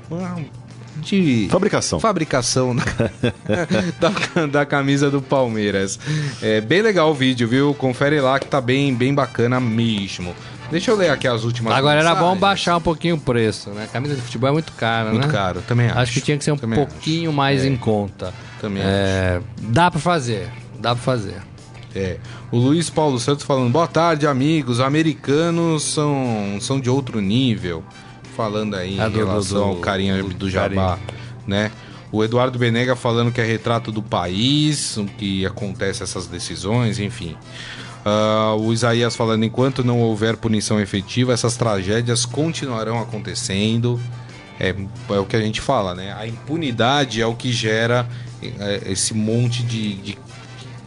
de 1.01 1.47
Fabricação. 1.49 1.99
fabricação 1.99 2.73
né? 2.73 2.83
da, 3.99 4.45
da 4.45 4.65
camisa 4.65 5.09
do 5.09 5.21
Palmeiras. 5.21 5.99
É 6.41 6.61
bem 6.61 6.81
legal 6.81 7.11
o 7.11 7.13
vídeo, 7.13 7.47
viu? 7.47 7.73
Confere 7.73 8.19
lá 8.19 8.39
que 8.39 8.47
tá 8.47 8.61
bem, 8.61 8.93
bem 8.93 9.13
bacana 9.13 9.59
mesmo. 9.59 10.35
Deixa 10.71 10.91
eu 10.91 10.95
ler 10.95 11.09
aqui 11.09 11.27
as 11.27 11.43
últimas 11.43 11.73
Agora 11.73 11.99
era 11.99 12.09
bom 12.13 12.19
mensagens. 12.21 12.39
baixar 12.41 12.77
um 12.77 12.81
pouquinho 12.81 13.15
o 13.15 13.19
preço, 13.19 13.69
né? 13.71 13.87
Camisa 13.91 14.15
de 14.15 14.21
futebol 14.21 14.49
é 14.49 14.53
muito 14.53 14.71
cara, 14.73 15.09
Muito 15.11 15.27
né? 15.27 15.33
caro, 15.33 15.61
também 15.67 15.87
acho. 15.87 15.99
Acho 15.99 16.13
que 16.13 16.21
tinha 16.21 16.37
que 16.37 16.43
ser 16.43 16.51
um 16.51 16.57
Também 16.57 16.77
pouquinho 16.77 17.33
mais 17.33 17.65
em 17.65 17.75
conta. 17.75 18.33
Também 18.61 18.83
É, 18.85 19.41
dá 19.61 19.89
pra 19.89 19.99
fazer, 19.99 20.49
dá 20.79 20.93
pra 20.95 21.03
fazer. 21.03 21.37
É. 21.95 22.17
O 22.51 22.57
Luiz 22.57 22.89
Paulo 22.89 23.19
Santos 23.19 23.43
falando, 23.43 23.71
boa 23.71 23.87
tarde, 23.87 24.27
amigos. 24.27 24.79
Americanos 24.79 25.83
são, 25.83 26.57
são 26.61 26.79
de 26.79 26.89
outro 26.89 27.19
nível. 27.19 27.83
Falando 28.37 28.75
aí 28.75 28.97
em 28.97 28.99
Ah, 29.01 29.09
do- 29.09 29.17
relação 29.17 29.57
do- 29.57 29.63
ao 29.63 29.75
carinha 29.77 30.21
do, 30.21 30.29
do 30.29 30.49
Jabá, 30.49 30.97
carinha. 30.99 30.99
né? 31.47 31.71
O 32.11 32.23
Eduardo 32.23 32.57
Benega 32.57 32.95
falando 32.95 33.31
que 33.31 33.41
é 33.41 33.43
retrato 33.43 33.91
do 33.91 34.01
país, 34.01 34.97
o 34.97 35.05
que 35.05 35.45
acontece 35.45 36.01
essas 36.03 36.25
decisões, 36.27 36.99
enfim. 36.99 37.35
Ah, 38.05 38.55
o 38.57 38.71
Isaías 38.71 39.15
falando, 39.15 39.43
enquanto 39.43 39.83
não 39.83 39.99
houver 39.99 40.37
punição 40.37 40.79
efetiva, 40.79 41.33
essas 41.33 41.57
tragédias 41.57 42.25
continuarão 42.25 42.99
acontecendo. 42.99 43.99
É, 44.59 44.75
é 45.09 45.19
o 45.19 45.25
que 45.25 45.35
a 45.35 45.41
gente 45.41 45.61
fala, 45.61 45.95
né? 45.95 46.13
A 46.17 46.27
impunidade 46.27 47.21
é 47.21 47.25
o 47.25 47.33
que 47.33 47.51
gera 47.51 48.07
é, 48.41 48.81
esse 48.91 49.13
monte 49.13 49.63
de, 49.63 49.95
de 49.95 50.17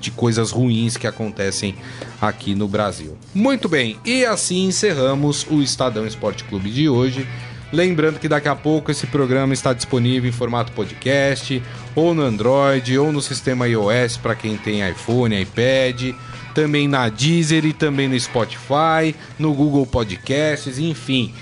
de 0.03 0.11
coisas 0.11 0.51
ruins 0.51 0.97
que 0.97 1.07
acontecem 1.07 1.77
aqui 2.21 2.55
no 2.55 2.67
Brasil. 2.67 3.17
Muito 3.33 3.69
bem, 3.69 3.97
e 4.05 4.27
assim 4.27 4.67
encerramos 4.67 5.47
o 5.49 5.63
Estadão 5.63 6.05
Esporte 6.05 6.45
Clube 6.45 6.71
de 6.71 6.89
hoje. 6.89 7.27
Lembrando 7.73 8.19
que 8.19 8.29
daqui 8.29 8.49
a 8.49 8.57
pouco 8.57 8.91
esse 8.91 9.07
programa 9.07 9.55
está 9.55 9.73
disponível 9.73 10.29
em 10.29 10.33
formato 10.33 10.73
podcast, 10.73 11.63
ou 11.95 12.13
no 12.13 12.23
Android, 12.23 12.99
ou 12.99 13.11
no 13.11 13.23
sistema 13.23 13.67
iOS 13.67 14.19
para 14.19 14.35
quem 14.35 14.59
tem 14.59 14.87
iPhone, 14.87 15.41
iPad, 15.41 16.13
também 16.55 16.89
na 16.89 17.09
Deezer 17.09 17.65
e 17.65 17.73
também 17.73 18.09
no 18.09 18.19
Spotify, 18.19 19.15
no 19.39 19.53
Google 19.53 19.87
Podcasts, 19.87 20.79
enfim. 20.79 21.33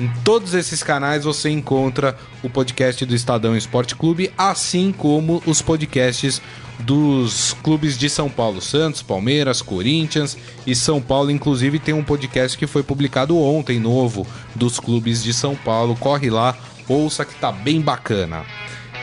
Em 0.00 0.10
todos 0.24 0.54
esses 0.54 0.82
canais 0.82 1.24
você 1.24 1.50
encontra 1.50 2.16
o 2.42 2.48
podcast 2.48 3.04
do 3.04 3.14
Estadão 3.14 3.56
Esporte 3.56 3.94
Clube, 3.94 4.32
assim 4.36 4.90
como 4.90 5.42
os 5.46 5.60
podcasts 5.60 6.40
dos 6.80 7.54
clubes 7.62 7.96
de 7.96 8.08
São 8.08 8.28
Paulo, 8.28 8.60
Santos, 8.60 9.02
Palmeiras, 9.02 9.62
Corinthians 9.62 10.36
e 10.66 10.74
São 10.74 11.00
Paulo. 11.00 11.30
Inclusive 11.30 11.78
tem 11.78 11.94
um 11.94 12.02
podcast 12.02 12.56
que 12.56 12.66
foi 12.66 12.82
publicado 12.82 13.38
ontem, 13.38 13.78
novo, 13.78 14.26
dos 14.54 14.80
clubes 14.80 15.22
de 15.22 15.32
São 15.32 15.54
Paulo. 15.54 15.94
Corre 15.94 16.30
lá, 16.30 16.56
ouça 16.88 17.24
que 17.24 17.34
tá 17.34 17.52
bem 17.52 17.80
bacana. 17.80 18.44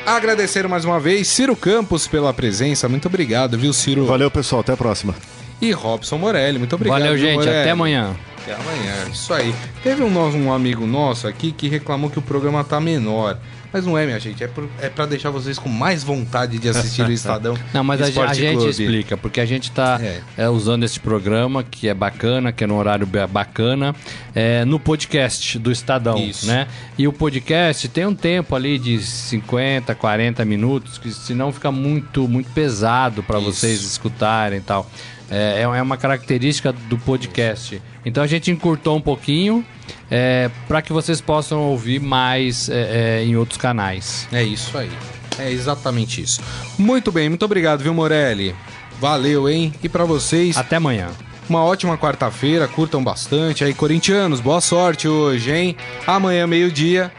Agradecer 0.05 0.67
mais 0.67 0.85
uma 0.85 0.99
vez 0.99 1.27
Ciro 1.27 1.55
Campos 1.55 2.07
pela 2.07 2.33
presença. 2.33 2.89
Muito 2.89 3.07
obrigado, 3.07 3.57
viu, 3.57 3.71
Ciro? 3.73 4.05
Valeu, 4.05 4.31
pessoal. 4.31 4.61
Até 4.61 4.73
a 4.73 4.77
próxima. 4.77 5.13
E 5.61 5.71
Robson 5.71 6.17
Morelli. 6.17 6.57
Muito 6.59 6.75
obrigado. 6.75 6.99
Valeu, 6.99 7.17
gente. 7.17 7.35
Morelli? 7.35 7.57
Até 7.61 7.71
amanhã. 7.71 8.15
Até 8.41 8.53
amanhã, 8.53 8.93
isso 9.11 9.33
aí. 9.33 9.53
Teve 9.83 10.01
um, 10.03 10.17
um 10.17 10.53
amigo 10.53 10.87
nosso 10.87 11.27
aqui 11.27 11.51
que 11.51 11.67
reclamou 11.67 12.09
que 12.09 12.17
o 12.19 12.21
programa 12.21 12.63
tá 12.63 12.79
menor. 12.79 13.37
Mas 13.71 13.85
não 13.85 13.95
é, 13.95 14.03
minha 14.03 14.19
gente. 14.19 14.43
É, 14.43 14.47
por, 14.47 14.67
é 14.81 14.89
pra 14.89 15.05
deixar 15.05 15.29
vocês 15.29 15.59
com 15.59 15.69
mais 15.69 16.03
vontade 16.03 16.57
de 16.57 16.67
assistir 16.69 17.03
o 17.03 17.11
Estadão. 17.13 17.55
Não, 17.71 17.83
mas 17.83 18.01
a, 18.01 18.05
ge- 18.05 18.09
a 18.19 18.23
Esporte 18.23 18.39
gente 18.39 18.55
Clube. 18.55 18.69
explica, 18.71 19.17
porque 19.17 19.39
a 19.39 19.45
gente 19.45 19.69
tá 19.69 19.99
É. 20.01 20.21
é, 20.37 20.49
usando 20.49 20.83
esse 20.85 20.99
programa, 20.99 21.61
que 21.63 21.87
é 21.87 21.93
bacana, 21.93 22.51
que 22.51 22.63
é 22.63 22.67
no 22.67 22.75
horário 22.77 23.05
ba- 23.05 23.27
bacana, 23.27 23.93
é, 24.33 24.65
no 24.65 24.79
podcast 24.79 25.59
do 25.59 25.71
Estadão, 25.71 26.17
Isso. 26.17 26.47
né? 26.47 26.67
E 26.97 27.07
o 27.07 27.13
podcast 27.13 27.87
tem 27.89 28.07
um 28.07 28.15
tempo 28.15 28.55
ali 28.55 28.79
de 28.79 28.97
50, 28.99 29.93
40 29.93 30.43
minutos, 30.45 30.97
que 30.97 31.11
senão 31.11 31.51
fica 31.51 31.71
muito, 31.71 32.27
muito 32.27 32.49
pesado 32.51 33.21
para 33.21 33.37
vocês 33.37 33.83
escutarem 33.83 34.57
e 34.57 34.61
tal. 34.63 34.89
É, 35.29 35.61
é 35.61 35.81
uma 35.81 35.97
característica 35.97 36.71
do 36.73 36.97
podcast. 36.97 37.81
Então 38.05 38.23
a 38.23 38.27
gente 38.27 38.49
encurtou 38.49 38.97
um 38.97 39.01
pouquinho 39.01 39.65
é, 40.09 40.49
para 40.67 40.81
que 40.81 40.91
vocês 40.91 41.21
possam 41.21 41.61
ouvir 41.61 41.99
mais 41.99 42.69
é, 42.69 43.19
é, 43.21 43.23
em 43.23 43.35
outros 43.35 43.57
canais. 43.57 44.27
É 44.31 44.43
isso 44.43 44.77
aí. 44.77 44.89
É 45.37 45.51
exatamente 45.51 46.21
isso. 46.21 46.41
Muito 46.77 47.11
bem, 47.11 47.29
muito 47.29 47.45
obrigado, 47.45 47.81
viu, 47.81 47.93
Morelli? 47.93 48.55
Valeu, 48.99 49.47
hein? 49.47 49.73
E 49.81 49.87
pra 49.87 50.03
vocês, 50.03 50.57
Até 50.57 50.75
amanhã. 50.75 51.09
uma 51.47 51.63
ótima 51.63 51.97
quarta-feira. 51.97 52.67
Curtam 52.67 53.01
bastante. 53.01 53.63
Aí, 53.63 53.73
corintianos, 53.73 54.41
boa 54.41 54.59
sorte 54.59 55.07
hoje, 55.07 55.51
hein? 55.51 55.77
Amanhã, 56.05 56.45
meio-dia, 56.45 57.09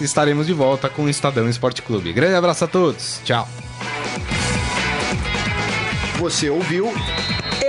estaremos 0.00 0.46
de 0.48 0.52
volta 0.52 0.88
com 0.88 1.04
o 1.04 1.08
Estadão 1.08 1.48
Esporte 1.48 1.82
Clube. 1.82 2.12
Grande 2.12 2.34
abraço 2.34 2.64
a 2.64 2.68
todos. 2.68 3.20
Tchau. 3.24 3.48
Você 6.18 6.50
ouviu 6.50 6.92